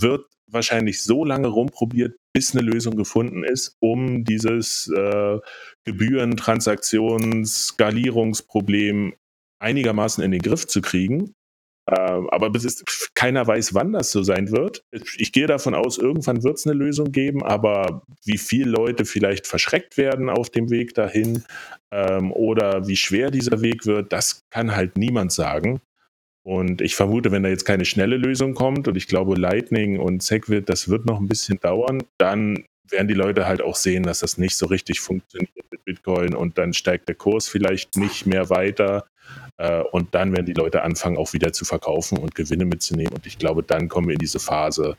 wird 0.00 0.26
wahrscheinlich 0.48 1.02
so 1.02 1.24
lange 1.24 1.48
rumprobiert, 1.48 2.16
bis 2.32 2.54
eine 2.54 2.62
Lösung 2.62 2.96
gefunden 2.96 3.44
ist, 3.44 3.76
um 3.80 4.24
dieses 4.24 4.90
äh, 4.96 5.38
Gebühren-, 5.84 6.36
Transaktions-, 6.36 7.68
Skalierungsproblem 7.68 9.14
einigermaßen 9.58 10.22
in 10.22 10.30
den 10.30 10.42
Griff 10.42 10.66
zu 10.66 10.80
kriegen. 10.80 11.34
Ähm, 11.88 12.28
aber 12.30 12.50
bis 12.50 12.64
es, 12.64 12.84
keiner 13.14 13.46
weiß, 13.46 13.72
wann 13.74 13.92
das 13.92 14.10
so 14.10 14.24
sein 14.24 14.50
wird. 14.50 14.82
Ich 15.18 15.30
gehe 15.30 15.46
davon 15.46 15.74
aus, 15.74 15.98
irgendwann 15.98 16.42
wird 16.42 16.58
es 16.58 16.66
eine 16.66 16.74
Lösung 16.74 17.12
geben, 17.12 17.44
aber 17.44 18.02
wie 18.24 18.38
viele 18.38 18.70
Leute 18.70 19.04
vielleicht 19.04 19.46
verschreckt 19.46 19.96
werden 19.96 20.28
auf 20.28 20.50
dem 20.50 20.70
Weg 20.70 20.94
dahin 20.94 21.44
ähm, 21.92 22.32
oder 22.32 22.88
wie 22.88 22.96
schwer 22.96 23.30
dieser 23.30 23.60
Weg 23.60 23.86
wird, 23.86 24.12
das 24.12 24.42
kann 24.50 24.74
halt 24.74 24.98
niemand 24.98 25.30
sagen. 25.30 25.80
Und 26.46 26.80
ich 26.80 26.94
vermute, 26.94 27.32
wenn 27.32 27.42
da 27.42 27.48
jetzt 27.48 27.64
keine 27.64 27.84
schnelle 27.84 28.16
Lösung 28.16 28.54
kommt, 28.54 28.86
und 28.86 28.96
ich 28.96 29.08
glaube, 29.08 29.34
Lightning 29.34 29.98
und 29.98 30.22
SegWit, 30.22 30.68
das 30.68 30.88
wird 30.88 31.04
noch 31.04 31.18
ein 31.18 31.26
bisschen 31.26 31.58
dauern, 31.58 32.04
dann 32.18 32.64
werden 32.88 33.08
die 33.08 33.14
Leute 33.14 33.48
halt 33.48 33.60
auch 33.60 33.74
sehen, 33.74 34.04
dass 34.04 34.20
das 34.20 34.38
nicht 34.38 34.56
so 34.56 34.66
richtig 34.66 35.00
funktioniert 35.00 35.66
mit 35.72 35.84
Bitcoin 35.84 36.36
und 36.36 36.56
dann 36.56 36.72
steigt 36.72 37.08
der 37.08 37.16
Kurs 37.16 37.48
vielleicht 37.48 37.96
nicht 37.96 38.26
mehr 38.26 38.48
weiter. 38.48 39.08
Äh, 39.56 39.80
und 39.90 40.14
dann 40.14 40.36
werden 40.36 40.46
die 40.46 40.52
Leute 40.52 40.82
anfangen, 40.82 41.16
auch 41.16 41.32
wieder 41.32 41.52
zu 41.52 41.64
verkaufen 41.64 42.16
und 42.16 42.36
Gewinne 42.36 42.64
mitzunehmen. 42.64 43.12
Und 43.12 43.26
ich 43.26 43.38
glaube, 43.38 43.64
dann 43.64 43.88
kommen 43.88 44.06
wir 44.06 44.14
in 44.14 44.20
diese 44.20 44.38
Phase, 44.38 44.96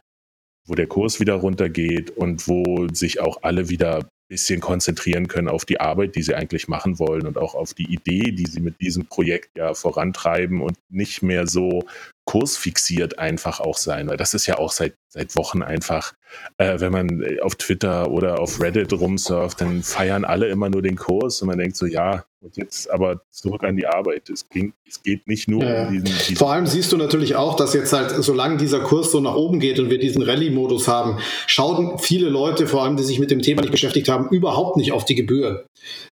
wo 0.66 0.76
der 0.76 0.88
Kurs 0.88 1.22
wieder 1.22 1.36
runtergeht 1.36 2.12
und 2.12 2.46
wo 2.50 2.90
sich 2.92 3.22
auch 3.22 3.44
alle 3.44 3.70
wieder 3.70 4.10
bisschen 4.28 4.60
konzentrieren 4.60 5.28
können 5.28 5.48
auf 5.48 5.66
die 5.66 5.80
Arbeit, 5.80 6.16
die 6.16 6.22
sie 6.22 6.36
eigentlich 6.36 6.68
machen 6.68 7.00
wollen 7.00 7.26
und 7.28 7.38
auch 7.38 7.56
auf 7.56 7.74
die 7.74 7.92
Idee, 7.92 8.32
die 8.32 8.46
sie 8.46 8.60
mit 8.60 8.82
diesem 8.82 9.06
Projekt 9.06 9.58
ja 9.58 9.74
vorantreiben 9.74 10.62
und 10.62 10.78
nicht 10.90 11.22
mehr 11.22 11.48
so 11.48 11.86
kursfixiert 12.26 13.20
einfach 13.20 13.62
auch 13.62 13.78
sein, 13.78 14.08
weil 14.10 14.18
das 14.18 14.34
ist 14.34 14.48
ja 14.48 14.58
auch 14.58 14.72
seit, 14.74 14.96
seit 15.08 15.36
Wochen 15.38 15.62
einfach, 15.62 16.14
äh, 16.58 16.80
wenn 16.80 16.92
man 16.92 17.22
äh, 17.22 17.40
auf 17.40 17.56
Twitter 17.56 18.12
oder 18.12 18.40
auf 18.40 18.60
Reddit 18.62 18.92
rumsurft, 18.92 19.62
dann 19.62 19.82
feiern 19.82 20.26
alle 20.26 20.48
immer 20.48 20.70
nur 20.70 20.82
den 20.82 20.98
Kurs 20.98 21.42
und 21.42 21.48
man 21.48 21.58
denkt 21.58 21.78
so, 21.78 21.86
ja, 21.86 22.26
und 22.42 22.56
jetzt 22.56 22.90
aber 22.90 23.22
zurück 23.32 23.64
an 23.64 23.76
die 23.76 23.88
Arbeit. 23.88 24.30
Es, 24.30 24.48
ging, 24.48 24.74
es 24.88 25.02
geht 25.02 25.28
nicht 25.28 25.48
nur 25.48 25.64
ja. 25.64 25.88
um 25.88 25.94
diesen, 25.94 26.06
diesen, 26.06 26.36
Vor 26.36 26.52
allem 26.52 26.68
siehst 26.68 26.92
du 26.92 26.98
natürlich 26.98 27.36
auch, 27.36 27.56
dass 27.56 27.74
jetzt 27.74 27.94
halt, 27.94 28.12
solange 28.24 28.58
dieser 28.58 28.80
Kurs 28.80 29.12
so 29.12 29.20
nach 29.20 29.36
oben 29.36 29.60
geht 29.60 29.80
und 29.80 29.90
wir 29.90 29.98
diesen 29.98 30.22
Rallye-Modus 30.22 30.88
haben, 30.88 31.20
schauen 31.48 31.98
viele 32.00 32.30
Leute, 32.30 32.68
vor 32.68 32.84
allem 32.84 32.96
die 32.96 33.04
sich 33.04 33.20
mit 33.20 33.32
dem 33.32 33.42
Thema 33.42 33.62
nicht 33.62 33.72
beschäftigt 33.72 34.08
haben, 34.10 34.30
überhaupt 34.30 34.78
nicht 34.78 34.92
auf 34.92 35.06
die 35.06 35.16
Gebühren. 35.16 35.60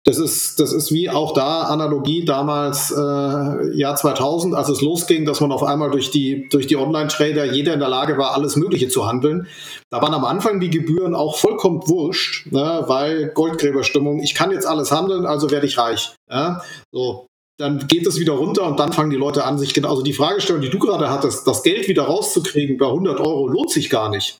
Das 0.04 0.18
ist, 0.18 0.58
das 0.58 0.72
ist 0.72 0.90
wie 0.90 1.08
auch 1.10 1.32
da 1.32 1.62
Analogie 1.62 2.24
damals 2.24 2.90
äh, 2.90 3.76
Jahr 3.76 3.94
2000, 3.94 4.52
als 4.52 4.68
es 4.68 4.80
losging, 4.80 5.24
dass 5.24 5.40
man 5.40 5.52
auf 5.52 5.62
einmal 5.62 5.92
durch 5.92 6.10
die, 6.10 6.48
durch 6.48 6.66
die 6.66 6.76
Online-Trader 6.76 7.52
jeder 7.52 7.74
in 7.74 7.78
der 7.78 7.88
Lage 7.88 8.18
war, 8.18 8.34
alles 8.34 8.56
Mögliche 8.56 8.88
zu 8.88 9.06
handeln. 9.06 9.46
Da 9.90 10.02
waren 10.02 10.12
am 10.12 10.24
Anfang 10.24 10.58
die 10.58 10.70
Gebühren 10.70 11.14
auch 11.14 11.36
vollkommen 11.36 11.82
wurscht, 11.86 12.50
ne, 12.50 12.82
weil 12.88 13.28
Goldgräberstimmung, 13.28 14.20
ich 14.20 14.34
kann 14.34 14.50
jetzt 14.50 14.66
alles 14.66 14.90
handeln, 14.90 15.24
also 15.24 15.52
werde 15.52 15.66
ich 15.66 15.78
reich. 15.78 16.16
Ja? 16.28 16.62
So, 16.90 17.26
dann 17.56 17.86
geht 17.86 18.04
es 18.04 18.18
wieder 18.18 18.32
runter 18.32 18.64
und 18.64 18.80
dann 18.80 18.92
fangen 18.92 19.10
die 19.10 19.16
Leute 19.16 19.44
an, 19.44 19.56
sich 19.56 19.72
genau, 19.72 19.90
also 19.90 20.02
die 20.02 20.14
Fragestellung, 20.14 20.62
die 20.62 20.70
du 20.70 20.80
gerade 20.80 21.10
hattest, 21.10 21.46
das 21.46 21.62
Geld 21.62 21.86
wieder 21.86 22.04
rauszukriegen 22.04 22.76
bei 22.76 22.86
100 22.86 23.20
Euro 23.20 23.46
lohnt 23.46 23.70
sich 23.70 23.88
gar 23.88 24.08
nicht. 24.08 24.38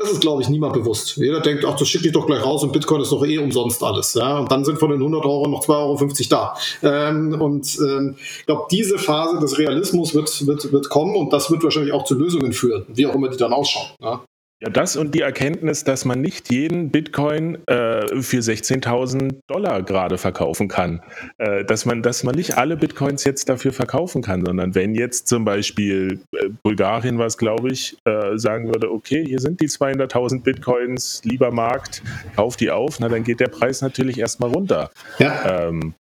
Das 0.00 0.12
ist, 0.12 0.22
glaube 0.22 0.40
ich, 0.40 0.48
niemand 0.48 0.72
bewusst. 0.72 1.16
Jeder 1.16 1.40
denkt, 1.40 1.62
ach, 1.66 1.76
das 1.76 1.86
schicke 1.86 2.06
ich 2.06 2.12
doch 2.14 2.24
gleich 2.24 2.42
raus 2.42 2.62
und 2.62 2.72
Bitcoin 2.72 3.02
ist 3.02 3.12
doch 3.12 3.22
eh 3.22 3.36
umsonst 3.36 3.82
alles. 3.82 4.14
Ja? 4.14 4.38
Und 4.38 4.50
dann 4.50 4.64
sind 4.64 4.78
von 4.78 4.88
den 4.88 4.98
100 4.98 5.26
Euro 5.26 5.46
noch 5.46 5.62
2,50 5.62 5.72
Euro 5.74 5.98
da. 6.30 6.54
Ähm, 6.82 7.38
und 7.38 7.78
ähm, 7.80 8.16
ich 8.38 8.46
glaube, 8.46 8.62
diese 8.70 8.98
Phase 8.98 9.38
des 9.40 9.58
Realismus 9.58 10.14
wird, 10.14 10.46
wird, 10.46 10.72
wird 10.72 10.88
kommen 10.88 11.14
und 11.16 11.34
das 11.34 11.50
wird 11.50 11.62
wahrscheinlich 11.62 11.92
auch 11.92 12.04
zu 12.04 12.14
Lösungen 12.14 12.54
führen, 12.54 12.86
wie 12.88 13.06
auch 13.06 13.14
immer 13.14 13.28
die 13.28 13.36
dann 13.36 13.52
ausschauen. 13.52 13.88
Ja? 14.00 14.24
Ja, 14.62 14.68
das 14.68 14.94
und 14.96 15.14
die 15.14 15.22
Erkenntnis, 15.22 15.84
dass 15.84 16.04
man 16.04 16.20
nicht 16.20 16.52
jeden 16.52 16.90
Bitcoin 16.90 17.56
äh, 17.66 18.20
für 18.20 18.40
16.000 18.40 19.36
Dollar 19.46 19.82
gerade 19.82 20.18
verkaufen 20.18 20.68
kann. 20.68 21.00
Äh, 21.38 21.64
dass, 21.64 21.86
man, 21.86 22.02
dass 22.02 22.24
man 22.24 22.34
nicht 22.34 22.58
alle 22.58 22.76
Bitcoins 22.76 23.24
jetzt 23.24 23.48
dafür 23.48 23.72
verkaufen 23.72 24.20
kann, 24.20 24.44
sondern 24.44 24.74
wenn 24.74 24.94
jetzt 24.94 25.28
zum 25.28 25.46
Beispiel 25.46 26.20
äh, 26.32 26.50
Bulgarien 26.62 27.18
was, 27.18 27.38
glaube 27.38 27.70
ich, 27.70 27.96
äh, 28.04 28.36
sagen 28.36 28.68
würde, 28.68 28.92
okay, 28.92 29.24
hier 29.24 29.38
sind 29.38 29.62
die 29.62 29.68
200.000 29.68 30.42
Bitcoins, 30.42 31.22
lieber 31.24 31.50
Markt, 31.50 32.02
kauf 32.36 32.56
die 32.56 32.70
auf, 32.70 33.00
na 33.00 33.08
dann 33.08 33.24
geht 33.24 33.40
der 33.40 33.48
Preis 33.48 33.80
natürlich 33.80 34.18
erstmal 34.18 34.50
runter. 34.50 34.90
Ja. 35.18 35.68
Ähm, 35.68 35.94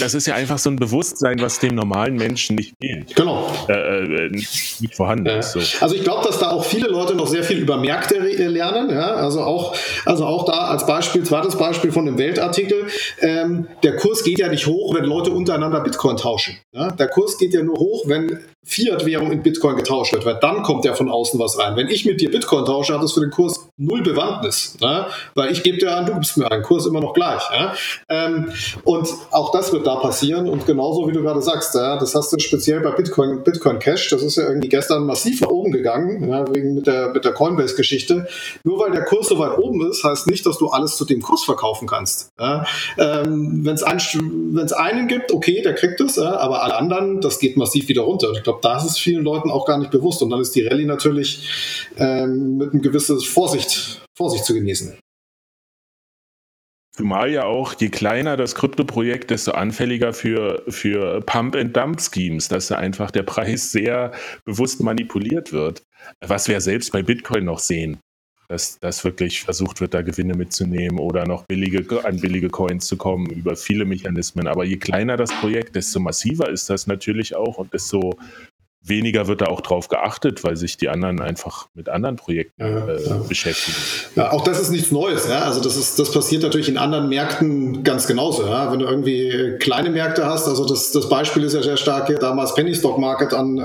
das 0.00 0.14
ist 0.14 0.26
ja 0.26 0.34
einfach 0.34 0.58
so 0.58 0.70
ein 0.70 0.76
Bewusstsein, 0.76 1.40
was 1.40 1.58
dem 1.58 1.74
normalen 1.74 2.16
Menschen 2.16 2.56
nicht 2.56 2.74
fehlt. 2.80 3.14
Genau. 3.16 3.50
Äh, 3.68 4.26
äh 4.26 4.30
nicht 4.30 4.94
vorhanden 4.94 5.26
ist. 5.26 5.52
So. 5.52 5.60
Also 5.80 5.94
ich 5.94 6.02
glaube, 6.02 6.26
dass 6.26 6.38
da 6.38 6.50
auch 6.50 6.64
viele 6.64 6.88
Leute 6.88 7.14
noch 7.14 7.26
sehr 7.26 7.44
viel 7.44 7.58
über 7.58 7.76
Märkte 7.76 8.16
äh, 8.16 8.46
lernen. 8.46 8.90
Ja? 8.90 9.14
Also, 9.14 9.42
auch, 9.42 9.76
also 10.04 10.24
auch 10.24 10.44
da 10.44 10.68
als 10.68 10.86
Beispiel, 10.86 11.22
zweites 11.24 11.56
Beispiel 11.56 11.92
von 11.92 12.06
dem 12.06 12.18
Weltartikel. 12.18 12.86
Ähm, 13.20 13.66
der 13.82 13.96
Kurs 13.96 14.24
geht 14.24 14.38
ja 14.38 14.48
nicht 14.48 14.66
hoch, 14.66 14.94
wenn 14.94 15.04
Leute 15.04 15.30
untereinander 15.30 15.80
Bitcoin 15.80 16.16
tauschen. 16.16 16.56
Ja? 16.72 16.90
Der 16.90 17.08
Kurs 17.08 17.36
geht 17.38 17.52
ja 17.52 17.62
nur 17.62 17.76
hoch, 17.76 18.04
wenn 18.06 18.38
Fiat-Währung 18.64 19.30
in 19.30 19.42
Bitcoin 19.42 19.76
getauscht 19.76 20.12
wird, 20.12 20.24
weil 20.24 20.38
dann 20.40 20.62
kommt 20.62 20.84
ja 20.84 20.94
von 20.94 21.10
außen 21.10 21.38
was 21.38 21.58
rein. 21.58 21.76
Wenn 21.76 21.88
ich 21.88 22.04
mit 22.04 22.20
dir 22.20 22.30
Bitcoin 22.30 22.64
tausche, 22.64 22.94
hat 22.94 23.02
das 23.02 23.12
für 23.12 23.20
den 23.20 23.30
Kurs 23.30 23.68
null 23.76 24.02
Bewandtnis, 24.02 24.76
ne? 24.80 25.06
weil 25.34 25.50
ich 25.50 25.62
gebe 25.62 25.78
dir 25.78 25.96
an, 25.96 26.06
du 26.06 26.14
bist 26.14 26.36
mir 26.36 26.50
ein 26.50 26.62
Kurs 26.62 26.86
immer 26.86 27.00
noch 27.00 27.12
gleich. 27.12 27.42
Ja? 27.52 27.74
Ähm, 28.08 28.52
und 28.84 29.08
auch 29.32 29.50
das 29.52 29.72
wird 29.72 29.86
da 29.86 29.96
passieren 29.96 30.48
und 30.48 30.64
genauso 30.64 31.08
wie 31.08 31.12
du 31.12 31.22
gerade 31.22 31.42
sagst, 31.42 31.74
ja, 31.74 31.98
das 31.98 32.14
hast 32.14 32.32
du 32.32 32.38
speziell 32.38 32.80
bei 32.80 32.92
Bitcoin, 32.92 33.42
Bitcoin 33.42 33.78
Cash, 33.80 34.10
das 34.10 34.22
ist 34.22 34.36
ja 34.36 34.44
irgendwie 34.44 34.68
gestern 34.68 35.04
massiv 35.04 35.40
nach 35.40 35.48
oben 35.48 35.72
gegangen, 35.72 36.28
ja, 36.28 36.44
wegen 36.54 36.74
mit 36.74 36.86
der, 36.86 37.10
mit 37.10 37.24
der 37.24 37.32
Coinbase-Geschichte. 37.32 38.28
Nur 38.62 38.78
weil 38.78 38.92
der 38.92 39.04
Kurs 39.04 39.28
so 39.28 39.38
weit 39.38 39.58
oben 39.58 39.90
ist, 39.90 40.04
heißt 40.04 40.28
nicht, 40.28 40.46
dass 40.46 40.58
du 40.58 40.68
alles 40.68 40.96
zu 40.96 41.04
dem 41.04 41.20
Kurs 41.20 41.44
verkaufen 41.44 41.88
kannst. 41.88 42.30
Ja? 42.38 42.64
Ähm, 42.96 43.64
Wenn 43.64 43.74
es 43.74 43.82
ein, 43.82 44.00
einen 44.76 45.08
gibt, 45.08 45.32
okay, 45.32 45.62
der 45.62 45.74
kriegt 45.74 46.00
es, 46.00 46.18
aber 46.18 46.62
alle 46.62 46.76
anderen, 46.76 47.20
das 47.20 47.38
geht 47.38 47.56
massiv 47.56 47.88
wieder 47.88 48.02
runter. 48.02 48.30
Ich 48.32 48.42
glaube, 48.42 48.53
da 48.62 48.78
ist 48.78 48.84
es 48.84 48.98
vielen 48.98 49.24
Leuten 49.24 49.50
auch 49.50 49.66
gar 49.66 49.78
nicht 49.78 49.90
bewusst 49.90 50.22
und 50.22 50.30
dann 50.30 50.40
ist 50.40 50.54
die 50.54 50.66
Rallye 50.66 50.86
natürlich 50.86 51.48
ähm, 51.96 52.56
mit 52.56 52.72
einem 52.72 52.82
gewissen 52.82 53.20
Vorsicht, 53.20 54.02
Vorsicht 54.16 54.44
zu 54.44 54.54
genießen. 54.54 54.98
Zumal 56.96 57.32
ja 57.32 57.44
auch, 57.44 57.74
je 57.74 57.88
kleiner 57.88 58.36
das 58.36 58.54
Kryptoprojekt, 58.54 59.30
desto 59.30 59.50
anfälliger 59.50 60.12
für, 60.12 60.62
für 60.68 61.22
Pump-and-Dump-Schemes, 61.22 62.46
dass 62.46 62.68
da 62.68 62.76
einfach 62.76 63.10
der 63.10 63.24
Preis 63.24 63.72
sehr 63.72 64.12
bewusst 64.44 64.80
manipuliert 64.80 65.52
wird. 65.52 65.82
Was 66.20 66.46
wir 66.46 66.60
selbst 66.60 66.92
bei 66.92 67.02
Bitcoin 67.02 67.46
noch 67.46 67.58
sehen, 67.58 67.98
dass, 68.48 68.78
dass 68.78 69.04
wirklich 69.04 69.42
versucht 69.42 69.80
wird, 69.80 69.94
da 69.94 70.02
Gewinne 70.02 70.34
mitzunehmen 70.34 70.98
oder 70.98 71.26
noch 71.26 71.44
billige, 71.46 72.04
an 72.04 72.20
billige 72.20 72.50
Coins 72.50 72.86
zu 72.86 72.96
kommen 72.96 73.26
über 73.26 73.56
viele 73.56 73.84
Mechanismen. 73.84 74.46
Aber 74.46 74.64
je 74.64 74.76
kleiner 74.76 75.16
das 75.16 75.32
Projekt, 75.32 75.76
desto 75.76 76.00
massiver 76.00 76.48
ist 76.48 76.68
das 76.70 76.86
natürlich 76.86 77.34
auch 77.36 77.58
und 77.58 77.72
desto 77.72 78.16
weniger 78.86 79.26
wird 79.26 79.40
da 79.40 79.46
auch 79.46 79.62
drauf 79.62 79.88
geachtet, 79.88 80.44
weil 80.44 80.56
sich 80.56 80.76
die 80.76 80.88
anderen 80.88 81.20
einfach 81.20 81.68
mit 81.74 81.88
anderen 81.88 82.16
Projekten 82.16 82.62
ja, 82.62 82.86
äh, 82.86 83.08
ja. 83.08 83.16
beschäftigen. 83.26 83.76
Ja, 84.14 84.32
auch 84.32 84.44
das 84.44 84.60
ist 84.60 84.70
nichts 84.70 84.90
Neues. 84.90 85.26
Ja? 85.26 85.40
Also 85.42 85.60
das, 85.60 85.76
ist, 85.76 85.98
das 85.98 86.12
passiert 86.12 86.42
natürlich 86.42 86.68
in 86.68 86.76
anderen 86.76 87.08
Märkten 87.08 87.82
ganz 87.82 88.06
genauso. 88.06 88.44
Wenn 88.44 88.78
du 88.78 88.86
irgendwie 88.86 89.56
kleine 89.58 89.90
Märkte 89.90 90.26
hast, 90.26 90.46
also 90.48 90.66
das, 90.66 90.92
das 90.92 91.08
Beispiel 91.08 91.44
ist 91.44 91.54
ja 91.54 91.62
sehr 91.62 91.78
stark 91.78 92.08
hier 92.08 92.18
damals 92.18 92.54
Penny 92.54 92.74
Stock 92.74 92.98
Market 92.98 93.32
an, 93.32 93.56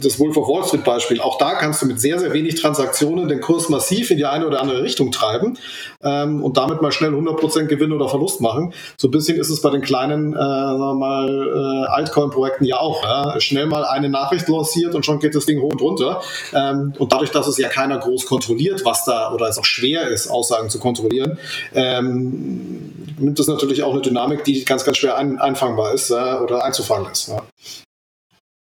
das 0.00 0.18
Wolf 0.18 0.36
of 0.36 0.48
Wall 0.48 0.64
Street 0.64 0.84
Beispiel. 0.84 1.20
Auch 1.20 1.36
da 1.38 1.54
kannst 1.54 1.82
du 1.82 1.86
mit 1.86 2.00
sehr, 2.00 2.18
sehr 2.18 2.32
wenig 2.32 2.54
Transaktionen 2.54 3.28
den 3.28 3.40
Kurs 3.40 3.68
massiv 3.68 4.10
in 4.10 4.16
die 4.16 4.24
eine 4.24 4.46
oder 4.46 4.62
andere 4.62 4.82
Richtung 4.82 5.12
treiben 5.12 5.58
ähm, 6.02 6.42
und 6.42 6.56
damit 6.56 6.80
mal 6.80 6.92
schnell 6.92 7.12
100% 7.12 7.66
Gewinn 7.66 7.92
oder 7.92 8.08
Verlust 8.08 8.40
machen. 8.40 8.72
So 8.96 9.08
ein 9.08 9.10
bisschen 9.10 9.38
ist 9.38 9.50
es 9.50 9.60
bei 9.60 9.70
den 9.70 9.82
kleinen, 9.82 10.32
äh, 10.32 10.36
sagen 10.36 10.78
wir 10.78 10.94
mal, 10.94 11.84
äh, 11.84 11.86
Altcoin-Projekten 11.90 12.64
ja 12.64 12.78
auch. 12.78 13.00
Schnell 13.40 13.66
mal 13.66 13.84
eine 13.90 14.08
Nachricht 14.08 14.48
lanciert 14.48 14.94
und 14.94 15.04
schon 15.04 15.18
geht 15.18 15.34
das 15.34 15.46
Ding 15.46 15.60
hoch 15.60 15.72
und 15.72 15.80
runter. 15.80 16.22
Ähm, 16.54 16.92
und 16.98 17.12
dadurch, 17.12 17.30
dass 17.30 17.46
es 17.46 17.58
ja 17.58 17.68
keiner 17.68 17.98
groß 17.98 18.26
kontrolliert, 18.26 18.84
was 18.84 19.04
da 19.04 19.32
oder 19.32 19.48
es 19.48 19.58
auch 19.58 19.64
schwer 19.64 20.08
ist, 20.08 20.28
Aussagen 20.28 20.70
zu 20.70 20.78
kontrollieren, 20.78 21.38
ähm, 21.74 22.92
nimmt 23.18 23.38
das 23.38 23.46
natürlich 23.48 23.82
auch 23.82 23.92
eine 23.92 24.02
Dynamik, 24.02 24.44
die 24.44 24.64
ganz, 24.64 24.84
ganz 24.84 24.98
schwer 24.98 25.16
ein, 25.16 25.38
einfangbar 25.38 25.92
ist 25.92 26.10
äh, 26.10 26.14
oder 26.14 26.64
einzufangen 26.64 27.10
ist. 27.10 27.28
Ja. 27.28 27.42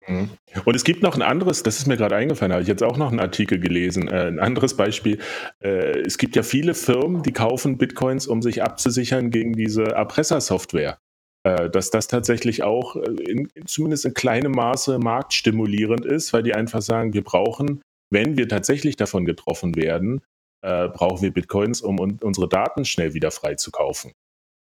Mhm. 0.07 0.31
Und 0.65 0.77
es 0.77 0.85
gibt 0.85 1.03
noch 1.03 1.15
ein 1.15 1.23
anderes, 1.23 1.63
das 1.63 1.79
ist 1.79 1.87
mir 1.87 1.97
gerade 1.97 2.15
eingefallen, 2.15 2.53
habe 2.53 2.63
ich 2.63 2.69
jetzt 2.69 2.83
auch 2.83 2.97
noch 2.97 3.11
einen 3.11 3.21
Artikel 3.21 3.59
gelesen, 3.59 4.09
äh, 4.09 4.27
ein 4.27 4.39
anderes 4.39 4.77
Beispiel. 4.77 5.19
Äh, 5.61 6.01
es 6.01 6.19
gibt 6.19 6.37
ja 6.37 6.43
viele 6.43 6.75
Firmen, 6.75 7.23
die 7.23 7.33
kaufen 7.33 7.79
Bitcoins, 7.79 8.27
um 8.27 8.43
sich 8.43 8.63
abzusichern 8.63 9.31
gegen 9.31 9.55
diese 9.55 9.85
Erpressersoftware. 9.85 10.99
Äh, 11.47 11.69
dass 11.69 11.91
das 11.91 12.09
tatsächlich 12.09 12.63
auch 12.63 12.97
äh, 12.97 13.11
in, 13.23 13.51
zumindest 13.67 14.07
in 14.07 14.15
kleinem 14.15 14.53
Maße 14.53 14.99
marktstimulierend 14.99 16.07
ist, 16.07 16.33
weil 16.33 16.43
die 16.43 16.55
einfach 16.55 16.81
sagen, 16.81 17.13
wir 17.13 17.23
brauchen, 17.23 17.83
wenn 18.11 18.39
wir 18.39 18.49
tatsächlich 18.49 18.97
davon 18.97 19.27
getroffen 19.27 19.77
werden, 19.77 20.23
äh, 20.63 20.89
brauchen 20.89 21.21
wir 21.21 21.33
Bitcoins, 21.33 21.83
um 21.83 22.01
un 22.01 22.19
unsere 22.23 22.49
Daten 22.49 22.87
schnell 22.87 23.13
wieder 23.13 23.31
frei 23.31 23.57
zu 23.57 23.71
kaufen. 23.71 24.13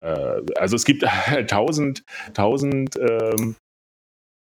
Äh, 0.05 0.43
also 0.55 0.77
es 0.77 0.85
gibt 0.85 1.05
tausend, 1.49 2.05
tausend 2.33 2.97
ähm, 2.97 3.57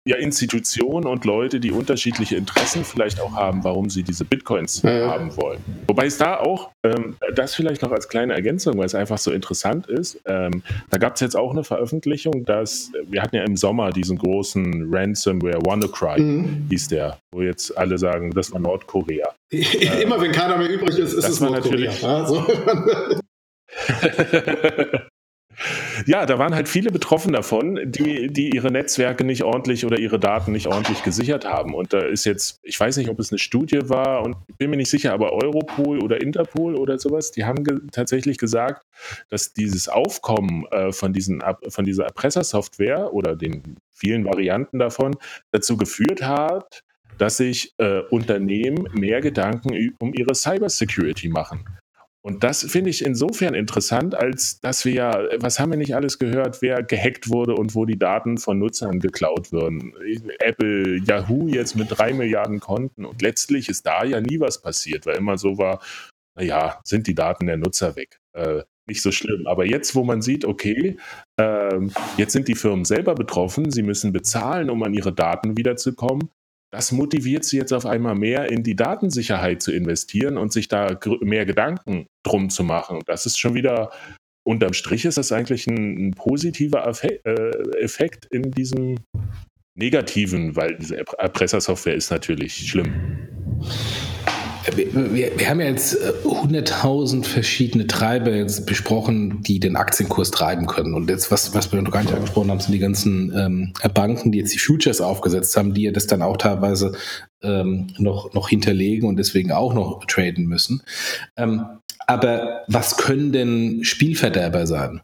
ja, 0.07 0.17
Institutionen 0.17 1.07
und 1.07 1.25
Leute, 1.25 1.59
die 1.59 1.71
unterschiedliche 1.71 2.35
Interessen 2.35 2.85
vielleicht 2.85 3.19
auch 3.19 3.33
haben, 3.33 3.63
warum 3.63 3.89
sie 3.89 4.03
diese 4.03 4.23
Bitcoins 4.23 4.83
ja. 4.83 5.09
haben 5.09 5.35
wollen. 5.35 5.59
Wobei 5.87 6.05
es 6.05 6.19
da 6.19 6.39
auch, 6.39 6.69
ähm, 6.83 7.15
das 7.33 7.55
vielleicht 7.55 7.81
noch 7.81 7.91
als 7.91 8.07
kleine 8.07 8.33
Ergänzung, 8.33 8.77
weil 8.77 8.85
es 8.85 8.93
einfach 8.93 9.17
so 9.17 9.31
interessant 9.31 9.87
ist, 9.87 10.21
ähm, 10.25 10.61
da 10.91 10.99
gab 10.99 11.15
es 11.15 11.21
jetzt 11.21 11.35
auch 11.35 11.51
eine 11.51 11.63
Veröffentlichung, 11.63 12.45
dass 12.45 12.91
wir 13.07 13.23
hatten 13.23 13.35
ja 13.35 13.43
im 13.43 13.57
Sommer 13.57 13.89
diesen 13.89 14.19
großen 14.19 14.93
Ransomware 14.93 15.59
WannaCry, 15.65 16.21
mhm. 16.21 16.67
hieß 16.69 16.89
der, 16.89 17.17
wo 17.33 17.41
jetzt 17.41 17.75
alle 17.75 17.97
sagen, 17.97 18.29
das 18.29 18.51
war 18.51 18.59
Nordkorea. 18.59 19.33
Immer 19.49 20.21
wenn 20.21 20.31
keiner 20.31 20.57
mehr 20.57 20.69
übrig 20.69 20.99
ist, 20.99 21.13
ist 21.13 21.27
es 21.27 21.39
Nordkorea. 21.39 21.91
Natürlich, 21.91 22.03
also. 22.03 22.45
Ja, 26.05 26.25
da 26.25 26.37
waren 26.37 26.53
halt 26.53 26.67
viele 26.67 26.91
betroffen 26.91 27.33
davon, 27.33 27.79
die, 27.85 28.27
die 28.27 28.49
ihre 28.49 28.71
Netzwerke 28.71 29.23
nicht 29.23 29.43
ordentlich 29.43 29.85
oder 29.85 29.97
ihre 29.97 30.19
Daten 30.19 30.51
nicht 30.51 30.67
ordentlich 30.67 31.03
gesichert 31.03 31.45
haben. 31.45 31.73
Und 31.73 31.93
da 31.93 31.99
ist 31.99 32.25
jetzt, 32.25 32.59
ich 32.61 32.79
weiß 32.79 32.97
nicht, 32.97 33.09
ob 33.09 33.19
es 33.19 33.31
eine 33.31 33.39
Studie 33.39 33.89
war 33.89 34.23
und 34.23 34.35
bin 34.57 34.69
mir 34.69 34.77
nicht 34.77 34.89
sicher, 34.89 35.13
aber 35.13 35.31
Europol 35.31 36.03
oder 36.03 36.21
Interpol 36.21 36.75
oder 36.75 36.99
sowas, 36.99 37.31
die 37.31 37.45
haben 37.45 37.63
ge 37.63 37.79
tatsächlich 37.91 38.37
gesagt, 38.37 38.85
dass 39.29 39.53
dieses 39.53 39.87
Aufkommen 39.87 40.65
äh, 40.71 40.91
von, 40.91 41.13
diesen, 41.13 41.41
von 41.69 41.85
dieser 41.85 42.05
Erpressersoftware 42.05 43.13
oder 43.13 43.35
den 43.35 43.77
vielen 43.91 44.25
Varianten 44.25 44.79
davon 44.79 45.15
dazu 45.51 45.77
geführt 45.77 46.21
hat, 46.21 46.81
dass 47.17 47.37
sich 47.37 47.73
äh, 47.77 47.99
Unternehmen 48.09 48.89
mehr 48.93 49.21
Gedanken 49.21 49.93
um 49.99 50.13
ihre 50.13 50.35
Cybersecurity 50.35 51.29
machen. 51.29 51.65
Und 52.25 52.43
das 52.43 52.63
finde 52.63 52.89
ich 52.89 53.05
insofern 53.05 53.53
interessant, 53.53 54.15
als 54.15 54.59
dass 54.59 54.83
wir 54.83 54.93
ja, 54.93 55.27
was 55.37 55.59
haben 55.59 55.69
wir 55.69 55.77
nicht 55.77 55.93
alles 55.93 56.17
gehört, 56.17 56.63
wer 56.63 56.81
gehackt 56.81 57.29
wurde 57.29 57.53
und 57.53 57.75
wo 57.75 57.85
die 57.85 57.99
Daten 57.99 58.39
von 58.39 58.57
Nutzern 58.57 58.99
geklaut 58.99 59.51
würden. 59.51 59.93
Apple, 60.39 61.01
Yahoo 61.05 61.47
jetzt 61.47 61.75
mit 61.75 61.87
drei 61.91 62.13
Milliarden 62.13 62.59
Konten 62.59 63.05
und 63.05 63.21
letztlich 63.21 63.69
ist 63.69 63.85
da 63.85 64.03
ja 64.03 64.21
nie 64.21 64.39
was 64.39 64.59
passiert, 64.59 65.05
weil 65.05 65.17
immer 65.17 65.37
so 65.37 65.59
war, 65.59 65.83
naja, 66.35 66.79
sind 66.83 67.05
die 67.05 67.13
Daten 67.13 67.45
der 67.45 67.57
Nutzer 67.57 67.95
weg. 67.95 68.19
Äh, 68.33 68.63
nicht 68.87 69.03
so 69.03 69.11
schlimm. 69.11 69.45
Aber 69.45 69.63
jetzt, 69.63 69.93
wo 69.93 70.03
man 70.03 70.23
sieht, 70.23 70.45
okay, 70.45 70.97
äh, 71.39 71.79
jetzt 72.17 72.33
sind 72.33 72.47
die 72.47 72.55
Firmen 72.55 72.85
selber 72.85 73.13
betroffen, 73.13 73.69
sie 73.69 73.83
müssen 73.83 74.13
bezahlen, 74.13 74.71
um 74.71 74.81
an 74.81 74.95
ihre 74.95 75.13
Daten 75.13 75.57
wiederzukommen, 75.57 76.29
das 76.75 76.91
motiviert 76.91 77.45
sie 77.45 77.55
jetzt 77.55 77.71
auf 77.71 77.85
einmal 77.85 78.15
mehr 78.15 78.51
in 78.51 78.61
die 78.61 78.75
Datensicherheit 78.75 79.61
zu 79.61 79.71
investieren 79.71 80.37
und 80.37 80.51
sich 80.51 80.67
da 80.67 80.99
mehr 81.21 81.45
Gedanken 81.45 82.07
drum 82.21 82.49
zu 82.49 82.65
machen. 82.65 82.99
Das 83.05 83.25
ist 83.25 83.39
schon 83.39 83.53
wieder, 83.53 83.91
unterm 84.43 84.73
Strich 84.73 85.05
ist 85.05 85.17
das 85.17 85.31
eigentlich 85.31 85.67
ein, 85.67 86.09
ein 86.09 86.11
positiver 86.11 86.85
äh, 87.01 87.49
Effekt 87.79 88.25
in 88.25 88.51
diesem 88.51 88.97
negativen, 89.77 90.57
weil 90.57 90.75
diese 90.75 90.97
Erpressersoftware 90.97 91.95
ist 91.95 92.11
natürlich 92.11 92.67
schlimm. 92.67 92.93
Wir, 94.73 95.13
wir, 95.13 95.39
wir, 95.39 95.49
haben 95.49 95.59
ja 95.59 95.67
jetzt 95.67 95.95
100.000 95.95 97.19
äh, 97.19 97.23
verschiedene 97.23 97.87
Treiber 97.87 98.31
jetzt 98.31 98.65
besprochen, 98.65 99.43
die 99.43 99.59
den 99.59 99.75
Aktienkurs 99.75 100.31
treiben 100.31 100.65
können. 100.65 100.93
Und 100.93 101.09
jetzt, 101.09 101.31
was, 101.31 101.53
was 101.53 101.71
wir 101.71 101.81
noch 101.81 101.91
gar 101.91 102.01
nicht 102.01 102.13
angesprochen 102.13 102.49
haben, 102.49 102.59
sind 102.59 102.73
die 102.73 102.79
ganzen 102.79 103.33
ähm, 103.35 103.73
Banken, 103.93 104.31
die 104.31 104.39
jetzt 104.39 104.53
die 104.53 104.59
Futures 104.59 105.01
aufgesetzt 105.01 105.55
haben, 105.55 105.73
die 105.73 105.83
ja 105.83 105.91
das 105.91 106.07
dann 106.07 106.21
auch 106.21 106.37
teilweise 106.37 106.93
ähm, 107.43 107.87
noch, 107.97 108.33
noch 108.33 108.49
hinterlegen 108.49 109.07
und 109.07 109.17
deswegen 109.17 109.51
auch 109.51 109.73
noch 109.73 110.03
traden 110.05 110.45
müssen. 110.47 110.81
Ähm, 111.37 111.65
aber 112.07 112.63
was 112.67 112.97
können 112.97 113.31
denn 113.31 113.83
Spielverderber 113.83 114.67
sein? 114.67 115.01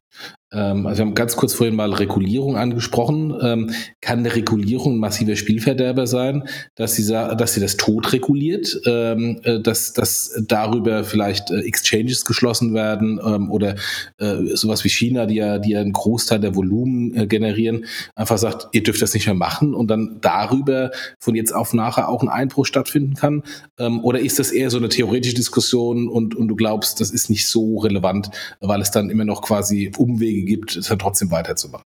Ähm, 0.54 0.86
also 0.86 1.00
wir 1.00 1.06
haben 1.06 1.16
ganz 1.16 1.36
kurz 1.36 1.54
vorhin 1.54 1.76
mal 1.76 1.94
Regulierung 1.94 2.58
angesprochen. 2.58 3.34
Ähm, 3.42 3.72
kann 4.02 4.20
eine 4.20 4.36
Regulierung 4.36 4.96
ein 4.96 5.00
massiver 5.00 5.36
Spielverderber 5.36 6.08
sein, 6.08 6.48
dass 6.76 6.96
sie, 6.96 7.08
dass 7.08 7.54
sie 7.54 7.62
das 7.62 7.78
Tod 7.78 8.12
reguliert, 8.14 8.82
ähm, 8.86 9.40
äh, 9.44 9.60
dass, 9.60 9.94
dass 9.94 10.42
darüber 10.48 11.04
vielleicht 11.04 11.52
äh, 11.52 11.60
Exchanges 11.62 12.26
geschlossen 12.26 12.74
werden 12.74 13.20
oder 13.20 13.76
äh, 14.18 14.56
sowas 14.56 14.84
wie 14.84 14.90
China, 14.90 15.26
die 15.26 15.36
ja, 15.36 15.60
die 15.60 15.72
ja 15.72 15.82
einen 15.82 15.94
Großteil 15.94 16.40
der 16.40 16.56
Volumen 16.56 17.28
generieren, 17.28 17.86
einfach 18.16 18.38
sagt, 18.38 18.68
ihr 18.74 18.84
dürft 18.84 19.02
das 19.02 19.14
nicht 19.14 19.26
mehr 19.26 19.36
machen 19.36 19.74
und 19.74 19.88
dann 19.90 20.18
darüber 20.22 20.92
von 21.20 21.36
jetzt 21.36 21.54
auf 21.54 21.74
nachher 21.74 22.10
auch 22.10 22.22
ein 22.22 22.30
Einbruch 22.30 22.66
stattfinden 22.66 23.16
kann? 23.16 23.44
Oder 23.78 24.20
ist 24.20 24.40
das 24.40 24.52
eher 24.52 24.70
so 24.70 24.78
eine 24.78 24.90
theoretische 24.90 25.36
Diskussion 25.36 26.08
und, 26.08 26.36
und 26.36 26.48
du 26.48 26.56
glaubst, 26.56 27.00
das 27.00 27.12
ist 27.12 27.30
nicht 27.30 27.48
so 27.48 27.80
relevant, 27.80 28.30
weil 28.60 28.82
es 28.82 28.92
dann 28.92 29.10
immer 29.10 29.26
noch 29.26 29.42
quasi 29.42 29.92
Umwege 30.14 30.38
Wege 30.38 30.46
gibt, 30.46 30.76
es 30.76 30.88
dann 30.88 31.00
trotzdem 31.00 31.32
weiterzumachen. 31.32 31.86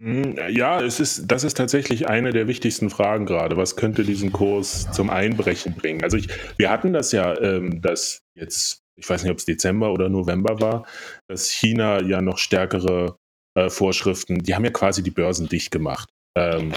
Hm, 0.00 0.36
ja, 0.50 0.80
es 0.80 1.00
ist, 1.00 1.24
das 1.26 1.42
ist 1.42 1.56
tatsächlich 1.56 2.08
eine 2.08 2.32
der 2.32 2.46
wichtigsten 2.46 2.88
Fragen 2.88 3.26
gerade. 3.26 3.56
Was 3.56 3.74
könnte 3.74 4.04
diesen 4.04 4.32
Kurs 4.32 4.90
zum 4.92 5.10
Einbrechen 5.10 5.74
bringen? 5.74 6.04
Also 6.04 6.16
ich, 6.16 6.28
wir 6.56 6.70
hatten 6.70 6.92
das 6.92 7.10
ja, 7.10 7.36
ähm, 7.40 7.82
dass 7.82 8.20
jetzt, 8.36 8.82
ich 8.96 9.08
weiß 9.08 9.22
nicht, 9.22 9.32
ob 9.32 9.38
es 9.38 9.44
Dezember 9.44 9.92
oder 9.92 10.08
November 10.08 10.60
war, 10.60 10.86
dass 11.26 11.50
China 11.50 12.00
ja 12.00 12.22
noch 12.22 12.38
stärkere 12.38 13.16
äh, 13.56 13.70
Vorschriften, 13.70 14.38
die 14.38 14.54
haben 14.54 14.64
ja 14.64 14.70
quasi 14.70 15.02
die 15.02 15.10
Börsen 15.10 15.48
dicht 15.48 15.72
gemacht. 15.72 16.08
Ähm, 16.36 16.72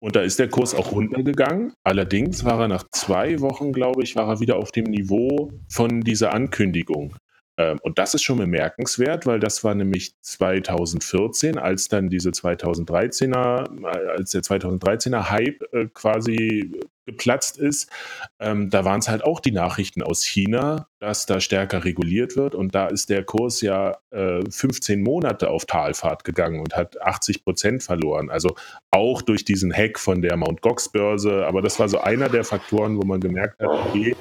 und 0.00 0.14
da 0.14 0.20
ist 0.20 0.38
der 0.38 0.48
Kurs 0.48 0.74
auch 0.74 0.92
runtergegangen. 0.92 1.72
Allerdings 1.82 2.44
war 2.44 2.60
er 2.60 2.68
nach 2.68 2.84
zwei 2.92 3.40
Wochen, 3.40 3.72
glaube 3.72 4.04
ich, 4.04 4.14
war 4.14 4.28
er 4.28 4.40
wieder 4.40 4.56
auf 4.56 4.70
dem 4.70 4.84
Niveau 4.84 5.50
von 5.68 6.02
dieser 6.02 6.34
Ankündigung. 6.34 7.16
Ähm, 7.58 7.78
und 7.82 7.98
das 7.98 8.14
ist 8.14 8.22
schon 8.22 8.38
bemerkenswert, 8.38 9.26
weil 9.26 9.40
das 9.40 9.64
war 9.64 9.74
nämlich 9.74 10.14
2014, 10.22 11.58
als 11.58 11.88
dann 11.88 12.08
diese 12.08 12.30
2013er, 12.30 13.82
äh, 13.82 14.10
als 14.16 14.30
der 14.30 14.42
2013er 14.42 15.28
Hype 15.28 15.62
äh, 15.72 15.86
quasi 15.92 16.72
geplatzt 17.04 17.58
ist, 17.58 17.90
ähm, 18.38 18.70
da 18.70 18.84
waren 18.84 19.00
es 19.00 19.08
halt 19.08 19.24
auch 19.24 19.40
die 19.40 19.50
Nachrichten 19.50 20.02
aus 20.02 20.24
China, 20.24 20.88
dass 21.00 21.26
da 21.26 21.40
stärker 21.40 21.84
reguliert 21.84 22.36
wird. 22.36 22.54
Und 22.54 22.74
da 22.74 22.86
ist 22.86 23.08
der 23.08 23.24
Kurs 23.24 23.62
ja 23.62 23.96
äh, 24.10 24.42
15 24.48 25.02
Monate 25.02 25.48
auf 25.48 25.64
Talfahrt 25.64 26.22
gegangen 26.24 26.60
und 26.60 26.76
hat 26.76 27.00
80 27.00 27.44
Prozent 27.44 27.82
verloren. 27.82 28.28
Also 28.30 28.54
auch 28.90 29.22
durch 29.22 29.44
diesen 29.44 29.72
Hack 29.72 29.98
von 29.98 30.20
der 30.20 30.36
Mt. 30.36 30.60
Gox 30.60 30.90
Börse. 30.90 31.46
Aber 31.46 31.62
das 31.62 31.78
war 31.78 31.88
so 31.88 31.98
einer 31.98 32.28
der 32.28 32.44
Faktoren, 32.44 32.98
wo 32.98 33.06
man 33.06 33.20
gemerkt 33.20 33.58
hat, 33.60 33.68
okay, 33.68 34.14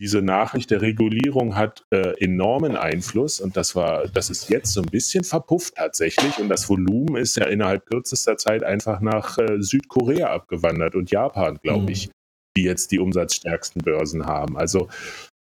diese 0.00 0.20
Nachricht 0.20 0.70
der 0.70 0.82
Regulierung 0.82 1.56
hat 1.56 1.84
äh, 1.90 2.22
enormen 2.22 2.76
Einfluss 2.76 3.40
und 3.40 3.56
das 3.56 3.74
war, 3.74 4.08
das 4.08 4.28
ist 4.28 4.50
jetzt 4.50 4.72
so 4.72 4.82
ein 4.82 4.90
bisschen 4.90 5.24
verpufft 5.24 5.76
tatsächlich 5.76 6.38
und 6.38 6.48
das 6.48 6.68
Volumen 6.68 7.16
ist 7.16 7.36
ja 7.36 7.46
innerhalb 7.46 7.86
kürzester 7.86 8.36
Zeit 8.36 8.62
einfach 8.62 9.00
nach 9.00 9.38
äh, 9.38 9.60
Südkorea 9.60 10.28
abgewandert 10.28 10.94
und 10.94 11.10
Japan, 11.10 11.58
glaube 11.62 11.84
mhm. 11.84 11.88
ich, 11.88 12.10
die 12.56 12.64
jetzt 12.64 12.92
die 12.92 12.98
umsatzstärksten 12.98 13.82
Börsen 13.82 14.26
haben. 14.26 14.58
Also 14.58 14.88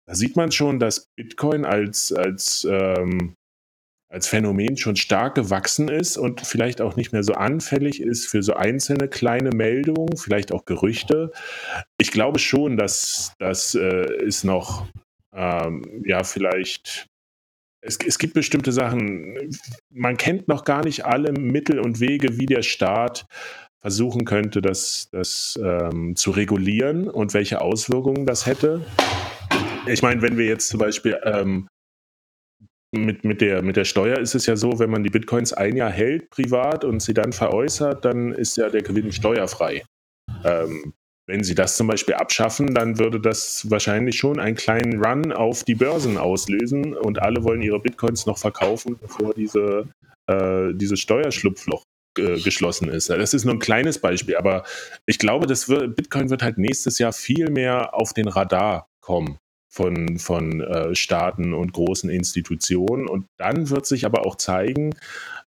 da 0.06 0.14
sieht 0.14 0.36
man 0.36 0.50
schon, 0.52 0.78
dass 0.78 1.08
Bitcoin 1.16 1.64
als, 1.64 2.12
als 2.12 2.66
ähm, 2.68 3.34
als 4.10 4.26
Phänomen 4.26 4.76
schon 4.76 4.96
stark 4.96 5.36
gewachsen 5.36 5.88
ist 5.88 6.16
und 6.16 6.40
vielleicht 6.40 6.80
auch 6.80 6.96
nicht 6.96 7.12
mehr 7.12 7.22
so 7.22 7.34
anfällig 7.34 8.02
ist 8.02 8.26
für 8.26 8.42
so 8.42 8.54
einzelne 8.54 9.08
kleine 9.08 9.50
Meldungen, 9.50 10.16
vielleicht 10.16 10.52
auch 10.52 10.64
Gerüchte. 10.64 11.30
Ich 11.96 12.10
glaube 12.10 12.40
schon, 12.40 12.76
dass 12.76 13.34
das 13.38 13.76
äh, 13.76 14.12
ist 14.22 14.42
noch, 14.44 14.88
ähm, 15.32 16.02
ja, 16.04 16.24
vielleicht 16.24 17.06
es, 17.82 17.98
es, 18.04 18.18
gibt 18.18 18.34
bestimmte 18.34 18.72
Sachen, 18.72 19.36
man 19.90 20.16
kennt 20.16 20.48
noch 20.48 20.64
gar 20.64 20.84
nicht 20.84 21.06
alle 21.06 21.32
Mittel 21.32 21.78
und 21.78 22.00
Wege, 22.00 22.36
wie 22.36 22.46
der 22.46 22.62
Staat 22.62 23.26
versuchen 23.80 24.26
könnte, 24.26 24.60
das, 24.60 25.08
das 25.12 25.58
ähm, 25.62 26.14
zu 26.14 26.32
regulieren 26.32 27.08
und 27.08 27.32
welche 27.32 27.62
Auswirkungen 27.62 28.26
das 28.26 28.44
hätte. 28.44 28.84
Ich 29.86 30.02
meine, 30.02 30.20
wenn 30.20 30.36
wir 30.36 30.44
jetzt 30.44 30.68
zum 30.68 30.78
Beispiel 30.78 31.18
ähm, 31.24 31.68
mit, 32.92 33.24
mit, 33.24 33.40
der, 33.40 33.62
mit 33.62 33.76
der 33.76 33.84
Steuer 33.84 34.18
ist 34.18 34.34
es 34.34 34.46
ja 34.46 34.56
so, 34.56 34.78
wenn 34.78 34.90
man 34.90 35.04
die 35.04 35.10
Bitcoins 35.10 35.52
ein 35.52 35.76
Jahr 35.76 35.90
hält 35.90 36.30
privat 36.30 36.84
und 36.84 37.00
sie 37.00 37.14
dann 37.14 37.32
veräußert, 37.32 38.04
dann 38.04 38.32
ist 38.32 38.56
ja 38.56 38.68
der 38.68 38.82
Gewinn 38.82 39.12
steuerfrei. 39.12 39.84
Ähm, 40.44 40.92
wenn 41.28 41.44
sie 41.44 41.54
das 41.54 41.76
zum 41.76 41.86
Beispiel 41.86 42.14
abschaffen, 42.14 42.74
dann 42.74 42.98
würde 42.98 43.20
das 43.20 43.70
wahrscheinlich 43.70 44.16
schon 44.16 44.40
einen 44.40 44.56
kleinen 44.56 45.04
Run 45.04 45.32
auf 45.32 45.62
die 45.62 45.76
Börsen 45.76 46.18
auslösen 46.18 46.94
und 46.94 47.22
alle 47.22 47.44
wollen 47.44 47.62
ihre 47.62 47.78
Bitcoins 47.78 48.26
noch 48.26 48.38
verkaufen, 48.38 48.96
bevor 49.00 49.34
diese, 49.34 49.86
äh, 50.26 50.74
dieses 50.74 50.98
Steuerschlupfloch 50.98 51.84
äh, 52.18 52.40
geschlossen 52.40 52.88
ist. 52.88 53.10
Das 53.10 53.32
ist 53.32 53.44
nur 53.44 53.54
ein 53.54 53.60
kleines 53.60 54.00
Beispiel, 54.00 54.36
aber 54.36 54.64
ich 55.06 55.20
glaube, 55.20 55.46
das 55.46 55.68
wird, 55.68 55.94
Bitcoin 55.94 56.30
wird 56.30 56.42
halt 56.42 56.58
nächstes 56.58 56.98
Jahr 56.98 57.12
viel 57.12 57.50
mehr 57.50 57.94
auf 57.94 58.12
den 58.12 58.26
Radar 58.26 58.88
kommen 59.00 59.38
von, 59.72 60.18
von 60.18 60.60
äh, 60.60 60.94
Staaten 60.94 61.54
und 61.54 61.72
großen 61.72 62.10
Institutionen. 62.10 63.08
Und 63.08 63.26
dann 63.38 63.70
wird 63.70 63.86
sich 63.86 64.04
aber 64.04 64.26
auch 64.26 64.36
zeigen, 64.36 64.94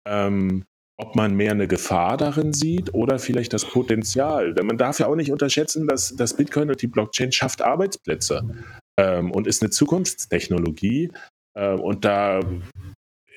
ähm, 0.08 0.64
ob 0.98 1.14
man 1.14 1.34
mehr 1.34 1.50
eine 1.50 1.68
Gefahr 1.68 2.16
darin 2.16 2.54
sieht 2.54 2.94
oder 2.94 3.18
vielleicht 3.18 3.52
das 3.52 3.66
Potenzial. 3.66 4.54
Denn 4.54 4.66
man 4.66 4.78
darf 4.78 4.98
ja 4.98 5.06
auch 5.06 5.16
nicht 5.16 5.30
unterschätzen, 5.30 5.86
dass 5.86 6.16
das 6.16 6.34
Bitcoin 6.34 6.70
und 6.70 6.80
die 6.80 6.86
Blockchain 6.86 7.32
schafft 7.32 7.60
Arbeitsplätze 7.60 8.48
ähm, 8.98 9.30
und 9.30 9.46
ist 9.46 9.62
eine 9.62 9.70
Zukunftstechnologie. 9.70 11.12
Ähm, 11.54 11.80
und 11.80 12.04
da 12.06 12.40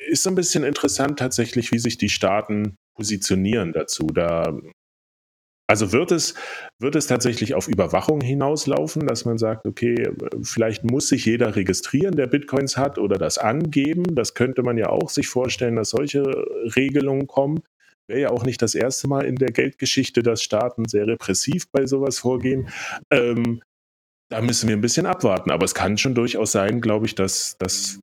ist 0.07 0.23
so 0.23 0.29
ein 0.29 0.35
bisschen 0.35 0.63
interessant 0.63 1.19
tatsächlich, 1.19 1.71
wie 1.73 1.79
sich 1.79 1.97
die 1.97 2.09
Staaten 2.09 2.75
positionieren 2.95 3.73
dazu. 3.73 4.07
Da 4.07 4.57
also 5.69 5.91
wird 5.91 6.11
es, 6.11 6.33
wird 6.79 6.95
es 6.95 7.05
tatsächlich 7.05 7.53
auf 7.53 7.67
Überwachung 7.67 8.21
hinauslaufen, 8.21 9.05
dass 9.05 9.25
man 9.25 9.37
sagt, 9.37 9.67
okay, 9.67 10.09
vielleicht 10.41 10.83
muss 10.83 11.09
sich 11.09 11.25
jeder 11.25 11.55
registrieren, 11.55 12.15
der 12.15 12.25
Bitcoins 12.25 12.75
hat 12.75 12.97
oder 12.97 13.19
das 13.19 13.37
angeben. 13.37 14.03
Das 14.15 14.33
könnte 14.33 14.63
man 14.63 14.79
ja 14.79 14.89
auch 14.89 15.11
sich 15.11 15.27
vorstellen, 15.27 15.75
dass 15.75 15.91
solche 15.91 16.23
Regelungen 16.75 17.27
kommen. 17.27 17.59
Wäre 18.07 18.21
ja 18.21 18.29
auch 18.31 18.45
nicht 18.45 18.63
das 18.63 18.73
erste 18.73 19.07
Mal 19.07 19.25
in 19.25 19.35
der 19.35 19.51
Geldgeschichte, 19.51 20.23
dass 20.23 20.41
Staaten 20.41 20.85
sehr 20.87 21.05
repressiv 21.05 21.69
bei 21.71 21.85
sowas 21.85 22.17
vorgehen. 22.17 22.69
Ähm, 23.11 23.61
da 24.31 24.41
müssen 24.41 24.69
wir 24.69 24.75
ein 24.75 24.81
bisschen 24.81 25.05
abwarten. 25.05 25.51
Aber 25.51 25.65
es 25.65 25.75
kann 25.75 25.99
schon 25.99 26.15
durchaus 26.15 26.51
sein, 26.51 26.81
glaube 26.81 27.05
ich, 27.05 27.13
dass, 27.13 27.57
dass 27.59 27.99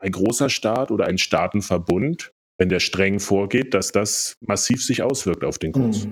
ein 0.00 0.10
großer 0.10 0.48
Staat 0.48 0.90
oder 0.90 1.06
ein 1.06 1.18
Staatenverbund 1.18 2.32
wenn 2.60 2.68
der 2.68 2.78
streng 2.78 3.20
vorgeht, 3.20 3.72
dass 3.72 3.90
das 3.90 4.36
massiv 4.42 4.84
sich 4.84 5.02
auswirkt 5.02 5.44
auf 5.44 5.58
den 5.58 5.72
Kurs. 5.72 6.02
Hm. 6.02 6.10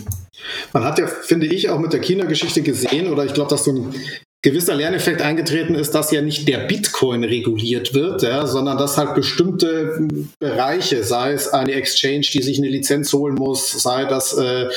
Man 0.73 0.83
hat 0.83 0.99
ja, 0.99 1.07
finde 1.07 1.47
ich, 1.47 1.69
auch 1.69 1.79
mit 1.79 1.93
der 1.93 2.01
China-Geschichte 2.01 2.63
gesehen, 2.63 3.13
oder 3.13 3.27
ich 3.27 3.35
glaube, 3.35 3.51
dass 3.51 3.65
so 3.65 3.73
ein 3.73 3.95
gewisser 4.41 4.77
Lerneffekt 4.77 5.21
eingetreten 5.21 5.75
ist, 5.75 5.97
dass 5.97 6.13
ja 6.13 6.23
nicht 6.23 6.47
der 6.47 6.59
Bitcoin 6.59 7.25
reguliert 7.25 7.93
wird, 7.93 8.23
ja, 8.23 8.47
sondern 8.47 8.79
dass 8.79 8.97
halt 8.97 9.17
bestimmte 9.17 10.07
Bereiche, 10.39 11.03
sei 11.03 11.33
es 11.33 11.49
eine 11.49 11.73
Exchange, 11.73 12.27
die 12.33 12.43
sich 12.43 12.59
eine 12.59 12.69
Lizenz 12.69 13.13
holen 13.13 13.35
muss, 13.35 13.73
sei 13.73 14.05
das 14.05 14.39
äh, 14.39 14.69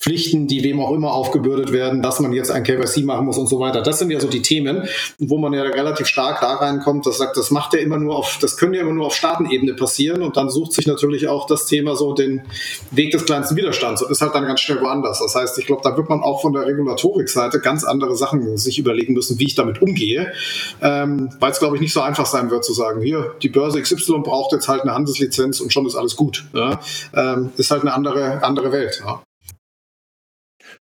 Pflichten, 0.00 0.48
die 0.48 0.64
wem 0.64 0.80
auch 0.80 0.90
immer 0.90 1.12
aufgebürdet 1.12 1.72
werden, 1.72 2.02
dass 2.02 2.18
man 2.18 2.32
jetzt 2.32 2.50
ein 2.50 2.64
KYC 2.64 3.04
machen 3.04 3.24
muss 3.24 3.38
und 3.38 3.48
so 3.48 3.60
weiter. 3.60 3.82
Das 3.82 4.00
sind 4.00 4.10
ja 4.10 4.18
so 4.18 4.28
die 4.28 4.42
Themen, 4.42 4.88
wo 5.18 5.38
man 5.38 5.52
ja 5.52 5.62
relativ 5.62 6.08
stark 6.08 6.40
da 6.40 6.54
reinkommt, 6.54 7.06
das 7.06 7.18
sagt, 7.18 7.36
das 7.36 7.52
macht 7.52 7.72
ja 7.74 7.80
immer 7.80 7.98
nur 7.98 8.16
auf, 8.16 8.38
das 8.40 8.56
können 8.56 8.74
ja 8.74 8.80
immer 8.80 8.92
nur 8.92 9.06
auf 9.06 9.14
Staatenebene 9.14 9.74
passieren 9.74 10.22
und 10.22 10.36
dann 10.36 10.50
sucht 10.50 10.72
sich 10.72 10.88
natürlich 10.88 11.28
auch 11.28 11.46
das 11.46 11.66
Thema 11.66 11.94
so 11.94 12.14
den 12.14 12.42
Weg 12.90 13.12
des 13.12 13.24
kleinsten 13.24 13.54
Widerstands 13.54 14.02
und 14.02 14.10
ist 14.10 14.20
halt 14.20 14.34
dann 14.34 14.44
ganz 14.44 14.60
schnell 14.60 14.80
woanders. 14.80 15.20
Das 15.20 15.36
heißt, 15.36 15.56
ich 15.58 15.66
glaube, 15.66 15.82
da 15.84 15.96
wird 15.96 16.08
man 16.08 16.20
auch 16.20 16.42
von 16.42 16.52
der 16.52 16.66
Regulatorik-Seite 16.66 17.60
ganz 17.60 17.84
andere 17.84 18.16
Sachen 18.16 18.56
sich 18.56 18.80
überlegen 18.80 19.03
überlegen 19.04 19.14
müssen, 19.14 19.38
wie 19.38 19.44
ich 19.44 19.54
damit 19.54 19.82
umgehe, 19.82 20.32
ähm, 20.80 21.30
weil 21.40 21.52
es, 21.52 21.58
glaube 21.58 21.76
ich, 21.76 21.82
nicht 21.82 21.92
so 21.92 22.00
einfach 22.00 22.26
sein 22.26 22.50
wird 22.50 22.64
zu 22.64 22.72
sagen, 22.72 23.02
hier, 23.02 23.34
die 23.42 23.48
Börse 23.48 23.80
XY 23.80 24.20
braucht 24.22 24.52
jetzt 24.52 24.68
halt 24.68 24.82
eine 24.82 24.94
Handelslizenz 24.94 25.60
und 25.60 25.72
schon 25.72 25.86
ist 25.86 25.94
alles 25.94 26.16
gut. 26.16 26.44
Ja? 26.52 26.80
Ähm, 27.14 27.52
ist 27.56 27.70
halt 27.70 27.82
eine 27.82 27.92
andere, 27.92 28.42
andere 28.42 28.72
Welt. 28.72 29.02
Ja? 29.04 29.22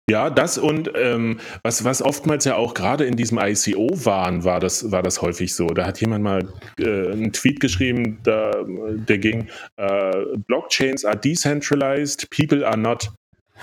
Ja, 0.10 0.30
das 0.30 0.58
und 0.58 0.92
ähm, 0.96 1.40
was, 1.64 1.86
was 1.86 2.02
oftmals 2.02 2.44
ja 2.44 2.58
auch 2.58 2.74
gerade 2.74 3.06
in 3.06 3.16
diesem 3.16 3.40
ICO 3.40 3.88
waren, 4.04 4.44
war 4.44 4.60
das, 4.60 4.92
war 4.92 5.04
das 5.04 5.22
häufig 5.22 5.56
so. 5.56 5.68
Da 5.68 5.86
hat 5.86 6.02
jemand 6.02 6.24
mal 6.24 6.50
äh, 6.80 7.12
einen 7.12 7.32
Tweet 7.32 7.62
geschrieben, 7.62 8.20
da, 8.24 8.52
der 8.68 9.18
ging, 9.20 9.48
äh, 9.78 10.12
Blockchains 10.48 11.06
are 11.06 11.16
decentralized, 11.16 12.30
people 12.30 12.68
are 12.68 12.78
not. 12.78 13.10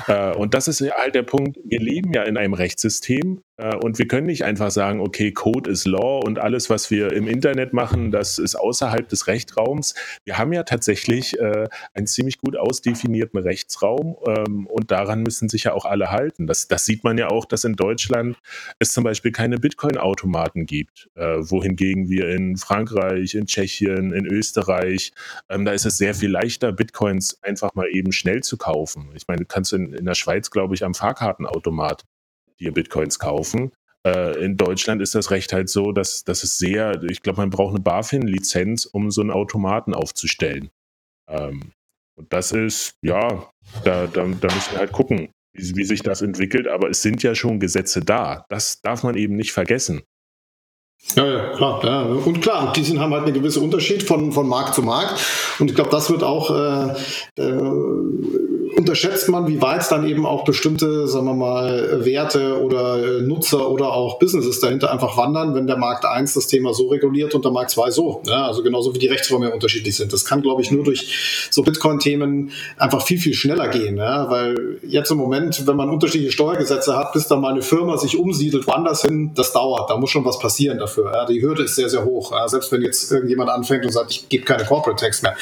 Äh, 0.07 0.35
und 0.37 0.55
das 0.55 0.69
ist 0.69 0.81
halt 0.81 1.15
der 1.15 1.25
Punkt, 1.25 1.59
wir 1.65 1.81
leben 1.81 2.15
ja 2.15 2.23
in 2.23 2.39
einem 2.39 2.55
Rechtssystem 2.55 3.43
und 3.59 3.99
wir 3.99 4.07
können 4.07 4.27
nicht 4.27 4.45
einfach 4.45 4.71
sagen, 4.71 5.01
okay, 5.01 5.33
Code 5.33 5.71
ist 5.71 5.87
Law 5.87 6.21
und 6.25 6.39
alles, 6.39 6.71
was 6.71 6.91
wir 6.91 7.13
im 7.13 7.27
Internet 7.27 7.73
machen, 7.73 8.11
das 8.11 8.39
ist 8.39 8.55
außerhalb 8.55 9.09
des 9.09 9.27
Rechtsraums. 9.27 9.95
Wir 10.25 10.39
haben 10.39 10.53
ja 10.53 10.63
tatsächlich 10.63 11.39
äh, 11.41 11.67
einen 11.95 12.07
ziemlich 12.07 12.39
gut 12.39 12.57
ausdefinierten 12.57 13.41
Rechtsraum 13.41 14.17
ähm, 14.27 14.67
und 14.67 14.91
daran 14.91 15.23
müssen 15.23 15.49
sich 15.49 15.65
ja 15.65 15.73
auch 15.73 15.85
alle 15.85 16.11
halten. 16.11 16.47
Das, 16.47 16.69
das 16.69 16.85
sieht 16.85 17.03
man 17.03 17.19
ja 17.19 17.29
auch, 17.29 17.45
dass 17.45 17.65
in 17.65 17.75
Deutschland 17.75 18.37
es 18.79 18.93
zum 18.93 19.05
Beispiel 19.05 19.33
keine 19.33 19.59
Bitcoin-Automaten 19.59 20.67
gibt, 20.67 21.09
wohingegen 21.15 22.09
wir 22.09 22.29
in 22.29 22.57
Frankreich, 22.57 23.35
in 23.35 23.47
Tschechien, 23.47 24.13
in 24.13 24.27
Österreich, 24.27 25.13
ähm, 25.49 25.65
da 25.65 25.73
ist 25.73 25.87
es 25.87 25.97
sehr 25.99 26.15
viel 26.15 26.31
leichter, 26.31 26.73
Bitcoins 26.73 27.43
einfach 27.43 27.75
mal 27.75 27.89
eben 27.91 28.13
schnell 28.13 28.43
zu 28.43 28.57
kaufen. 28.57 29.11
Ich 29.15 29.27
meine, 29.27 29.41
du 29.41 29.47
kannst 29.47 29.73
in 29.73 29.89
in, 29.93 30.05
der 30.05 30.15
Schweiz, 30.15 30.51
glaube 30.51 30.75
ich, 30.75 30.85
am 30.85 30.95
Fahrkartenautomat 30.95 32.05
dir 32.61 32.73
Bitcoins 32.73 33.19
kaufen. 33.19 33.73
Äh, 34.07 34.45
in 34.45 34.57
Deutschland 34.57 35.03
ist 35.03 35.15
das 35.15 35.31
Recht 35.31 35.53
halt 35.53 35.69
so, 35.69 35.93
dass, 35.93 36.25
dass 36.25 36.43
es 36.43 36.59
sehr, 36.59 37.03
ich 37.05 37.23
glaube, 37.23 37.41
man 37.41 37.51
braucht 37.51 37.75
eine 37.75 37.81
BaFin-Lizenz, 37.81 38.87
um 38.87 39.11
so 39.11 39.21
einen 39.21 39.31
Automaten 39.31 39.95
aufzustellen. 39.95 40.71
Ähm, 41.29 41.73
und 42.17 42.33
das 42.33 42.53
ist, 42.53 42.95
ja, 43.03 43.49
da, 43.85 44.07
da, 44.07 44.25
da 44.25 44.25
müssen 44.25 44.73
wir 44.73 44.79
halt 44.79 44.93
gucken, 44.93 45.31
wie, 45.53 45.77
wie 45.77 45.85
sich 45.85 46.03
das 46.03 46.23
entwickelt. 46.23 46.67
Aber 46.69 46.91
es 46.91 47.03
sind 47.03 47.23
ja 47.23 47.35
schon 47.35 47.61
Gesetze 47.61 48.01
da. 48.01 48.45
Das 48.49 48.81
darf 48.81 49.03
man 49.03 49.17
eben 49.17 49.37
nicht 49.37 49.53
vergessen. 49.53 50.03
Ja, 51.15 51.25
ja, 51.25 51.57
klar. 51.57 51.85
Ja. 51.85 52.03
Und 52.03 52.41
klar, 52.41 52.73
die 52.73 52.83
sind, 52.83 52.99
haben 52.99 53.13
halt 53.13 53.25
einen 53.25 53.35
gewissen 53.35 53.63
Unterschied 53.63 54.03
von, 54.03 54.33
von 54.33 54.49
Markt 54.49 54.75
zu 54.75 54.83
Markt. 54.83 55.21
Und 55.59 55.71
ich 55.71 55.75
glaube, 55.77 55.91
das 55.91 56.11
wird 56.11 56.25
auch 56.25 56.51
äh, 56.51 56.95
äh, 57.41 58.48
unterschätzt 58.79 59.29
man, 59.29 59.49
wie 59.49 59.61
weit 59.61 59.91
dann 59.91 60.07
eben 60.07 60.25
auch 60.25 60.45
bestimmte, 60.45 61.09
sagen 61.09 61.27
wir 61.27 61.35
mal, 61.35 62.05
Werte 62.05 62.63
oder 62.63 63.21
Nutzer 63.21 63.69
oder 63.69 63.93
auch 63.93 64.19
Businesses 64.21 64.61
dahinter 64.61 64.93
einfach 64.93 65.17
wandern, 65.17 65.55
wenn 65.55 65.67
der 65.67 65.77
Markt 65.77 66.05
1 66.05 66.35
das 66.35 66.47
Thema 66.47 66.73
so 66.73 66.87
reguliert 66.87 67.35
und 67.35 67.45
der 67.45 67.51
Markt 67.51 67.71
2 67.73 67.91
so. 67.91 68.23
Ja, 68.27 68.47
also 68.47 68.63
genauso 68.63 68.95
wie 68.95 69.01
die 69.01 69.09
Rechtsformen 69.09 69.53
unterschiedlich 69.53 69.97
sind. 69.97 70.13
Das 70.13 70.25
kann, 70.25 70.43
glaube 70.43 70.63
ich, 70.63 70.71
nur 70.71 70.85
durch 70.85 71.49
so 71.51 71.63
Bitcoin-Themen 71.63 72.53
einfach 72.77 73.03
viel, 73.03 73.19
viel 73.19 73.35
schneller 73.35 73.67
gehen. 73.69 73.97
Ja, 73.97 74.31
weil 74.31 74.79
jetzt 74.87 75.11
im 75.11 75.19
Moment, 75.19 75.67
wenn 75.67 75.77
man 75.77 75.91
unterschiedliche 75.91 76.33
Steuergesetze 76.33 76.97
hat, 76.97 77.13
bis 77.13 77.27
da 77.27 77.37
mal 77.37 77.53
eine 77.53 77.63
Firma 77.63 77.97
sich 77.97 78.17
umsiedelt, 78.17 78.69
woanders 78.69 79.03
hin, 79.03 79.33
das 79.35 79.53
dauert. 79.53 79.91
Da 79.91 79.97
muss 79.97 80.11
schon 80.11 80.25
was 80.25 80.39
passieren 80.39 80.79
dafür. 80.79 81.11
Ja, 81.13 81.27
die 81.27 81.43
Hürde 81.43 81.65
ist 81.65 81.75
sehr, 81.75 81.89
sehr 81.89 82.05
hoch. 82.05 82.31
Ja, 82.31 82.47
selbst 82.47 82.71
wenn 82.71 82.83
jetzt 82.83 83.11
irgendjemand 83.11 83.51
anfängt 83.51 83.85
und 83.85 83.91
sagt, 83.91 84.13
ich 84.13 84.29
gebe 84.29 84.45
keine 84.45 84.65
Corporate 84.65 85.05
Tax 85.05 85.23
mehr. 85.23 85.35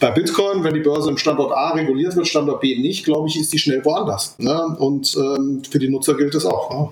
Bei 0.00 0.10
Bitcoin, 0.10 0.64
wenn 0.64 0.72
die 0.72 0.80
Börse 0.80 1.10
im 1.10 1.18
Standort 1.18 1.52
A 1.52 1.72
reguliert 1.72 2.16
wird, 2.16 2.26
Standort 2.26 2.60
B 2.60 2.77
nicht, 2.80 3.04
glaube 3.04 3.28
ich, 3.28 3.38
ist 3.38 3.52
die 3.52 3.58
schnell 3.58 3.84
woanders. 3.84 4.36
Ne? 4.38 4.76
Und 4.78 5.16
ähm, 5.16 5.62
für 5.68 5.78
die 5.78 5.88
Nutzer 5.88 6.14
gilt 6.14 6.34
es 6.34 6.46
auch. 6.46 6.70
Ne? 6.70 6.90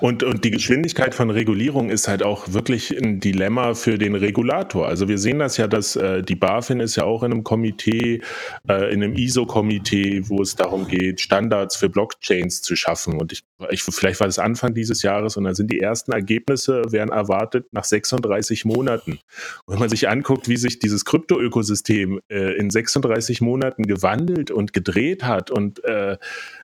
Und, 0.00 0.22
und 0.22 0.44
die 0.44 0.50
Geschwindigkeit 0.50 1.14
von 1.14 1.30
Regulierung 1.30 1.90
ist 1.90 2.08
halt 2.08 2.22
auch 2.22 2.52
wirklich 2.52 2.90
ein 2.96 3.20
Dilemma 3.20 3.74
für 3.74 3.98
den 3.98 4.14
Regulator. 4.14 4.88
Also 4.88 5.08
wir 5.08 5.18
sehen 5.18 5.38
das 5.38 5.56
ja, 5.56 5.66
dass 5.66 5.96
äh, 5.96 6.22
die 6.22 6.36
BaFin 6.36 6.80
ist 6.80 6.96
ja 6.96 7.04
auch 7.04 7.22
in 7.22 7.32
einem 7.32 7.44
Komitee, 7.44 8.20
äh, 8.68 8.92
in 8.92 9.02
einem 9.02 9.14
ISO-Komitee, 9.14 10.28
wo 10.28 10.42
es 10.42 10.56
darum 10.56 10.88
geht, 10.88 11.20
Standards 11.20 11.76
für 11.76 11.88
Blockchains 11.88 12.62
zu 12.62 12.76
schaffen. 12.76 13.20
Und 13.20 13.32
ich, 13.32 13.42
ich, 13.70 13.82
vielleicht 13.82 14.20
war 14.20 14.26
das 14.26 14.38
Anfang 14.38 14.74
dieses 14.74 15.02
Jahres 15.02 15.36
und 15.36 15.44
dann 15.44 15.54
sind 15.54 15.70
die 15.70 15.80
ersten 15.80 16.12
Ergebnisse, 16.12 16.82
werden 16.90 17.10
erwartet 17.10 17.66
nach 17.72 17.84
36 17.84 18.64
Monaten. 18.64 19.12
Und 19.12 19.74
wenn 19.74 19.78
man 19.78 19.88
sich 19.88 20.08
anguckt, 20.08 20.48
wie 20.48 20.56
sich 20.56 20.80
dieses 20.80 21.04
Krypto-Ökosystem 21.04 22.20
äh, 22.28 22.56
in 22.56 22.70
36 22.70 23.40
Monaten 23.40 23.84
gewandelt 23.84 24.50
und 24.50 24.72
gedreht 24.72 25.24
hat 25.24 25.50
und 25.50 25.84
äh, 25.84 26.16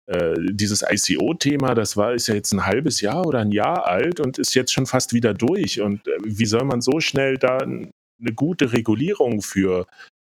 äh, 0.06 0.34
dieses 0.50 0.82
ICO-Thema, 0.82 1.74
das 1.74 1.96
war, 1.96 2.12
ist 2.12 2.26
ja 2.26 2.34
jetzt 2.34 2.52
ein 2.52 2.66
halbes 2.66 3.00
Jahr 3.00 3.24
oder 3.24 3.38
ein 3.38 3.52
Jahr 3.52 3.86
alt 3.86 4.18
und 4.18 4.38
ist 4.38 4.54
jetzt 4.54 4.72
schon 4.72 4.86
fast 4.86 5.12
wieder 5.12 5.32
durch. 5.32 5.80
Und 5.80 6.06
äh, 6.08 6.18
wie 6.24 6.46
soll 6.46 6.64
man 6.64 6.80
so 6.80 6.98
schnell 6.98 7.36
da 7.36 7.58
eine 7.58 8.34
gute 8.34 8.72
Regulierung 8.72 9.42
für, 9.42 9.86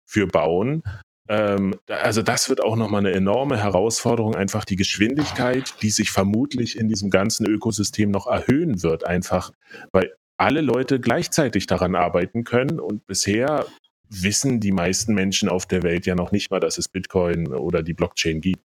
für 0.07 0.27
bauen? 0.27 0.83
Ähm, 1.31 1.77
also 1.87 2.23
das 2.23 2.49
wird 2.49 2.61
auch 2.61 2.75
nochmal 2.75 3.07
eine 3.07 3.13
enorme 3.13 3.57
Herausforderung, 3.57 4.35
einfach 4.35 4.65
die 4.65 4.75
Geschwindigkeit, 4.75 5.75
die 5.81 5.91
sich 5.91 6.11
vermutlich 6.11 6.77
in 6.77 6.89
diesem 6.89 7.09
ganzen 7.09 7.47
Ökosystem 7.47 8.11
noch 8.11 8.27
erhöhen 8.27 8.83
wird, 8.83 9.07
einfach, 9.07 9.53
weil 9.93 10.13
alle 10.37 10.61
Leute 10.61 10.99
gleichzeitig 10.99 11.69
daran 11.69 11.95
arbeiten 11.95 12.43
können 12.43 12.81
und 12.81 13.07
bisher 13.07 13.67
wissen 14.09 14.59
die 14.59 14.73
meisten 14.73 15.15
Menschen 15.15 15.49
auf 15.49 15.67
der 15.67 15.85
Welt 15.85 16.05
ja 16.05 16.17
noch 16.17 16.33
nicht 16.33 16.51
mal, 16.51 16.59
dass 16.59 16.79
es 16.79 16.89
Bitcoin 16.89 17.55
oder 17.55 17.85
die 17.85 17.95
Blockchain 17.95 18.41
gibt. 18.41 18.65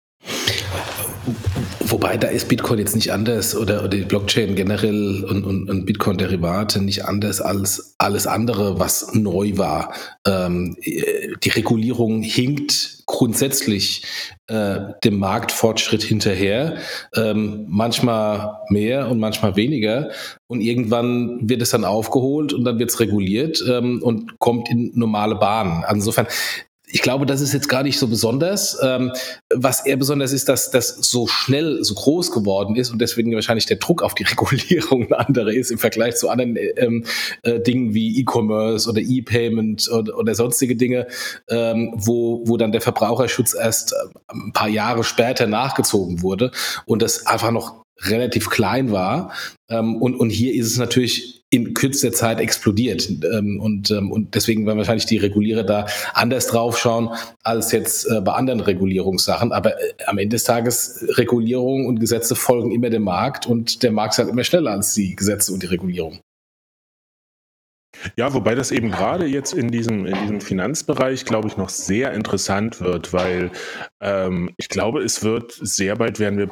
Wobei 1.95 2.17
da 2.17 2.27
ist 2.27 2.49
Bitcoin 2.49 2.79
jetzt 2.79 2.93
nicht 2.93 3.13
anders 3.13 3.55
oder, 3.55 3.79
oder 3.79 3.87
die 3.87 4.01
Blockchain 4.01 4.55
generell 4.55 5.23
und, 5.23 5.45
und, 5.45 5.69
und 5.69 5.85
Bitcoin-Derivate 5.85 6.81
nicht 6.81 7.05
anders 7.05 7.39
als 7.39 7.95
alles 7.99 8.27
andere, 8.27 8.81
was 8.81 9.13
neu 9.13 9.53
war. 9.55 9.93
Ähm, 10.27 10.75
die 10.83 11.49
Regulierung 11.49 12.21
hinkt 12.21 13.03
grundsätzlich 13.05 14.03
äh, 14.47 14.79
dem 15.05 15.19
Marktfortschritt 15.19 16.03
hinterher, 16.03 16.79
ähm, 17.15 17.65
manchmal 17.69 18.59
mehr 18.69 19.09
und 19.09 19.19
manchmal 19.19 19.55
weniger. 19.55 20.09
Und 20.47 20.59
irgendwann 20.59 21.49
wird 21.49 21.61
es 21.61 21.69
dann 21.69 21.85
aufgeholt 21.85 22.51
und 22.51 22.65
dann 22.65 22.77
wird 22.77 22.89
es 22.89 22.99
reguliert 22.99 23.63
ähm, 23.69 24.03
und 24.03 24.37
kommt 24.39 24.69
in 24.69 24.91
normale 24.95 25.35
Bahnen. 25.35 25.83
Also 25.85 25.95
insofern, 25.95 26.27
ich 26.87 27.01
glaube, 27.01 27.25
das 27.25 27.41
ist 27.41 27.53
jetzt 27.53 27.69
gar 27.69 27.83
nicht 27.83 27.97
so 27.97 28.07
besonders. 28.07 28.77
Ähm, 28.81 29.11
was 29.53 29.85
eher 29.85 29.97
besonders 29.97 30.31
ist, 30.31 30.49
dass 30.49 30.71
das 30.71 30.89
so 30.89 31.27
schnell 31.27 31.83
so 31.83 31.95
groß 31.95 32.31
geworden 32.31 32.75
ist 32.75 32.91
und 32.91 32.99
deswegen 32.99 33.33
wahrscheinlich 33.33 33.65
der 33.65 33.77
Druck 33.77 34.03
auf 34.03 34.15
die 34.15 34.23
Regulierung 34.29 35.07
ein 35.07 35.13
anderer 35.13 35.51
ist 35.51 35.71
im 35.71 35.77
Vergleich 35.77 36.15
zu 36.15 36.29
anderen 36.29 36.57
ähm, 36.77 37.05
äh, 37.43 37.59
Dingen 37.59 37.93
wie 37.93 38.19
E-Commerce 38.19 38.89
oder 38.89 39.01
E-Payment 39.01 39.89
oder, 39.91 40.17
oder, 40.17 40.35
sonstige 40.35 40.75
Dinge, 40.75 41.07
ähm, 41.49 41.93
wo, 41.95 42.43
wo 42.45 42.57
dann 42.57 42.71
der 42.71 42.81
Verbraucherschutz 42.81 43.55
erst 43.55 43.93
äh, 43.93 43.95
ein 44.29 44.53
paar 44.53 44.69
Jahre 44.69 45.03
später 45.03 45.47
nachgezogen 45.47 46.21
wurde 46.21 46.51
und 46.85 47.01
das 47.01 47.25
einfach 47.25 47.51
noch 47.51 47.85
relativ 48.01 48.49
klein 48.49 48.91
war. 48.91 49.31
Ähm, 49.69 49.95
und, 50.01 50.15
und 50.15 50.29
hier 50.29 50.53
ist 50.53 50.67
es 50.67 50.77
natürlich 50.77 51.44
in 51.55 51.73
kürzester 51.73 52.11
Zeit 52.11 52.39
explodiert. 52.39 53.09
Ähm, 53.09 53.59
und, 53.61 53.89
ähm, 53.91 54.11
und 54.11 54.35
deswegen 54.35 54.65
werden 54.65 54.77
wahrscheinlich 54.77 55.05
die 55.05 55.17
Regulierer 55.17 55.63
da 55.63 55.87
anders 56.13 56.47
drauf 56.47 56.77
schauen 56.77 57.09
als 57.43 57.71
jetzt 57.71 58.05
äh, 58.11 58.21
bei 58.21 58.33
anderen 58.33 58.59
Regulierungssachen. 58.59 59.51
Aber 59.51 59.79
äh, 59.79 59.93
am 60.05 60.17
Ende 60.17 60.35
des 60.35 60.43
Tages, 60.43 61.05
Regulierung 61.17 61.85
und 61.85 61.99
Gesetze 61.99 62.35
folgen 62.35 62.71
immer 62.71 62.89
dem 62.89 63.03
Markt 63.03 63.47
und 63.47 63.83
der 63.83 63.91
Markt 63.91 64.13
ist 64.13 64.19
halt 64.19 64.29
immer 64.29 64.43
schneller 64.43 64.71
als 64.71 64.93
die 64.93 65.15
Gesetze 65.15 65.53
und 65.53 65.63
die 65.63 65.67
Regulierung. 65.67 66.19
Ja, 68.17 68.33
wobei 68.33 68.55
das 68.55 68.71
eben 68.71 68.91
gerade 68.91 69.25
jetzt 69.25 69.53
in 69.53 69.69
diesem, 69.71 70.05
in 70.05 70.15
diesem 70.19 70.41
Finanzbereich, 70.41 71.25
glaube 71.25 71.47
ich, 71.47 71.57
noch 71.57 71.69
sehr 71.69 72.13
interessant 72.13 72.81
wird, 72.81 73.13
weil 73.13 73.51
ähm, 74.01 74.51
ich 74.57 74.69
glaube, 74.69 75.01
es 75.01 75.23
wird 75.23 75.53
sehr 75.53 75.95
bald 75.95 76.19
werden 76.19 76.37
wir 76.37 76.49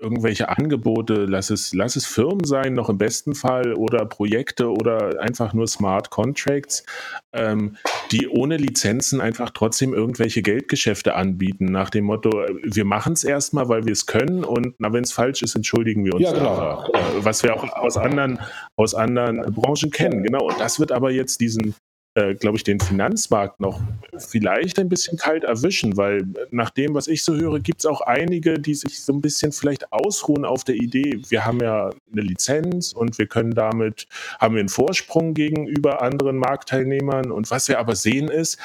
irgendwelche 0.00 0.48
Angebote, 0.48 1.26
lass 1.26 1.50
es, 1.50 1.74
lass 1.74 1.96
es 1.96 2.06
Firmen 2.06 2.44
sein, 2.44 2.74
noch 2.74 2.88
im 2.88 2.98
besten 2.98 3.34
Fall, 3.34 3.74
oder 3.74 4.06
Projekte 4.06 4.70
oder 4.70 5.20
einfach 5.20 5.52
nur 5.52 5.66
Smart 5.66 6.10
Contracts, 6.10 6.84
ähm, 7.32 7.76
die 8.10 8.28
ohne 8.28 8.56
Lizenzen 8.56 9.20
einfach 9.20 9.50
trotzdem 9.50 9.94
irgendwelche 9.94 10.42
Geldgeschäfte 10.42 11.14
anbieten, 11.14 11.66
nach 11.66 11.90
dem 11.90 12.04
Motto, 12.04 12.30
wir 12.62 12.84
machen 12.84 13.12
es 13.12 13.24
erstmal, 13.24 13.68
weil 13.68 13.84
wir 13.84 13.92
es 13.92 14.06
können 14.06 14.44
und 14.44 14.74
wenn 14.78 15.04
es 15.04 15.12
falsch 15.12 15.42
ist, 15.42 15.54
entschuldigen 15.54 16.04
wir 16.04 16.14
uns. 16.14 16.24
Ja, 16.24 16.32
genau. 16.32 16.84
Äh, 16.92 17.24
was 17.24 17.42
wir 17.42 17.54
auch 17.54 17.64
aus 17.64 17.96
anderen, 17.96 18.38
aus 18.76 18.94
anderen 18.94 19.52
Branchen 19.52 19.90
kennen. 19.90 20.22
Genau. 20.22 20.44
Und 20.46 20.58
das 20.58 20.80
wird 20.80 20.92
aber 20.92 21.10
jetzt 21.10 21.40
diesen, 21.40 21.74
äh, 22.14 22.34
glaube 22.34 22.56
ich, 22.56 22.64
den 22.64 22.80
Finanzmarkt 22.80 23.60
noch 23.60 23.80
vielleicht 24.18 24.78
ein 24.78 24.88
bisschen 24.88 25.16
kalt 25.16 25.44
erwischen, 25.44 25.96
weil 25.96 26.26
nach 26.50 26.70
dem, 26.70 26.94
was 26.94 27.06
ich 27.06 27.24
so 27.24 27.36
höre, 27.36 27.60
gibt 27.60 27.80
es 27.80 27.86
auch 27.86 28.00
einige, 28.00 28.54
die 28.54 28.74
sich 28.74 29.02
so 29.02 29.12
ein 29.12 29.20
bisschen 29.20 29.52
vielleicht 29.52 29.92
ausruhen 29.92 30.44
auf 30.44 30.64
der 30.64 30.74
Idee, 30.74 31.22
wir 31.28 31.44
haben 31.44 31.60
ja 31.60 31.90
eine 32.10 32.22
Lizenz 32.22 32.92
und 32.92 33.18
wir 33.18 33.26
können 33.26 33.52
damit, 33.52 34.06
haben 34.40 34.56
wir 34.56 34.60
einen 34.60 34.68
Vorsprung 34.68 35.34
gegenüber 35.34 36.02
anderen 36.02 36.36
Marktteilnehmern. 36.36 37.30
Und 37.30 37.50
was 37.50 37.68
wir 37.68 37.78
aber 37.78 37.94
sehen 37.94 38.28
ist, 38.28 38.58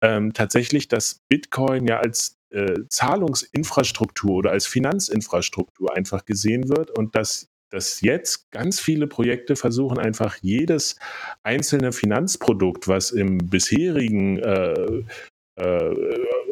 ähm, 0.00 0.32
tatsächlich, 0.32 0.86
dass 0.88 1.20
Bitcoin 1.28 1.86
ja 1.86 1.98
als 1.98 2.38
äh, 2.50 2.86
Zahlungsinfrastruktur 2.88 4.36
oder 4.36 4.50
als 4.52 4.66
Finanzinfrastruktur 4.66 5.96
einfach 5.96 6.24
gesehen 6.24 6.68
wird 6.68 6.96
und 6.96 7.16
dass 7.16 7.48
dass 7.72 8.00
jetzt 8.00 8.50
ganz 8.50 8.80
viele 8.80 9.06
Projekte 9.06 9.56
versuchen, 9.56 9.98
einfach 9.98 10.36
jedes 10.42 10.96
einzelne 11.42 11.92
Finanzprodukt, 11.92 12.88
was 12.88 13.10
im 13.10 13.38
bisherigen 13.38 14.38
äh, 14.38 15.02
äh, 15.56 15.94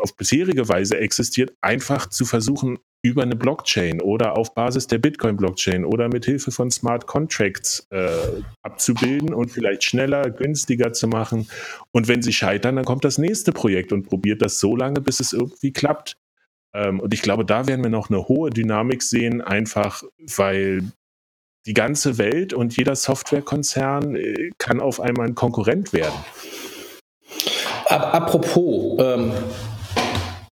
auf 0.00 0.16
bisherige 0.16 0.68
Weise 0.68 0.98
existiert, 0.98 1.52
einfach 1.60 2.08
zu 2.08 2.24
versuchen, 2.24 2.78
über 3.02 3.22
eine 3.22 3.36
Blockchain 3.36 4.00
oder 4.02 4.36
auf 4.36 4.54
Basis 4.54 4.86
der 4.86 4.98
Bitcoin-Blockchain 4.98 5.86
oder 5.86 6.08
mit 6.08 6.26
Hilfe 6.26 6.50
von 6.50 6.70
Smart 6.70 7.06
Contracts 7.06 7.86
äh, 7.90 8.42
abzubilden 8.62 9.32
und 9.32 9.50
vielleicht 9.50 9.84
schneller, 9.84 10.30
günstiger 10.30 10.92
zu 10.92 11.08
machen. 11.08 11.48
Und 11.92 12.08
wenn 12.08 12.20
sie 12.20 12.32
scheitern, 12.32 12.76
dann 12.76 12.84
kommt 12.84 13.04
das 13.04 13.16
nächste 13.16 13.52
Projekt 13.52 13.92
und 13.92 14.06
probiert 14.06 14.42
das 14.42 14.60
so 14.60 14.76
lange, 14.76 15.00
bis 15.00 15.20
es 15.20 15.32
irgendwie 15.32 15.72
klappt. 15.72 16.18
Ähm, 16.74 17.00
und 17.00 17.14
ich 17.14 17.22
glaube, 17.22 17.46
da 17.46 17.66
werden 17.66 17.82
wir 17.82 17.90
noch 17.90 18.10
eine 18.10 18.28
hohe 18.28 18.50
Dynamik 18.50 19.02
sehen, 19.02 19.40
einfach 19.40 20.02
weil 20.36 20.82
die 21.66 21.74
ganze 21.74 22.18
Welt 22.18 22.52
und 22.52 22.76
jeder 22.76 22.96
Softwarekonzern 22.96 24.16
äh, 24.16 24.50
kann 24.58 24.80
auf 24.80 25.00
einmal 25.00 25.26
ein 25.26 25.34
Konkurrent 25.34 25.92
werden. 25.92 26.18
Apropos, 27.86 28.98
ähm, 29.00 29.32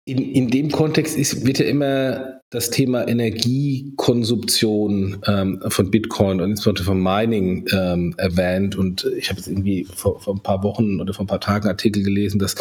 in, 0.04 0.18
in 0.18 0.48
dem 0.48 0.70
Kontext 0.70 1.16
ist, 1.16 1.46
wird 1.46 1.58
ja 1.58 1.66
immer 1.66 2.37
das 2.50 2.70
Thema 2.70 3.06
Energiekonsumption 3.06 5.20
ähm, 5.26 5.62
von 5.68 5.90
Bitcoin 5.90 6.40
und 6.40 6.48
insbesondere 6.50 6.86
von 6.86 7.02
Mining 7.02 7.66
ähm, 7.72 8.14
erwähnt. 8.16 8.74
Und 8.74 9.04
ich 9.18 9.28
habe 9.28 9.38
jetzt 9.38 9.48
irgendwie 9.48 9.86
vor, 9.94 10.18
vor 10.18 10.34
ein 10.34 10.42
paar 10.42 10.62
Wochen 10.62 10.98
oder 10.98 11.12
vor 11.12 11.24
ein 11.24 11.28
paar 11.28 11.40
Tagen 11.40 11.68
Artikel 11.68 12.02
gelesen, 12.02 12.38
dass 12.38 12.54